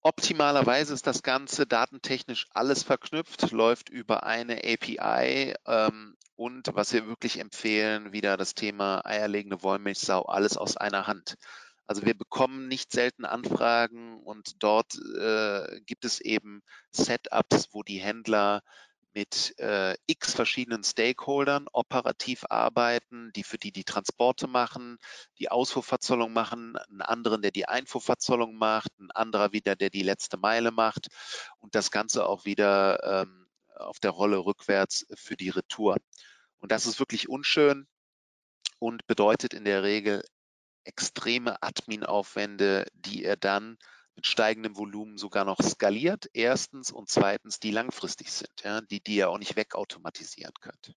Optimalerweise 0.03 0.95
ist 0.95 1.07
das 1.07 1.23
Ganze 1.23 1.67
datentechnisch 1.67 2.47
alles 2.51 2.83
verknüpft, 2.83 3.51
läuft 3.51 3.91
über 3.91 4.23
eine 4.25 4.57
API 4.65 5.55
ähm, 5.67 6.17
und 6.41 6.75
was 6.75 6.95
wir 6.95 7.07
wirklich 7.07 7.39
empfehlen, 7.39 8.15
wieder 8.15 8.39
das 8.39 8.55
Thema 8.55 9.05
eierlegende 9.05 9.63
Wollmilchsau, 9.63 10.23
alles 10.23 10.57
aus 10.57 10.75
einer 10.79 11.07
Hand. 11.07 11.35
Also 11.87 12.07
wir 12.07 12.17
bekommen 12.17 12.67
nicht 12.67 12.93
selten 12.93 13.27
Anfragen 13.27 14.19
und 14.23 14.55
dort 14.63 14.95
äh, 14.95 15.83
gibt 15.85 16.07
es 16.07 16.19
eben 16.19 16.63
Setups, 16.93 17.69
wo 17.73 17.83
die 17.83 17.99
Händler 17.99 18.63
mit 19.13 19.53
äh, 19.59 19.97
x 20.07 20.33
verschiedenen 20.33 20.83
Stakeholdern 20.83 21.67
operativ 21.75 22.45
arbeiten, 22.49 23.33
die 23.37 23.45
für 23.45 23.59
die 23.59 23.73
die 23.73 23.85
Transporte 23.85 24.47
machen, 24.47 24.97
die 25.39 25.51
Ausfuhrverzollung 25.51 26.33
machen, 26.33 26.79
einen 26.89 27.03
anderen, 27.03 27.43
der 27.43 27.51
die 27.51 27.69
Einfuhrverzollung 27.69 28.57
macht, 28.57 28.99
ein 28.99 29.11
anderer 29.11 29.53
wieder, 29.53 29.77
der 29.77 29.91
die 29.91 30.05
letzte 30.05 30.39
Meile 30.39 30.71
macht 30.71 31.09
und 31.59 31.75
das 31.75 31.91
Ganze 31.91 32.25
auch 32.25 32.47
wieder 32.47 33.25
ähm, 33.25 33.47
auf 33.81 33.99
der 33.99 34.11
Rolle 34.11 34.39
rückwärts 34.39 35.07
für 35.15 35.37
die 35.37 35.51
Retour. 35.51 35.97
Und 36.61 36.73
das 36.73 36.87
ist 36.87 36.99
wirklich 36.99 37.29
unschön 37.29 37.87
und 38.79 39.07
bedeutet 39.07 39.55
in 39.55 39.65
der 39.65 39.83
Regel 39.83 40.23
extreme 40.85 41.63
Admin-Aufwände, 41.63 42.87
die 42.95 43.25
ihr 43.25 43.37
dann 43.37 43.79
mit 44.15 44.27
steigendem 44.27 44.77
Volumen 44.77 45.19
sogar 45.19 45.45
noch 45.45 45.61
skaliert, 45.63 46.29
erstens, 46.33 46.91
und 46.91 47.09
zweitens, 47.09 47.61
die 47.61 47.71
langfristig 47.71 48.31
sind, 48.33 48.53
ja, 48.65 48.81
die, 48.81 49.01
die 49.01 49.17
ihr 49.17 49.31
auch 49.31 49.39
nicht 49.39 49.57
wegautomatisieren 49.57 50.55
könnt. 50.61 50.95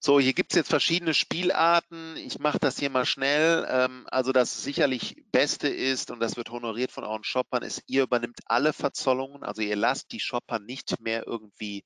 So, 0.00 0.20
hier 0.20 0.32
gibt 0.32 0.52
es 0.52 0.56
jetzt 0.56 0.68
verschiedene 0.68 1.12
Spielarten. 1.12 2.16
Ich 2.16 2.38
mache 2.38 2.60
das 2.60 2.78
hier 2.78 2.88
mal 2.88 3.04
schnell. 3.04 3.66
Ähm, 3.68 4.06
also 4.08 4.30
das 4.30 4.62
sicherlich 4.62 5.24
Beste 5.32 5.66
ist, 5.68 6.12
und 6.12 6.20
das 6.20 6.36
wird 6.36 6.50
honoriert 6.50 6.92
von 6.92 7.02
euren 7.02 7.24
Shoppern, 7.24 7.64
ist, 7.64 7.82
ihr 7.88 8.04
übernimmt 8.04 8.38
alle 8.46 8.72
Verzollungen. 8.72 9.42
Also 9.42 9.60
ihr 9.62 9.74
lasst 9.74 10.12
die 10.12 10.20
Shopper 10.20 10.60
nicht 10.60 11.00
mehr 11.00 11.26
irgendwie 11.26 11.84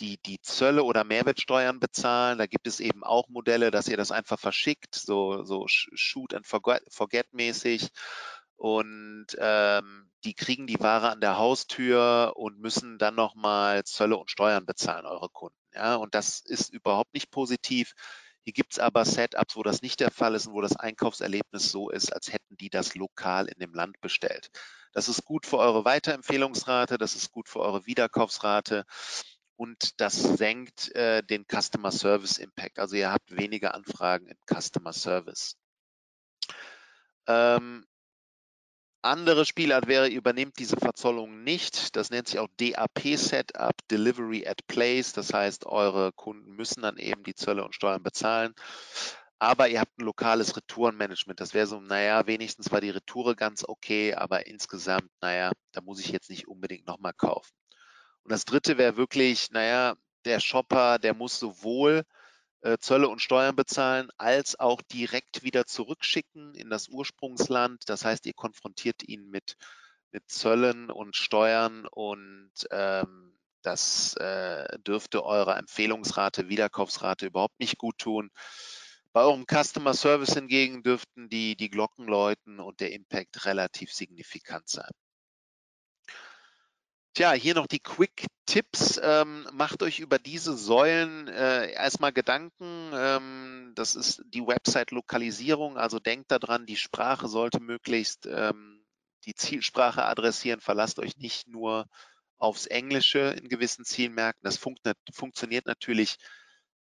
die, 0.00 0.18
die 0.22 0.40
Zölle 0.40 0.82
oder 0.84 1.04
Mehrwertsteuern 1.04 1.80
bezahlen. 1.80 2.38
Da 2.38 2.46
gibt 2.46 2.66
es 2.66 2.80
eben 2.80 3.04
auch 3.04 3.28
Modelle, 3.28 3.70
dass 3.70 3.88
ihr 3.88 3.96
das 3.96 4.12
einfach 4.12 4.38
verschickt, 4.38 4.94
so, 4.94 5.44
so 5.44 5.64
Shoot 5.68 6.34
and 6.34 6.46
Forget 6.46 7.32
mäßig 7.32 7.90
und 8.60 9.26
ähm, 9.38 10.10
die 10.24 10.34
kriegen 10.34 10.66
die 10.66 10.78
Ware 10.80 11.08
an 11.08 11.22
der 11.22 11.38
Haustür 11.38 12.34
und 12.36 12.58
müssen 12.58 12.98
dann 12.98 13.14
nochmal 13.14 13.84
Zölle 13.84 14.18
und 14.18 14.30
Steuern 14.30 14.66
bezahlen, 14.66 15.06
eure 15.06 15.30
Kunden. 15.30 15.56
Ja, 15.72 15.94
und 15.94 16.14
das 16.14 16.40
ist 16.40 16.68
überhaupt 16.68 17.14
nicht 17.14 17.30
positiv. 17.30 17.94
Hier 18.44 18.52
gibt 18.52 18.74
es 18.74 18.78
aber 18.78 19.06
Setups, 19.06 19.56
wo 19.56 19.62
das 19.62 19.80
nicht 19.80 19.98
der 20.00 20.10
Fall 20.10 20.34
ist 20.34 20.46
und 20.46 20.52
wo 20.52 20.60
das 20.60 20.76
Einkaufserlebnis 20.76 21.70
so 21.70 21.88
ist, 21.88 22.12
als 22.12 22.30
hätten 22.30 22.58
die 22.58 22.68
das 22.68 22.94
lokal 22.94 23.46
in 23.48 23.58
dem 23.60 23.72
Land 23.72 23.98
bestellt. 24.02 24.50
Das 24.92 25.08
ist 25.08 25.24
gut 25.24 25.46
für 25.46 25.56
eure 25.56 25.86
Weiterempfehlungsrate, 25.86 26.98
das 26.98 27.14
ist 27.14 27.30
gut 27.30 27.48
für 27.48 27.60
eure 27.60 27.86
Wiederkaufsrate 27.86 28.84
und 29.60 30.00
das 30.00 30.14
senkt 30.22 30.90
äh, 30.94 31.22
den 31.22 31.44
Customer 31.44 31.92
Service 31.92 32.38
Impact. 32.38 32.78
Also 32.78 32.96
ihr 32.96 33.12
habt 33.12 33.36
weniger 33.36 33.74
Anfragen 33.74 34.26
im 34.26 34.38
Customer 34.46 34.94
Service. 34.94 35.58
Ähm, 37.26 37.84
andere 39.02 39.44
Spielart 39.44 39.86
wäre, 39.86 40.08
ihr 40.08 40.16
übernehmt 40.16 40.58
diese 40.58 40.78
Verzollung 40.78 41.44
nicht. 41.44 41.94
Das 41.94 42.08
nennt 42.08 42.28
sich 42.28 42.38
auch 42.38 42.48
DAP-Setup, 42.56 43.76
Delivery 43.90 44.46
at 44.46 44.66
Place. 44.66 45.12
Das 45.12 45.34
heißt, 45.34 45.66
eure 45.66 46.12
Kunden 46.12 46.56
müssen 46.56 46.80
dann 46.80 46.96
eben 46.96 47.22
die 47.22 47.34
Zölle 47.34 47.62
und 47.62 47.74
Steuern 47.74 48.02
bezahlen. 48.02 48.54
Aber 49.38 49.68
ihr 49.68 49.80
habt 49.80 49.98
ein 49.98 50.06
lokales 50.06 50.56
Retourenmanagement. 50.56 51.38
Das 51.38 51.52
wäre 51.52 51.66
so, 51.66 51.80
naja, 51.82 52.26
wenigstens 52.26 52.72
war 52.72 52.80
die 52.80 52.88
Retoure 52.88 53.36
ganz 53.36 53.62
okay, 53.68 54.14
aber 54.14 54.46
insgesamt, 54.46 55.10
naja, 55.20 55.52
da 55.72 55.82
muss 55.82 56.00
ich 56.00 56.08
jetzt 56.08 56.30
nicht 56.30 56.48
unbedingt 56.48 56.86
nochmal 56.86 57.12
kaufen. 57.12 57.59
Und 58.24 58.32
das 58.32 58.44
dritte 58.44 58.78
wäre 58.78 58.96
wirklich, 58.96 59.50
naja, 59.50 59.96
der 60.24 60.40
Shopper, 60.40 60.98
der 60.98 61.14
muss 61.14 61.38
sowohl 61.38 62.04
äh, 62.62 62.78
Zölle 62.78 63.08
und 63.08 63.22
Steuern 63.22 63.56
bezahlen, 63.56 64.10
als 64.18 64.58
auch 64.58 64.82
direkt 64.82 65.42
wieder 65.42 65.66
zurückschicken 65.66 66.54
in 66.54 66.70
das 66.70 66.88
Ursprungsland. 66.88 67.88
Das 67.88 68.04
heißt, 68.04 68.26
ihr 68.26 68.34
konfrontiert 68.34 69.02
ihn 69.02 69.30
mit, 69.30 69.56
mit 70.12 70.28
Zöllen 70.30 70.90
und 70.90 71.16
Steuern 71.16 71.86
und 71.86 72.52
ähm, 72.70 73.38
das 73.62 74.14
äh, 74.16 74.78
dürfte 74.80 75.24
eurer 75.24 75.56
Empfehlungsrate, 75.58 76.48
Wiederkaufsrate 76.48 77.26
überhaupt 77.26 77.58
nicht 77.60 77.78
gut 77.78 77.98
tun. 77.98 78.30
Bei 79.12 79.22
eurem 79.22 79.44
Customer 79.44 79.92
Service 79.92 80.34
hingegen 80.34 80.82
dürften 80.82 81.28
die, 81.28 81.56
die 81.56 81.68
Glocken 81.68 82.06
läuten 82.06 82.60
und 82.60 82.80
der 82.80 82.92
Impact 82.92 83.44
relativ 83.44 83.92
signifikant 83.92 84.68
sein. 84.68 84.90
Tja, 87.14 87.32
hier 87.32 87.54
noch 87.54 87.66
die 87.66 87.80
Quick-Tipps. 87.80 89.00
Ähm, 89.02 89.48
macht 89.52 89.82
euch 89.82 89.98
über 89.98 90.18
diese 90.18 90.56
Säulen 90.56 91.26
äh, 91.26 91.72
erstmal 91.72 92.12
Gedanken. 92.12 92.90
Ähm, 92.94 93.72
das 93.74 93.96
ist 93.96 94.22
die 94.26 94.46
Website-Lokalisierung. 94.46 95.76
Also 95.76 95.98
denkt 95.98 96.30
daran, 96.30 96.66
die 96.66 96.76
Sprache 96.76 97.26
sollte 97.26 97.58
möglichst 97.60 98.26
ähm, 98.26 98.84
die 99.24 99.34
Zielsprache 99.34 100.04
adressieren. 100.04 100.60
Verlasst 100.60 101.00
euch 101.00 101.16
nicht 101.16 101.48
nur 101.48 101.86
aufs 102.38 102.66
Englische 102.66 103.36
in 103.40 103.48
gewissen 103.48 103.84
Zielmärkten. 103.84 104.44
Das 104.44 104.56
funkt, 104.56 104.80
funktioniert 105.12 105.66
natürlich 105.66 106.16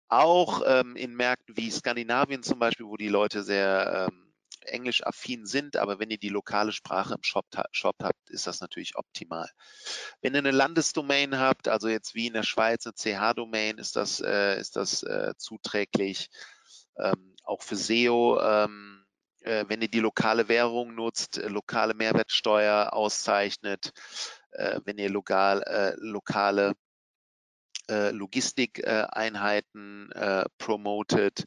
auch 0.09 0.63
ähm, 0.65 0.97
in 0.97 1.15
Märkten 1.15 1.55
wie 1.55 1.71
Skandinavien 1.71 2.43
zum 2.43 2.59
Beispiel, 2.59 2.87
wo 2.87 2.97
die 2.97 3.07
Leute 3.07 3.43
sehr 3.43 4.09
ähm, 4.09 4.28
englisch-affin 4.65 5.45
sind, 5.45 5.77
aber 5.77 5.99
wenn 5.99 6.09
ihr 6.09 6.17
die 6.17 6.29
lokale 6.29 6.71
Sprache 6.71 7.15
im 7.15 7.23
Shop, 7.23 7.45
Shop, 7.71 7.95
habt, 8.01 8.29
ist 8.29 8.47
das 8.47 8.61
natürlich 8.61 8.95
optimal. 8.95 9.49
Wenn 10.21 10.33
ihr 10.33 10.39
eine 10.39 10.51
Landesdomain 10.51 11.39
habt, 11.39 11.67
also 11.67 11.87
jetzt 11.87 12.15
wie 12.15 12.27
in 12.27 12.33
der 12.33 12.43
Schweiz 12.43 12.85
eine 12.85 12.95
CH-Domain, 12.95 13.77
ist 13.77 13.95
das, 13.95 14.19
äh, 14.19 14.59
ist 14.59 14.75
das 14.75 15.03
äh, 15.03 15.33
zuträglich. 15.37 16.29
Ähm, 16.97 17.35
auch 17.43 17.63
für 17.63 17.75
SEO, 17.75 18.39
ähm, 18.41 19.05
äh, 19.41 19.65
wenn 19.67 19.81
ihr 19.81 19.89
die 19.89 19.99
lokale 19.99 20.47
Währung 20.47 20.95
nutzt, 20.95 21.37
äh, 21.37 21.47
lokale 21.47 21.93
Mehrwertsteuer 21.93 22.93
auszeichnet, 22.93 23.91
äh, 24.51 24.79
wenn 24.85 24.97
ihr 24.97 25.09
lokal, 25.09 25.61
äh, 25.63 25.93
lokale 25.97 26.73
Logistikeinheiten 27.91 30.11
promotet, 30.59 31.45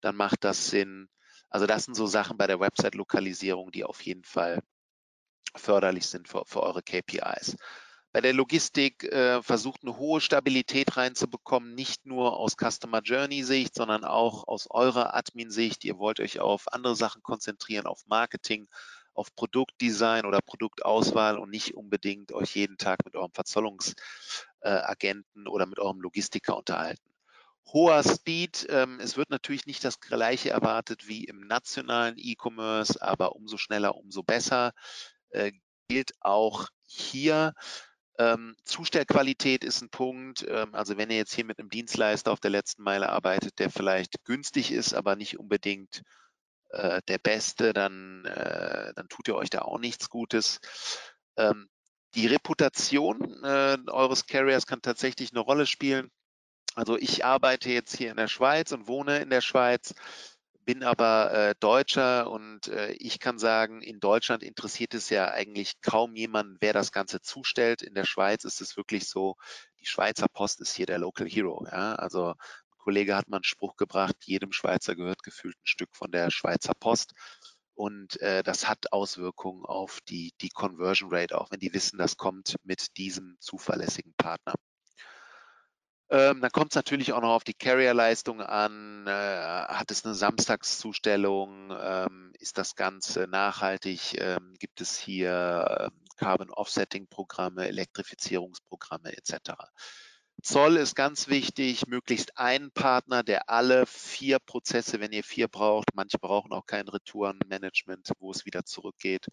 dann 0.00 0.16
macht 0.16 0.42
das 0.42 0.66
Sinn. 0.66 1.08
Also 1.54 1.66
das 1.66 1.84
sind 1.84 1.94
so 1.94 2.06
Sachen 2.08 2.36
bei 2.36 2.48
der 2.48 2.58
Website-Lokalisierung, 2.58 3.70
die 3.70 3.84
auf 3.84 4.02
jeden 4.02 4.24
Fall 4.24 4.60
förderlich 5.54 6.08
sind 6.08 6.26
für, 6.26 6.42
für 6.46 6.64
eure 6.64 6.82
KPIs. 6.82 7.56
Bei 8.12 8.20
der 8.20 8.32
Logistik 8.32 9.04
äh, 9.04 9.40
versucht 9.40 9.84
eine 9.84 9.96
hohe 9.96 10.20
Stabilität 10.20 10.96
reinzubekommen, 10.96 11.76
nicht 11.76 12.06
nur 12.06 12.36
aus 12.36 12.56
Customer 12.56 13.02
Journey 13.02 13.44
Sicht, 13.44 13.76
sondern 13.76 14.02
auch 14.02 14.48
aus 14.48 14.66
eurer 14.68 15.14
Admin 15.14 15.52
Sicht. 15.52 15.84
Ihr 15.84 15.96
wollt 15.96 16.18
euch 16.18 16.40
auf 16.40 16.72
andere 16.72 16.96
Sachen 16.96 17.22
konzentrieren, 17.22 17.86
auf 17.86 18.02
Marketing, 18.06 18.66
auf 19.12 19.32
Produktdesign 19.36 20.26
oder 20.26 20.40
Produktauswahl 20.44 21.38
und 21.38 21.50
nicht 21.50 21.74
unbedingt 21.74 22.32
euch 22.32 22.56
jeden 22.56 22.78
Tag 22.78 23.04
mit 23.04 23.14
eurem 23.14 23.30
Verzollungsagenten 23.30 25.46
äh, 25.46 25.48
oder 25.48 25.66
mit 25.66 25.78
eurem 25.78 26.00
Logistiker 26.00 26.56
unterhalten 26.56 27.13
hoher 27.72 28.02
Speed. 28.02 28.66
Ähm, 28.68 29.00
es 29.00 29.16
wird 29.16 29.30
natürlich 29.30 29.66
nicht 29.66 29.84
das 29.84 30.00
gleiche 30.00 30.50
erwartet 30.50 31.08
wie 31.08 31.24
im 31.24 31.46
nationalen 31.46 32.16
E-Commerce, 32.18 33.00
aber 33.00 33.34
umso 33.36 33.56
schneller, 33.56 33.96
umso 33.96 34.22
besser. 34.22 34.72
Äh, 35.30 35.52
gilt 35.88 36.12
auch 36.20 36.68
hier. 36.86 37.52
Ähm, 38.18 38.54
Zustellqualität 38.64 39.64
ist 39.64 39.82
ein 39.82 39.90
Punkt. 39.90 40.44
Ähm, 40.48 40.74
also 40.74 40.96
wenn 40.96 41.10
ihr 41.10 41.16
jetzt 41.16 41.34
hier 41.34 41.44
mit 41.44 41.58
einem 41.58 41.70
Dienstleister 41.70 42.32
auf 42.32 42.40
der 42.40 42.50
letzten 42.50 42.82
Meile 42.82 43.08
arbeitet, 43.08 43.58
der 43.58 43.70
vielleicht 43.70 44.24
günstig 44.24 44.70
ist, 44.70 44.94
aber 44.94 45.16
nicht 45.16 45.38
unbedingt 45.38 46.02
äh, 46.70 47.00
der 47.08 47.18
beste, 47.18 47.72
dann, 47.72 48.24
äh, 48.24 48.92
dann 48.94 49.08
tut 49.08 49.28
ihr 49.28 49.36
euch 49.36 49.50
da 49.50 49.62
auch 49.62 49.78
nichts 49.78 50.08
Gutes. 50.10 50.60
Ähm, 51.36 51.68
die 52.14 52.26
Reputation 52.28 53.42
äh, 53.42 53.78
eures 53.88 54.26
Carriers 54.26 54.66
kann 54.66 54.82
tatsächlich 54.82 55.32
eine 55.32 55.40
Rolle 55.40 55.66
spielen. 55.66 56.10
Also 56.74 56.96
ich 56.98 57.24
arbeite 57.24 57.70
jetzt 57.70 57.96
hier 57.96 58.10
in 58.10 58.16
der 58.16 58.28
Schweiz 58.28 58.72
und 58.72 58.88
wohne 58.88 59.18
in 59.18 59.30
der 59.30 59.40
Schweiz, 59.40 59.94
bin 60.64 60.82
aber 60.82 61.32
äh, 61.32 61.54
Deutscher 61.60 62.30
und 62.30 62.68
äh, 62.68 62.92
ich 62.92 63.20
kann 63.20 63.38
sagen, 63.38 63.82
in 63.82 64.00
Deutschland 64.00 64.42
interessiert 64.42 64.94
es 64.94 65.10
ja 65.10 65.30
eigentlich 65.30 65.80
kaum 65.82 66.16
jemanden, 66.16 66.56
wer 66.60 66.72
das 66.72 66.90
Ganze 66.90 67.20
zustellt. 67.20 67.82
In 67.82 67.94
der 67.94 68.04
Schweiz 68.04 68.44
ist 68.44 68.60
es 68.60 68.76
wirklich 68.76 69.08
so, 69.08 69.36
die 69.80 69.86
Schweizer 69.86 70.26
Post 70.28 70.60
ist 70.60 70.74
hier 70.74 70.86
der 70.86 70.98
Local 70.98 71.28
Hero. 71.28 71.64
Ja? 71.70 71.94
Also 71.94 72.30
ein 72.30 72.78
Kollege 72.78 73.14
hat 73.14 73.28
mal 73.28 73.38
einen 73.38 73.44
Spruch 73.44 73.76
gebracht, 73.76 74.16
jedem 74.24 74.52
Schweizer 74.52 74.96
gehört 74.96 75.22
gefühlt 75.22 75.56
ein 75.56 75.66
Stück 75.66 75.94
von 75.94 76.10
der 76.10 76.30
Schweizer 76.30 76.74
Post. 76.74 77.12
Und 77.74 78.20
äh, 78.20 78.42
das 78.42 78.68
hat 78.68 78.92
Auswirkungen 78.92 79.64
auf 79.64 80.00
die, 80.08 80.32
die 80.40 80.48
Conversion 80.48 81.12
Rate, 81.12 81.38
auch 81.40 81.50
wenn 81.50 81.60
die 81.60 81.74
wissen, 81.74 81.98
das 81.98 82.16
kommt 82.16 82.56
mit 82.62 82.96
diesem 82.96 83.36
zuverlässigen 83.40 84.14
Partner. 84.16 84.54
Ähm, 86.14 86.40
dann 86.40 86.52
kommt 86.52 86.70
es 86.70 86.76
natürlich 86.76 87.12
auch 87.12 87.20
noch 87.22 87.34
auf 87.34 87.42
die 87.42 87.54
Carrier-Leistung 87.54 88.40
an. 88.40 89.04
Äh, 89.08 89.10
hat 89.10 89.90
es 89.90 90.04
eine 90.04 90.14
Samstagszustellung? 90.14 91.72
Ähm, 91.76 92.32
ist 92.38 92.56
das 92.56 92.76
Ganze 92.76 93.26
nachhaltig? 93.26 94.20
Ähm, 94.20 94.54
gibt 94.60 94.80
es 94.80 94.96
hier 94.96 95.90
ähm, 95.90 96.04
Carbon 96.16 96.50
Offsetting-Programme, 96.50 97.66
Elektrifizierungsprogramme 97.66 99.16
etc. 99.16 99.54
Zoll 100.40 100.76
ist 100.76 100.94
ganz 100.94 101.26
wichtig, 101.26 101.88
möglichst 101.88 102.38
einen 102.38 102.70
Partner, 102.70 103.24
der 103.24 103.50
alle 103.50 103.84
vier 103.84 104.38
Prozesse, 104.38 105.00
wenn 105.00 105.10
ihr 105.10 105.24
vier 105.24 105.48
braucht, 105.48 105.94
manche 105.94 106.18
brauchen 106.20 106.52
auch 106.52 106.66
kein 106.66 106.86
Retourenmanagement, 106.86 108.12
wo 108.20 108.30
es 108.30 108.44
wieder 108.44 108.64
zurückgeht, 108.64 109.26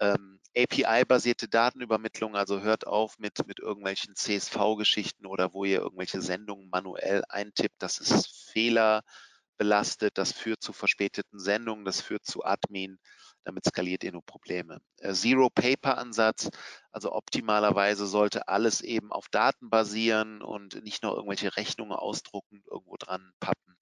ähm, 0.00 0.38
API-basierte 0.56 1.48
Datenübermittlung, 1.48 2.34
also 2.34 2.60
hört 2.60 2.86
auf 2.86 3.18
mit, 3.18 3.46
mit 3.46 3.60
irgendwelchen 3.60 4.16
CSV-Geschichten 4.16 5.26
oder 5.26 5.52
wo 5.52 5.64
ihr 5.64 5.80
irgendwelche 5.80 6.20
Sendungen 6.20 6.68
manuell 6.70 7.22
eintippt. 7.28 7.76
Das 7.80 7.98
ist 7.98 8.50
fehlerbelastet, 8.50 10.18
das 10.18 10.32
führt 10.32 10.62
zu 10.62 10.72
verspäteten 10.72 11.38
Sendungen, 11.38 11.84
das 11.84 12.00
führt 12.00 12.24
zu 12.24 12.44
Admin, 12.44 12.98
damit 13.44 13.66
skaliert 13.66 14.02
ihr 14.04 14.12
nur 14.12 14.24
Probleme. 14.24 14.80
Äh, 14.98 15.12
Zero-Paper-Ansatz, 15.12 16.50
also 16.90 17.12
optimalerweise 17.12 18.06
sollte 18.06 18.48
alles 18.48 18.80
eben 18.80 19.12
auf 19.12 19.28
Daten 19.28 19.70
basieren 19.70 20.42
und 20.42 20.82
nicht 20.82 21.02
nur 21.02 21.14
irgendwelche 21.14 21.56
Rechnungen 21.56 21.92
ausdrucken, 21.92 22.62
irgendwo 22.70 22.96
dran 22.96 23.32
pappen. 23.38 23.76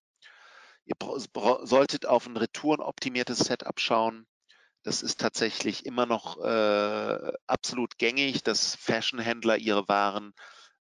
Ihr 0.84 0.94
solltet 1.64 2.06
auf 2.06 2.26
ein 2.26 2.36
retourenoptimiertes 2.36 3.38
Setup 3.38 3.80
schauen 3.80 4.26
das 4.86 5.02
ist 5.02 5.20
tatsächlich 5.20 5.84
immer 5.84 6.06
noch 6.06 6.38
äh, 6.38 7.32
absolut 7.48 7.98
gängig, 7.98 8.44
dass 8.44 8.76
Fashionhändler 8.76 9.58
ihre 9.58 9.88
Waren 9.88 10.32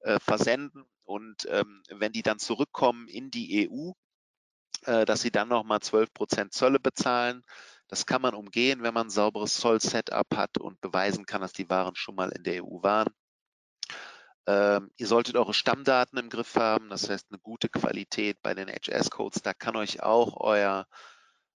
äh, 0.01 0.20
versenden 0.20 0.84
und 1.06 1.47
ähm, 1.49 1.82
wenn 1.88 2.12
die 2.12 2.22
dann 2.22 2.38
zurückkommen 2.38 3.08
in 3.08 3.32
die 3.32 3.70
EU, 3.70 3.91
äh, 4.86 5.06
dass 5.06 5.22
sie 5.22 5.32
dann 5.32 5.47
nochmal 5.47 5.80
12 5.80 6.14
Prozent 6.14 6.54
Zölle 6.54 6.82
bezahlen. 6.82 7.43
Das 7.88 8.06
kann 8.06 8.22
man 8.22 8.34
umgehen, 8.36 8.84
wenn 8.84 8.93
man 8.93 9.08
ein 9.08 9.10
sauberes 9.10 9.56
Zoll-Setup 9.56 10.36
hat 10.36 10.58
und 10.58 10.82
beweisen 10.82 11.26
kann, 11.26 11.39
dass 11.39 11.54
die 11.54 11.70
Waren 11.70 11.95
schon 11.95 12.16
mal 12.16 12.30
in 12.32 12.43
der 12.43 12.62
EU 12.66 12.84
waren. 12.84 13.08
Ähm, 14.47 14.91
ihr 14.97 15.08
solltet 15.08 15.38
eure 15.38 15.54
Stammdaten 15.54 16.20
im 16.20 16.30
Griff 16.30 16.56
haben, 16.56 16.89
das 16.89 17.10
heißt 17.10 17.28
eine 17.32 17.39
gute 17.39 17.70
Qualität 17.70 18.41
bei 18.41 18.54
den 18.54 18.68
HS-Codes. 18.68 19.43
Da 19.43 19.54
kann 19.54 19.78
euch 19.78 20.04
auch 20.04 20.36
euer, 20.41 20.88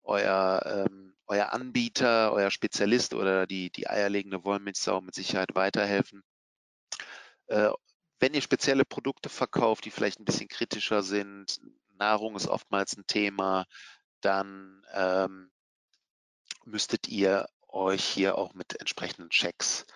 euer, 0.05 0.86
ähm, 0.86 1.16
euer 1.26 1.52
Anbieter, 1.52 2.32
euer 2.32 2.50
Spezialist 2.50 3.14
oder 3.14 3.46
die, 3.46 3.70
die 3.70 3.88
eierlegende 3.88 4.44
Wollmilchsau 4.44 5.00
mit 5.00 5.14
Sicherheit 5.14 5.55
weiterhelfen. 5.55 6.22
Äh, 7.46 7.70
wenn 8.20 8.34
ihr 8.34 8.42
spezielle 8.42 8.84
Produkte 8.84 9.28
verkauft, 9.28 9.84
die 9.84 9.90
vielleicht 9.90 10.20
ein 10.20 10.24
bisschen 10.24 10.48
kritischer 10.48 11.02
sind, 11.02 11.61
Nahrung 11.98 12.36
ist 12.36 12.46
oftmals 12.46 12.96
ein 12.96 13.07
Thema, 13.07 13.66
dann 14.20 14.84
ähm, 14.92 15.50
müsstet 16.64 17.09
ihr 17.09 17.46
euch 17.68 18.05
hier 18.05 18.38
auch 18.38 18.55
mit 18.55 18.80
entsprechenden 18.80 19.30
Checks 19.30 19.86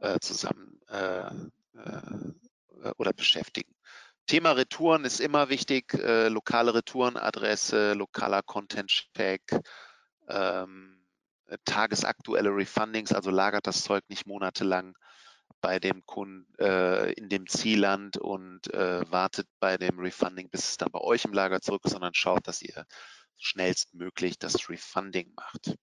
äh, 0.00 0.18
zusammen 0.20 0.80
äh, 0.88 1.30
äh, 1.78 2.92
oder 2.96 3.12
beschäftigen. 3.12 3.74
Thema 4.26 4.52
Retouren 4.52 5.04
ist 5.04 5.20
immer 5.20 5.48
wichtig, 5.50 5.94
äh, 5.94 6.28
lokale 6.28 6.74
Retourenadresse, 6.74 7.92
lokaler 7.92 8.42
Content-Check, 8.42 9.42
ähm, 10.28 11.04
tagesaktuelle 11.64 12.50
Refundings, 12.50 13.12
also 13.12 13.30
lagert 13.30 13.66
das 13.66 13.82
Zeug 13.82 14.02
nicht 14.08 14.26
monatelang 14.26 14.96
bei 15.60 15.78
dem 15.78 16.04
Kunden 16.06 16.46
äh, 16.58 17.12
in 17.12 17.28
dem 17.28 17.46
Zielland 17.46 18.16
und 18.16 18.72
äh, 18.72 19.10
wartet 19.10 19.46
bei 19.60 19.76
dem 19.76 19.98
Refunding, 19.98 20.48
bis 20.50 20.70
es 20.70 20.76
dann 20.76 20.90
bei 20.90 21.00
euch 21.00 21.24
im 21.24 21.32
Lager 21.32 21.60
zurück 21.60 21.82
ist, 21.84 21.92
sondern 21.92 22.14
schaut, 22.14 22.46
dass 22.48 22.62
ihr 22.62 22.86
schnellstmöglich 23.38 24.38
das 24.38 24.68
Refunding 24.68 25.32
macht. 25.34 25.76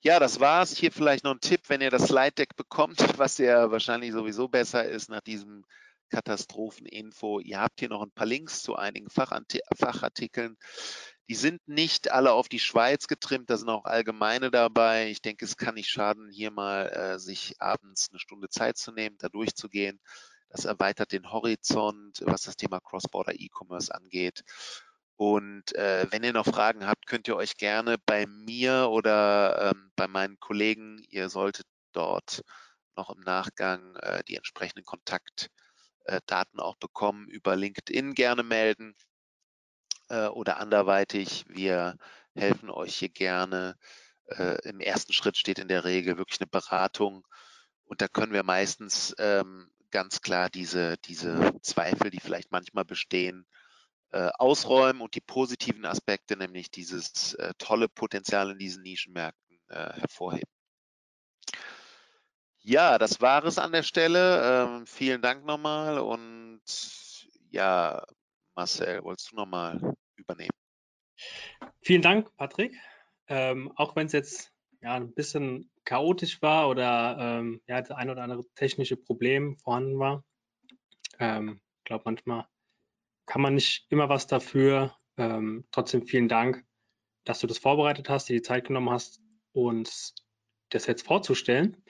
Ja, 0.00 0.18
das 0.18 0.40
war's. 0.40 0.76
Hier 0.76 0.92
vielleicht 0.92 1.24
noch 1.24 1.32
ein 1.32 1.40
Tipp, 1.40 1.62
wenn 1.68 1.80
ihr 1.80 1.90
das 1.90 2.06
Slide 2.06 2.32
Deck 2.32 2.54
bekommt, 2.56 3.18
was 3.18 3.38
ja 3.38 3.70
wahrscheinlich 3.70 4.12
sowieso 4.12 4.48
besser 4.48 4.84
ist 4.84 5.08
nach 5.08 5.20
diesem 5.20 5.64
Katastropheninfo. 6.10 7.40
Ihr 7.40 7.60
habt 7.60 7.80
hier 7.80 7.88
noch 7.88 8.02
ein 8.02 8.10
paar 8.10 8.26
Links 8.26 8.62
zu 8.62 8.76
einigen 8.76 9.08
Fachartikeln. 9.10 10.56
Die 11.28 11.34
sind 11.34 11.66
nicht 11.66 12.12
alle 12.12 12.32
auf 12.32 12.48
die 12.48 12.60
Schweiz 12.60 13.08
getrimmt, 13.08 13.50
da 13.50 13.56
sind 13.56 13.68
auch 13.68 13.84
allgemeine 13.84 14.50
dabei. 14.50 15.10
Ich 15.10 15.22
denke, 15.22 15.44
es 15.44 15.56
kann 15.56 15.74
nicht 15.74 15.90
schaden, 15.90 16.30
hier 16.30 16.52
mal 16.52 16.88
äh, 16.88 17.18
sich 17.18 17.54
abends 17.58 18.08
eine 18.10 18.20
Stunde 18.20 18.48
Zeit 18.48 18.76
zu 18.76 18.92
nehmen, 18.92 19.16
da 19.18 19.28
durchzugehen. 19.28 20.00
Das 20.50 20.64
erweitert 20.64 21.10
den 21.10 21.32
Horizont, 21.32 22.22
was 22.24 22.42
das 22.42 22.56
Thema 22.56 22.80
Cross-Border 22.80 23.34
E-Commerce 23.34 23.92
angeht. 23.92 24.44
Und 25.16 25.74
äh, 25.74 26.06
wenn 26.10 26.22
ihr 26.22 26.32
noch 26.32 26.46
Fragen 26.46 26.86
habt, 26.86 27.06
könnt 27.06 27.26
ihr 27.26 27.36
euch 27.36 27.56
gerne 27.56 27.96
bei 28.04 28.26
mir 28.26 28.88
oder 28.90 29.72
ähm, 29.72 29.90
bei 29.96 30.06
meinen 30.06 30.38
Kollegen, 30.38 31.02
ihr 31.08 31.30
solltet 31.30 31.66
dort 31.92 32.42
noch 32.96 33.10
im 33.10 33.20
Nachgang 33.22 33.96
äh, 33.96 34.22
die 34.24 34.36
entsprechenden 34.36 34.84
Kontaktdaten 36.06 36.60
auch 36.60 36.76
bekommen, 36.76 37.28
über 37.28 37.56
LinkedIn 37.56 38.14
gerne 38.14 38.42
melden 38.42 38.94
äh, 40.08 40.26
oder 40.26 40.58
anderweitig. 40.58 41.44
Wir 41.48 41.96
helfen 42.34 42.70
euch 42.70 42.96
hier 42.96 43.08
gerne. 43.08 43.76
Äh, 44.26 44.68
Im 44.68 44.80
ersten 44.80 45.12
Schritt 45.12 45.36
steht 45.36 45.58
in 45.58 45.68
der 45.68 45.84
Regel 45.84 46.18
wirklich 46.18 46.40
eine 46.40 46.48
Beratung 46.48 47.26
und 47.84 48.00
da 48.00 48.08
können 48.08 48.32
wir 48.32 48.42
meistens 48.42 49.14
ähm, 49.18 49.70
ganz 49.90 50.20
klar 50.20 50.50
diese, 50.50 50.96
diese 50.98 51.52
Zweifel, 51.62 52.10
die 52.10 52.20
vielleicht 52.20 52.50
manchmal 52.50 52.84
bestehen, 52.84 53.46
äh, 54.10 54.30
ausräumen 54.38 55.00
und 55.00 55.14
die 55.14 55.20
positiven 55.20 55.84
Aspekte, 55.84 56.36
nämlich 56.36 56.70
dieses 56.70 57.34
äh, 57.34 57.52
tolle 57.58 57.88
Potenzial 57.88 58.50
in 58.50 58.58
diesen 58.58 58.82
Nischenmärkten 58.82 59.58
äh, 59.68 59.92
hervorheben. 60.00 60.50
Ja, 62.68 62.98
das 62.98 63.20
war 63.20 63.44
es 63.44 63.58
an 63.58 63.70
der 63.70 63.84
Stelle. 63.84 64.66
Ähm, 64.66 64.86
vielen 64.88 65.22
Dank 65.22 65.44
nochmal 65.44 66.00
und 66.00 66.60
ja, 67.50 68.04
Marcel, 68.56 69.04
wolltest 69.04 69.30
du 69.30 69.36
nochmal 69.36 69.94
übernehmen? 70.16 70.50
Vielen 71.80 72.02
Dank, 72.02 72.36
Patrick. 72.36 72.74
Ähm, 73.28 73.70
auch 73.76 73.94
wenn 73.94 74.08
es 74.08 74.12
jetzt 74.12 74.52
ja, 74.82 74.94
ein 74.94 75.14
bisschen 75.14 75.70
chaotisch 75.84 76.42
war 76.42 76.68
oder 76.68 77.16
ähm, 77.20 77.62
ja, 77.68 77.80
das 77.80 77.92
ein 77.92 78.10
oder 78.10 78.24
andere 78.24 78.42
technische 78.56 78.96
Problem 78.96 79.56
vorhanden 79.58 80.00
war. 80.00 80.24
Ich 80.64 81.16
ähm, 81.20 81.60
glaube, 81.84 82.02
manchmal 82.06 82.48
kann 83.26 83.42
man 83.42 83.54
nicht 83.54 83.86
immer 83.90 84.08
was 84.08 84.26
dafür. 84.26 84.92
Ähm, 85.18 85.68
trotzdem 85.70 86.04
vielen 86.04 86.28
Dank, 86.28 86.64
dass 87.22 87.38
du 87.38 87.46
das 87.46 87.58
vorbereitet 87.58 88.08
hast, 88.08 88.28
dir 88.28 88.34
die 88.34 88.42
Zeit 88.42 88.66
genommen 88.66 88.90
hast, 88.90 89.20
uns 89.52 90.16
das 90.70 90.86
jetzt 90.86 91.06
vorzustellen. 91.06 91.80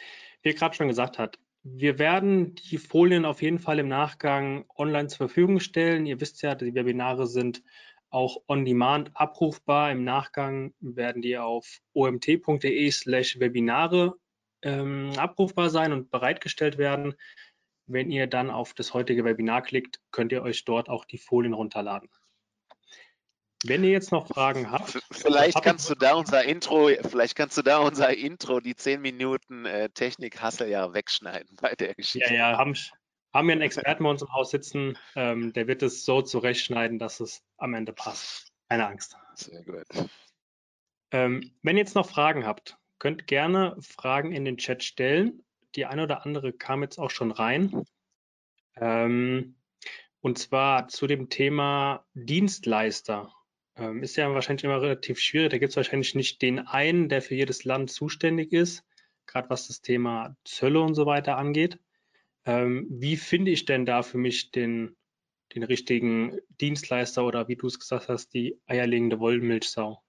Wie 0.47 0.51
er 0.51 0.55
gerade 0.55 0.77
schon 0.77 0.87
gesagt 0.87 1.19
hat, 1.19 1.41
wir 1.65 1.99
werden 1.99 2.55
die 2.55 2.79
Folien 2.79 3.25
auf 3.25 3.43
jeden 3.43 3.59
Fall 3.59 3.81
im 3.81 3.89
Nachgang 3.89 4.65
online 4.77 5.09
zur 5.09 5.27
Verfügung 5.27 5.59
stellen. 5.59 6.07
Ihr 6.07 6.21
wisst 6.21 6.41
ja, 6.43 6.55
die 6.55 6.73
Webinare 6.73 7.27
sind 7.27 7.65
auch 8.11 8.37
on 8.47 8.65
demand 8.65 9.11
abrufbar. 9.15 9.91
Im 9.91 10.05
Nachgang 10.05 10.73
werden 10.79 11.21
die 11.21 11.37
auf 11.37 11.81
omt.de 11.95 12.91
slash 12.93 13.41
Webinare 13.41 14.15
ähm, 14.63 15.11
abrufbar 15.17 15.69
sein 15.69 15.93
und 15.93 16.13
bereitgestellt 16.13 16.79
werden. 16.79 17.15
Wenn 17.89 18.13
ihr 18.13 18.29
dann 18.29 18.49
auf 18.49 18.73
das 18.73 18.95
heutige 18.95 19.25
Webinar 19.25 19.63
klickt, 19.63 19.99
könnt 20.13 20.31
ihr 20.31 20.43
euch 20.43 20.65
dort 20.65 20.89
auch 20.89 21.07
die 21.07 21.19
Folien 21.19 21.55
runterladen. 21.55 22.09
Wenn 23.69 23.85
ihr 23.85 23.91
jetzt 23.91 24.13
noch 24.13 24.29
Fragen 24.29 24.71
habt. 24.71 24.99
Vielleicht 25.11 25.63
kannst 25.63 25.89
du 25.91 25.95
da 25.95 26.15
unser 26.15 26.45
Intro, 26.45 26.91
vielleicht 27.09 27.37
kannst 27.37 27.57
du 27.59 27.63
da 27.63 27.79
unser 27.79 28.17
Intro, 28.17 28.61
die 28.61 28.75
10 28.75 29.01
Minuten 29.01 29.67
äh, 29.67 29.89
Technik-Hassel 29.91 30.69
ja 30.69 30.93
wegschneiden 30.93 31.57
bei 31.61 31.75
der 31.75 31.95
Geschichte. 31.95 32.33
Ja, 32.33 32.51
ja, 32.53 32.59
haben, 32.59 32.75
haben 33.33 33.49
wir 33.49 33.53
einen 33.53 33.63
Experten 33.63 34.05
bei 34.05 34.11
uns 34.11 34.23
im 34.23 34.33
Haus 34.33 34.51
sitzen, 34.51 34.99
ähm, 35.15 35.53
der 35.53 35.67
wird 35.67 35.83
es 35.83 36.05
so 36.05 36.23
zurechtschneiden, 36.23 36.99
dass 36.99 37.21
es 37.21 37.43
am 37.59 37.75
Ende 37.75 37.93
passt. 37.93 38.53
Keine 38.69 38.87
Angst. 38.87 39.17
Sehr 39.35 39.63
gut. 39.63 39.87
Ähm, 41.13 41.53
wenn 41.63 41.77
ihr 41.77 41.83
jetzt 41.83 41.95
noch 41.95 42.09
Fragen 42.09 42.47
habt, 42.47 42.77
könnt 42.99 43.27
gerne 43.27 43.77
Fragen 43.81 44.33
in 44.33 44.45
den 44.45 44.57
Chat 44.57 44.83
stellen 44.83 45.43
die 45.77 45.87
eine 45.87 46.03
oder 46.05 46.25
andere 46.25 46.53
kam 46.53 46.83
jetzt 46.83 46.99
auch 46.99 47.11
schon 47.11 47.31
rein. 47.31 47.85
Ähm, 48.77 49.57
und 50.21 50.39
zwar 50.39 50.89
zu 50.89 51.07
dem 51.07 51.29
Thema 51.29 52.05
Dienstleister. 52.15 53.33
Ähm, 53.77 54.03
ist 54.03 54.17
ja 54.17 54.33
wahrscheinlich 54.33 54.65
immer 54.65 54.81
relativ 54.81 55.21
schwierig. 55.21 55.51
Da 55.51 55.59
gibt 55.59 55.71
es 55.71 55.77
wahrscheinlich 55.77 56.15
nicht 56.15 56.41
den 56.41 56.61
einen, 56.61 57.09
der 57.09 57.21
für 57.21 57.35
jedes 57.35 57.65
Land 57.65 57.91
zuständig 57.91 58.53
ist, 58.53 58.85
gerade 59.27 59.51
was 59.51 59.69
das 59.69 59.83
Thema 59.83 60.37
Zölle 60.45 60.81
und 60.81 60.95
so 60.95 61.05
weiter 61.05 61.37
angeht. 61.37 61.79
Ähm, 62.47 62.87
wie 62.89 63.17
finde 63.17 63.51
ich 63.51 63.67
denn 63.67 63.85
da 63.85 64.03
für 64.03 64.19
mich 64.19 64.51
den, 64.51 64.97
den 65.55 65.63
richtigen 65.63 66.39
Dienstleister 66.61 67.25
oder 67.25 67.49
wie 67.49 67.57
du 67.57 67.67
es 67.67 67.79
gesagt 67.79 68.09
hast, 68.09 68.33
die 68.33 68.59
eierlegende 68.67 69.21
Wollmilchsau? 69.21 70.03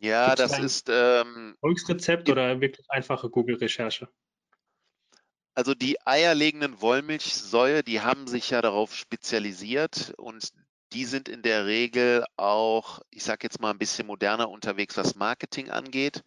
Ja, 0.00 0.34
Gibt's 0.34 0.52
das 0.52 0.58
ist. 0.58 0.88
Ähm, 0.90 1.56
Volksrezept 1.60 2.28
oder 2.28 2.60
wirklich 2.60 2.88
einfache 2.90 3.30
Google-Recherche? 3.30 4.08
Also 5.54 5.74
die 5.74 6.00
eierlegenden 6.06 6.80
Wollmilchsäue, 6.80 7.82
die 7.82 8.00
haben 8.00 8.26
sich 8.26 8.50
ja 8.50 8.62
darauf 8.62 8.94
spezialisiert 8.94 10.14
und 10.16 10.52
die 10.92 11.04
sind 11.04 11.28
in 11.28 11.42
der 11.42 11.66
Regel 11.66 12.24
auch, 12.36 13.00
ich 13.10 13.24
sage 13.24 13.40
jetzt 13.44 13.60
mal 13.60 13.70
ein 13.70 13.78
bisschen 13.78 14.06
moderner 14.06 14.50
unterwegs, 14.50 14.96
was 14.96 15.14
Marketing 15.14 15.70
angeht. 15.70 16.22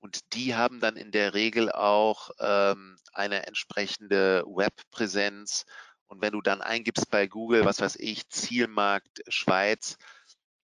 Und 0.00 0.32
die 0.34 0.54
haben 0.54 0.80
dann 0.80 0.96
in 0.96 1.12
der 1.12 1.34
Regel 1.34 1.70
auch 1.70 2.30
ähm, 2.40 2.96
eine 3.12 3.46
entsprechende 3.46 4.42
Webpräsenz. 4.46 5.66
Und 6.06 6.22
wenn 6.22 6.32
du 6.32 6.40
dann 6.40 6.62
eingibst 6.62 7.10
bei 7.10 7.26
Google, 7.26 7.64
was 7.64 7.80
weiß 7.80 7.96
ich, 7.96 8.28
Zielmarkt 8.28 9.22
Schweiz, 9.28 9.96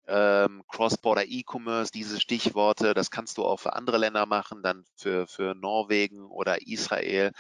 ähm, 0.09 0.63
Cross-Border 0.69 1.27
E-Commerce, 1.27 1.93
diese 1.93 2.21
Stichworte, 2.21 2.95
das 2.95 3.11
kannst 3.11 3.39
du 3.39 3.45
auch 3.45 3.59
für 3.59 3.75
andere 3.75 3.99
Länder 3.99 4.27
machen, 4.27 4.63
dann 4.63 4.85
für, 4.97 5.27
für 5.27 5.55
Norwegen 5.55 6.27
oder 6.27 6.67
Israel, 6.67 7.33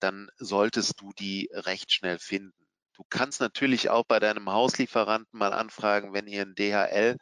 dann 0.00 0.28
solltest 0.38 1.00
du 1.00 1.12
die 1.12 1.48
recht 1.52 1.92
schnell 1.92 2.18
finden. 2.18 2.65
Du 2.96 3.04
kannst 3.10 3.40
natürlich 3.40 3.90
auch 3.90 4.04
bei 4.04 4.18
deinem 4.18 4.50
Hauslieferanten 4.50 5.38
mal 5.38 5.52
anfragen, 5.52 6.14
wenn 6.14 6.26
ihr 6.26 6.42
einen 6.42 6.54
DHL 6.54 7.16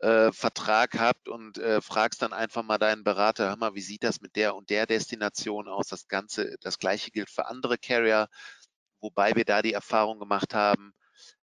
äh, 0.00 0.32
Vertrag 0.32 0.98
habt 0.98 1.28
und 1.28 1.58
äh, 1.58 1.80
fragst 1.80 2.22
dann 2.22 2.32
einfach 2.32 2.62
mal 2.62 2.78
deinen 2.78 3.04
Berater, 3.04 3.48
hör 3.48 3.56
mal, 3.56 3.74
wie 3.74 3.82
sieht 3.82 4.02
das 4.02 4.20
mit 4.20 4.34
der 4.34 4.56
und 4.56 4.70
der 4.70 4.86
Destination 4.86 5.68
aus? 5.68 5.88
Das 5.88 6.08
Ganze, 6.08 6.56
das 6.60 6.78
gleiche 6.78 7.10
gilt 7.10 7.30
für 7.30 7.46
andere 7.46 7.78
Carrier, 7.78 8.28
wobei 9.00 9.36
wir 9.36 9.44
da 9.44 9.62
die 9.62 9.74
Erfahrung 9.74 10.18
gemacht 10.18 10.54
haben, 10.54 10.92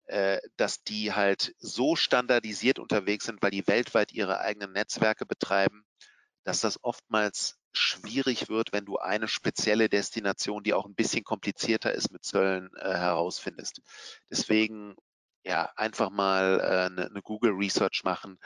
äh, 0.05 0.39
dass 0.57 0.83
die 0.83 1.13
halt 1.13 1.53
so 1.59 1.95
standardisiert 1.95 2.79
unterwegs 2.79 3.25
sind, 3.25 3.41
weil 3.41 3.51
die 3.51 3.67
weltweit 3.67 4.11
ihre 4.13 4.39
eigenen 4.39 4.71
Netzwerke 4.71 5.25
betreiben, 5.25 5.85
dass 6.43 6.61
das 6.61 6.83
oftmals 6.83 7.57
schwierig 7.78 8.49
wird, 8.49 8.73
wenn 8.73 8.86
du 8.86 8.97
eine 8.97 9.28
spezielle 9.28 9.89
Destination, 9.89 10.63
die 10.63 10.73
auch 10.73 10.86
ein 10.86 10.95
bisschen 10.95 11.23
komplizierter 11.23 11.93
ist 11.93 12.11
mit 12.11 12.23
Zöllen, 12.23 12.69
äh, 12.78 12.93
herausfindest. 12.93 13.82
Deswegen 14.30 14.95
ja 15.45 15.71
einfach 15.76 16.09
mal 16.09 16.59
äh, 16.59 16.86
eine, 16.86 17.09
eine 17.09 17.21
Google 17.21 17.51
Research 17.51 18.03
machen. 18.03 18.39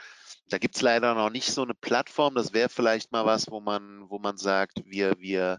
Da 0.48 0.58
gibt's 0.58 0.82
leider 0.82 1.14
noch 1.14 1.30
nicht 1.30 1.50
so 1.52 1.62
eine 1.62 1.74
Plattform. 1.74 2.34
Das 2.34 2.52
wäre 2.52 2.68
vielleicht 2.68 3.12
mal 3.12 3.24
was, 3.24 3.50
wo 3.50 3.60
man, 3.60 4.08
wo 4.10 4.18
man 4.18 4.36
sagt, 4.36 4.82
wir, 4.84 5.14
wir, 5.18 5.58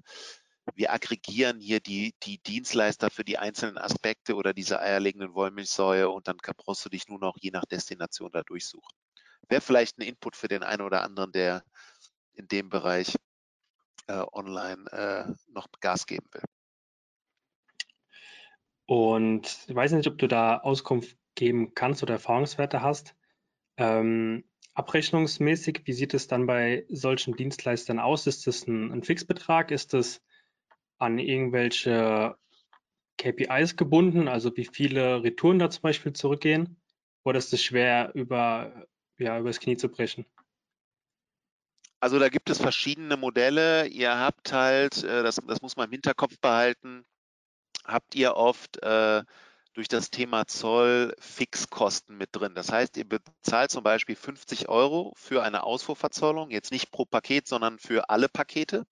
wir 0.75 0.93
aggregieren 0.93 1.59
hier 1.59 1.79
die, 1.79 2.13
die 2.23 2.37
Dienstleister 2.39 3.09
für 3.09 3.23
die 3.23 3.37
einzelnen 3.37 3.77
Aspekte 3.77 4.35
oder 4.35 4.53
diese 4.53 4.79
eierlegenden 4.79 5.33
Wollmilchsäue 5.33 6.09
und 6.09 6.27
dann 6.27 6.37
brauchst 6.37 6.85
du 6.85 6.89
dich 6.89 7.07
nur 7.07 7.19
noch 7.19 7.35
je 7.39 7.51
nach 7.51 7.65
Destination 7.65 8.31
da 8.31 8.43
durchsuchen. 8.43 8.95
Wäre 9.49 9.61
vielleicht 9.61 9.97
ein 9.97 10.03
Input 10.03 10.35
für 10.35 10.47
den 10.47 10.63
einen 10.63 10.83
oder 10.83 11.03
anderen, 11.03 11.31
der 11.31 11.63
in 12.33 12.47
dem 12.47 12.69
Bereich 12.69 13.15
online 14.33 14.85
äh, 14.91 15.33
noch 15.51 15.67
Gas 15.79 16.05
geben 16.05 16.27
will. 16.31 16.43
Und 18.85 19.65
ich 19.67 19.75
weiß 19.75 19.93
nicht, 19.93 20.07
ob 20.07 20.17
du 20.17 20.27
da 20.27 20.57
Auskunft 20.57 21.17
geben 21.35 21.73
kannst 21.73 22.03
oder 22.03 22.15
Erfahrungswerte 22.15 22.81
hast. 22.81 23.15
Ähm, 23.77 24.43
abrechnungsmäßig, 24.73 25.83
wie 25.85 25.93
sieht 25.93 26.13
es 26.13 26.27
dann 26.27 26.45
bei 26.45 26.85
solchen 26.89 27.35
Dienstleistern 27.35 27.99
aus? 27.99 28.27
Ist 28.27 28.47
das 28.47 28.67
ein, 28.67 28.91
ein 28.91 29.03
Fixbetrag? 29.03 29.71
Ist 29.71 29.93
das 29.93 30.21
an 30.97 31.19
irgendwelche 31.19 32.35
KPIs 33.17 33.75
gebunden, 33.75 34.27
also 34.27 34.55
wie 34.57 34.65
viele 34.65 35.23
Retouren 35.23 35.59
da 35.59 35.69
zum 35.69 35.83
Beispiel 35.83 36.13
zurückgehen? 36.13 36.81
Oder 37.23 37.37
ist 37.37 37.53
es 37.53 37.63
schwer 37.63 38.11
über, 38.13 38.87
ja, 39.17 39.39
übers 39.39 39.59
Knie 39.59 39.77
zu 39.77 39.89
brechen? 39.89 40.25
Also 42.01 42.17
da 42.17 42.29
gibt 42.29 42.49
es 42.49 42.57
verschiedene 42.57 43.15
Modelle. 43.15 43.85
Ihr 43.87 44.17
habt 44.17 44.51
halt, 44.53 45.03
äh, 45.03 45.21
das, 45.21 45.35
das 45.47 45.61
muss 45.61 45.75
man 45.77 45.85
im 45.85 45.91
Hinterkopf 45.91 46.39
behalten, 46.39 47.05
habt 47.85 48.15
ihr 48.15 48.35
oft 48.35 48.81
äh, 48.81 49.23
durch 49.73 49.87
das 49.87 50.09
Thema 50.09 50.47
Zoll 50.47 51.15
Fixkosten 51.19 52.17
mit 52.17 52.29
drin. 52.33 52.55
Das 52.55 52.71
heißt, 52.71 52.97
ihr 52.97 53.07
bezahlt 53.07 53.69
zum 53.69 53.83
Beispiel 53.83 54.15
50 54.15 54.67
Euro 54.67 55.13
für 55.15 55.43
eine 55.43 55.61
Ausfuhrverzollung, 55.63 56.49
jetzt 56.49 56.71
nicht 56.71 56.91
pro 56.91 57.05
Paket, 57.05 57.47
sondern 57.47 57.77
für 57.77 58.09
alle 58.09 58.29
Pakete. 58.29 58.85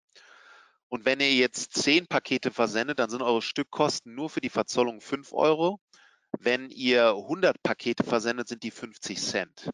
Und 0.88 1.06
wenn 1.06 1.20
ihr 1.20 1.34
jetzt 1.34 1.74
zehn 1.74 2.06
Pakete 2.06 2.52
versendet, 2.52 3.00
dann 3.00 3.10
sind 3.10 3.24
eure 3.24 3.42
Stückkosten 3.42 4.14
nur 4.14 4.30
für 4.30 4.42
die 4.42 4.50
Verzollung 4.50 5.02
5 5.02 5.34
Euro. 5.34 5.80
Wenn 6.38 6.70
ihr 6.70 7.10
100 7.10 7.62
Pakete 7.64 8.04
versendet, 8.04 8.48
sind 8.48 8.62
die 8.62 8.72
50 8.72 9.20
Cent. 9.20 9.70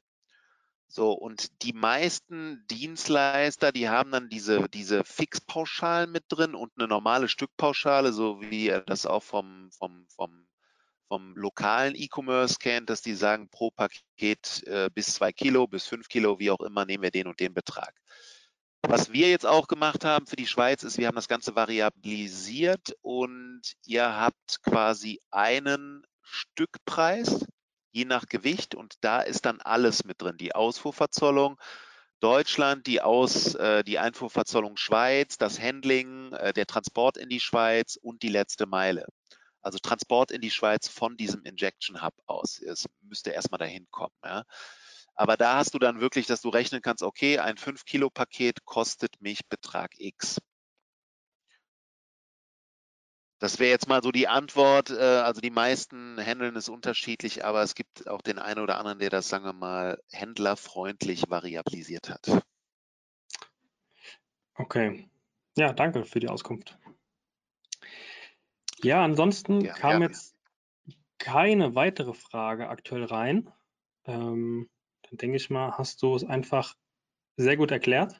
So, 0.88 1.12
und 1.12 1.64
die 1.64 1.74
meisten 1.74 2.66
Dienstleister, 2.68 3.72
die 3.72 3.90
haben 3.90 4.12
dann 4.12 4.30
diese, 4.30 4.70
diese 4.70 5.04
Fixpauschalen 5.04 6.12
mit 6.12 6.26
drin 6.30 6.56
und 6.56 6.72
eine 6.78 6.88
normale 6.88 7.28
Stückpauschale, 7.28 8.14
so 8.14 8.40
wie 8.42 8.68
ihr 8.68 8.82
das 8.82 9.06
auch 9.06 9.24
vom, 9.24 9.72
vom, 9.72 10.06
vom, 10.08 10.48
vom 11.08 11.36
lokalen 11.36 11.96
E-Commerce 11.96 12.58
kennt, 12.60 12.90
dass 12.90 13.02
die 13.02 13.16
sagen, 13.16 13.50
pro 13.50 13.72
Paket 13.72 14.64
äh, 14.68 14.90
bis 14.94 15.16
zwei 15.16 15.32
Kilo, 15.34 15.68
bis 15.68 15.86
fünf 15.86 16.08
Kilo, 16.08 16.40
wie 16.40 16.52
auch 16.52 16.62
immer, 16.62 16.86
nehmen 16.86 17.04
wir 17.04 17.12
den 17.12 17.28
und 17.28 17.40
den 17.40 17.54
Betrag. 17.54 17.94
Was 18.88 19.12
wir 19.12 19.30
jetzt 19.30 19.48
auch 19.48 19.68
gemacht 19.68 20.06
haben 20.06 20.28
für 20.28 20.36
die 20.36 20.46
Schweiz 20.46 20.84
ist, 20.84 21.00
wir 21.00 21.08
haben 21.08 21.16
das 21.16 21.28
Ganze 21.28 21.56
variabilisiert 21.56 22.96
und 23.02 23.62
ihr 23.84 24.16
habt 24.16 24.62
quasi 24.62 25.20
einen 25.32 26.04
Stückpreis 26.22 27.46
je 27.96 28.06
nach 28.06 28.26
Gewicht 28.28 28.76
und 28.76 28.96
da 29.02 29.22
ist 29.22 29.46
dann 29.46 29.62
alles 29.62 30.04
mit 30.04 30.22
drin. 30.22 30.38
Die 30.38 30.54
Ausfuhrverzollung 30.54 31.58
Deutschland, 32.20 32.88
die, 32.88 33.02
Aus, 33.02 33.56
äh, 33.56 33.84
die 33.84 34.00
Einfuhrverzollung 34.00 34.78
Schweiz, 34.78 35.38
das 35.38 35.60
Handling, 35.60 36.34
äh, 36.34 36.54
der 36.54 36.66
Transport 36.66 37.18
in 37.18 37.30
die 37.30 37.40
Schweiz 37.40 37.98
und 38.02 38.22
die 38.22 38.30
letzte 38.30 38.66
Meile. 38.66 39.06
Also 39.62 39.80
Transport 39.80 40.32
in 40.32 40.42
die 40.42 40.52
Schweiz 40.52 40.90
von 40.90 41.16
diesem 41.18 41.44
Injection 41.44 42.02
Hub 42.02 42.14
aus. 42.26 42.62
Es 42.62 42.86
müsste 43.02 43.32
erstmal 43.32 43.60
dahin 43.60 43.88
kommen. 43.92 44.16
Ja. 44.24 44.44
Aber 45.16 45.38
da 45.38 45.56
hast 45.56 45.74
du 45.74 45.80
dann 45.80 46.02
wirklich, 46.02 46.28
dass 46.28 46.42
du 46.42 46.50
rechnen 46.50 46.82
kannst, 46.82 47.02
okay, 47.02 47.40
ein 47.40 47.56
5-Kilo-Paket 47.56 48.66
kostet 48.66 49.22
mich 49.22 49.48
Betrag 49.48 49.92
X. 49.98 50.40
Das 53.46 53.60
wäre 53.60 53.70
jetzt 53.70 53.88
mal 53.88 54.02
so 54.02 54.12
die 54.12 54.28
Antwort. 54.28 54.90
Äh, 54.90 54.96
also 54.96 55.40
die 55.40 55.52
meisten 55.52 56.18
handeln 56.18 56.56
es 56.56 56.68
unterschiedlich, 56.68 57.46
aber 57.46 57.62
es 57.62 57.76
gibt 57.76 58.08
auch 58.08 58.24
den 58.24 58.40
einen 58.40 58.60
oder 58.60 58.80
anderen, 58.80 58.98
der 58.98 59.12
das, 59.12 59.30
sagen 59.30 59.46
wir 59.46 59.54
mal, 59.54 60.02
händlerfreundlich 60.12 61.30
variabilisiert 61.30 62.10
hat. 62.10 62.44
Okay. 64.56 65.08
Ja, 65.56 65.74
danke 65.74 66.06
für 66.06 66.20
die 66.20 66.28
Auskunft. 66.28 66.80
Ja, 68.82 69.04
ansonsten 69.04 69.62
ja, 69.62 69.74
kam 69.74 70.02
ja. 70.02 70.08
jetzt 70.08 70.36
keine 71.20 71.76
weitere 71.76 72.16
Frage 72.16 72.68
aktuell 72.68 73.04
rein. 73.04 73.52
Ähm, 74.06 74.72
dann 75.04 75.18
denke 75.18 75.38
ich 75.38 75.52
mal, 75.52 75.78
hast 75.78 76.02
du 76.02 76.16
es 76.16 76.24
einfach 76.24 76.74
sehr 77.38 77.58
gut 77.58 77.70
erklärt. 77.70 78.20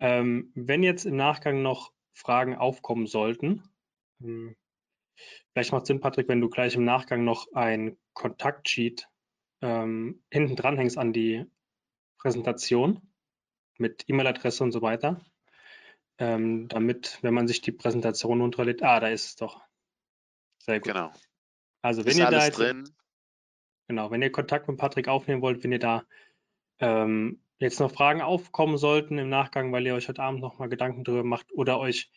Ähm, 0.00 0.50
wenn 0.56 0.82
jetzt 0.82 1.04
im 1.04 1.14
Nachgang 1.14 1.62
noch 1.62 1.92
Fragen 2.12 2.56
aufkommen 2.56 3.06
sollten, 3.06 3.69
hm. 4.20 4.56
Vielleicht 5.52 5.72
macht 5.72 5.86
Sinn, 5.86 6.00
Patrick, 6.00 6.28
wenn 6.28 6.40
du 6.40 6.48
gleich 6.48 6.74
im 6.74 6.84
Nachgang 6.84 7.24
noch 7.24 7.52
ein 7.52 7.98
Kontaktsheet 8.14 9.08
ähm, 9.60 10.22
hinten 10.30 10.56
dranhängst 10.56 10.96
an 10.96 11.12
die 11.12 11.44
Präsentation 12.18 13.12
mit 13.76 14.04
E-Mail-Adresse 14.08 14.62
und 14.62 14.72
so 14.72 14.82
weiter, 14.82 15.20
ähm, 16.18 16.68
damit, 16.68 17.18
wenn 17.22 17.34
man 17.34 17.48
sich 17.48 17.60
die 17.60 17.72
Präsentation 17.72 18.40
runterlädt, 18.40 18.82
ah, 18.82 19.00
da 19.00 19.08
ist 19.08 19.26
es 19.26 19.36
doch. 19.36 19.62
Sehr 20.58 20.80
gut. 20.80 20.92
Genau. 20.92 21.12
Also 21.82 22.04
wenn 22.04 22.12
ist 22.12 22.18
ihr 22.18 22.30
da 22.30 22.44
jetzt, 22.44 22.58
drin. 22.58 22.88
genau, 23.88 24.10
wenn 24.10 24.22
ihr 24.22 24.30
Kontakt 24.30 24.68
mit 24.68 24.76
Patrick 24.76 25.08
aufnehmen 25.08 25.40
wollt, 25.40 25.64
wenn 25.64 25.72
ihr 25.72 25.78
da 25.78 26.04
ähm, 26.78 27.42
jetzt 27.58 27.80
noch 27.80 27.90
Fragen 27.90 28.20
aufkommen 28.20 28.76
sollten 28.76 29.18
im 29.18 29.28
Nachgang, 29.28 29.72
weil 29.72 29.86
ihr 29.86 29.94
euch 29.94 30.08
heute 30.08 30.22
Abend 30.22 30.40
nochmal 30.40 30.68
Gedanken 30.68 31.04
darüber 31.04 31.24
macht 31.24 31.52
oder 31.52 31.78
euch 31.78 32.10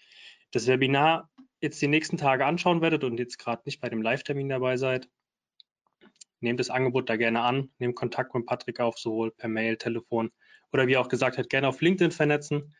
das 0.51 0.67
Webinar 0.67 1.29
jetzt 1.63 1.81
die 1.81 1.87
nächsten 1.87 2.17
Tage 2.17 2.45
anschauen 2.45 2.81
werdet 2.81 3.03
und 3.03 3.17
jetzt 3.17 3.39
gerade 3.39 3.63
nicht 3.65 3.81
bei 3.81 3.89
dem 3.89 4.01
Live-Termin 4.01 4.49
dabei 4.49 4.77
seid, 4.77 5.09
nehmt 6.41 6.59
das 6.59 6.69
Angebot 6.69 7.09
da 7.09 7.15
gerne 7.15 7.41
an, 7.41 7.71
nehmt 7.79 7.95
Kontakt 7.95 8.35
mit 8.35 8.45
Patrick 8.45 8.79
auf, 8.79 8.99
sowohl 8.99 9.31
per 9.31 9.49
Mail, 9.49 9.77
Telefon 9.77 10.31
oder 10.71 10.87
wie 10.87 10.93
er 10.93 11.01
auch 11.01 11.07
gesagt 11.07 11.37
hat, 11.37 11.49
gerne 11.49 11.67
auf 11.67 11.81
LinkedIn 11.81 12.11
vernetzen. 12.11 12.75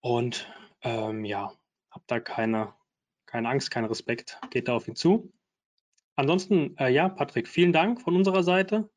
Und 0.00 0.52
ähm, 0.82 1.24
ja, 1.24 1.52
habt 1.90 2.10
da 2.10 2.20
keine, 2.20 2.74
keine 3.26 3.48
Angst, 3.48 3.70
keinen 3.70 3.86
Respekt, 3.86 4.38
geht 4.50 4.68
da 4.68 4.74
auf 4.74 4.86
ihn 4.86 4.94
zu. 4.94 5.32
Ansonsten, 6.16 6.76
äh, 6.78 6.90
ja, 6.90 7.08
Patrick, 7.08 7.48
vielen 7.48 7.72
Dank 7.72 8.00
von 8.00 8.14
unserer 8.14 8.42
Seite. 8.42 8.90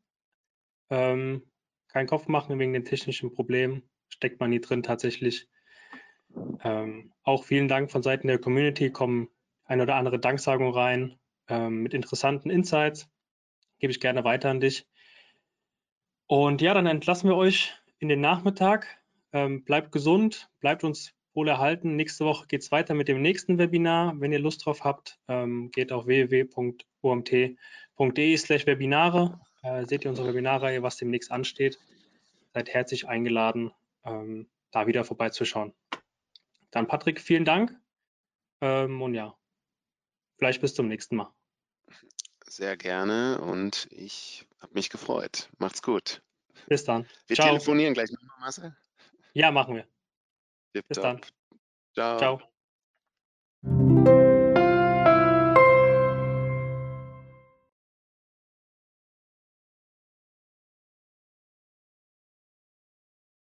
Ähm, 0.89 1.43
kein 1.87 2.07
Kopf 2.07 2.27
machen 2.27 2.59
wegen 2.59 2.73
den 2.73 2.85
technischen 2.85 3.33
Problemen, 3.33 3.89
steckt 4.09 4.39
man 4.39 4.49
nie 4.49 4.61
drin 4.61 4.83
tatsächlich. 4.83 5.47
Ähm, 6.63 7.11
auch 7.23 7.43
vielen 7.43 7.67
Dank 7.67 7.91
von 7.91 8.03
Seiten 8.03 8.27
der 8.27 8.39
Community, 8.39 8.91
kommen 8.91 9.29
ein 9.65 9.81
oder 9.81 9.95
andere 9.95 10.19
Danksagung 10.19 10.73
rein 10.73 11.17
ähm, 11.47 11.83
mit 11.83 11.93
interessanten 11.93 12.49
Insights. 12.49 13.09
Gebe 13.79 13.91
ich 13.91 13.99
gerne 13.99 14.23
weiter 14.23 14.49
an 14.49 14.59
dich. 14.59 14.87
Und 16.27 16.61
ja, 16.61 16.73
dann 16.73 16.85
entlassen 16.87 17.29
wir 17.29 17.35
euch 17.35 17.73
in 17.99 18.09
den 18.09 18.21
Nachmittag. 18.21 18.87
Ähm, 19.33 19.63
bleibt 19.63 19.91
gesund, 19.91 20.49
bleibt 20.59 20.83
uns 20.83 21.13
wohl 21.33 21.47
erhalten. 21.47 21.95
Nächste 21.95 22.25
Woche 22.25 22.47
geht 22.47 22.61
es 22.61 22.71
weiter 22.71 22.93
mit 22.93 23.07
dem 23.07 23.21
nächsten 23.21 23.57
Webinar. 23.57 24.19
Wenn 24.19 24.31
ihr 24.31 24.39
Lust 24.39 24.65
drauf 24.65 24.83
habt, 24.83 25.19
ähm, 25.27 25.71
geht 25.71 25.91
auf 25.91 26.05
www.omt.de 26.05 27.57
slash 28.37 28.65
Webinare. 28.65 29.39
Äh, 29.63 29.85
seht 29.85 30.03
ihr 30.03 30.09
unsere 30.09 30.29
Webinarreihe, 30.29 30.83
was 30.83 30.97
demnächst 30.97 31.31
ansteht. 31.31 31.79
Seid 32.53 32.69
herzlich 32.73 33.07
eingeladen, 33.07 33.71
ähm, 34.03 34.47
da 34.71 34.87
wieder 34.87 35.03
vorbeizuschauen. 35.05 35.73
Dann 36.71 36.87
Patrick, 36.87 37.21
vielen 37.21 37.45
Dank. 37.45 37.77
Ähm, 38.61 39.01
und 39.01 39.13
ja, 39.13 39.37
vielleicht 40.37 40.61
bis 40.61 40.73
zum 40.73 40.87
nächsten 40.87 41.15
Mal. 41.15 41.33
Sehr 42.47 42.75
gerne 42.77 43.39
und 43.41 43.87
ich 43.91 44.47
habe 44.59 44.73
mich 44.73 44.89
gefreut. 44.89 45.49
Macht's 45.57 45.81
gut. 45.81 46.21
Bis 46.67 46.83
dann. 46.83 47.07
Wir 47.27 47.35
Ciao. 47.35 47.47
telefonieren 47.47 47.93
gleich 47.93 48.11
nochmal, 48.11 48.39
Marcel. 48.39 48.75
Ja, 49.33 49.51
machen 49.51 49.75
wir. 49.75 49.87
Tip 50.73 50.87
bis 50.87 50.95
top. 50.95 51.03
dann. 51.03 51.21
Ciao. 51.93 52.39
Ciao. 53.63 54.20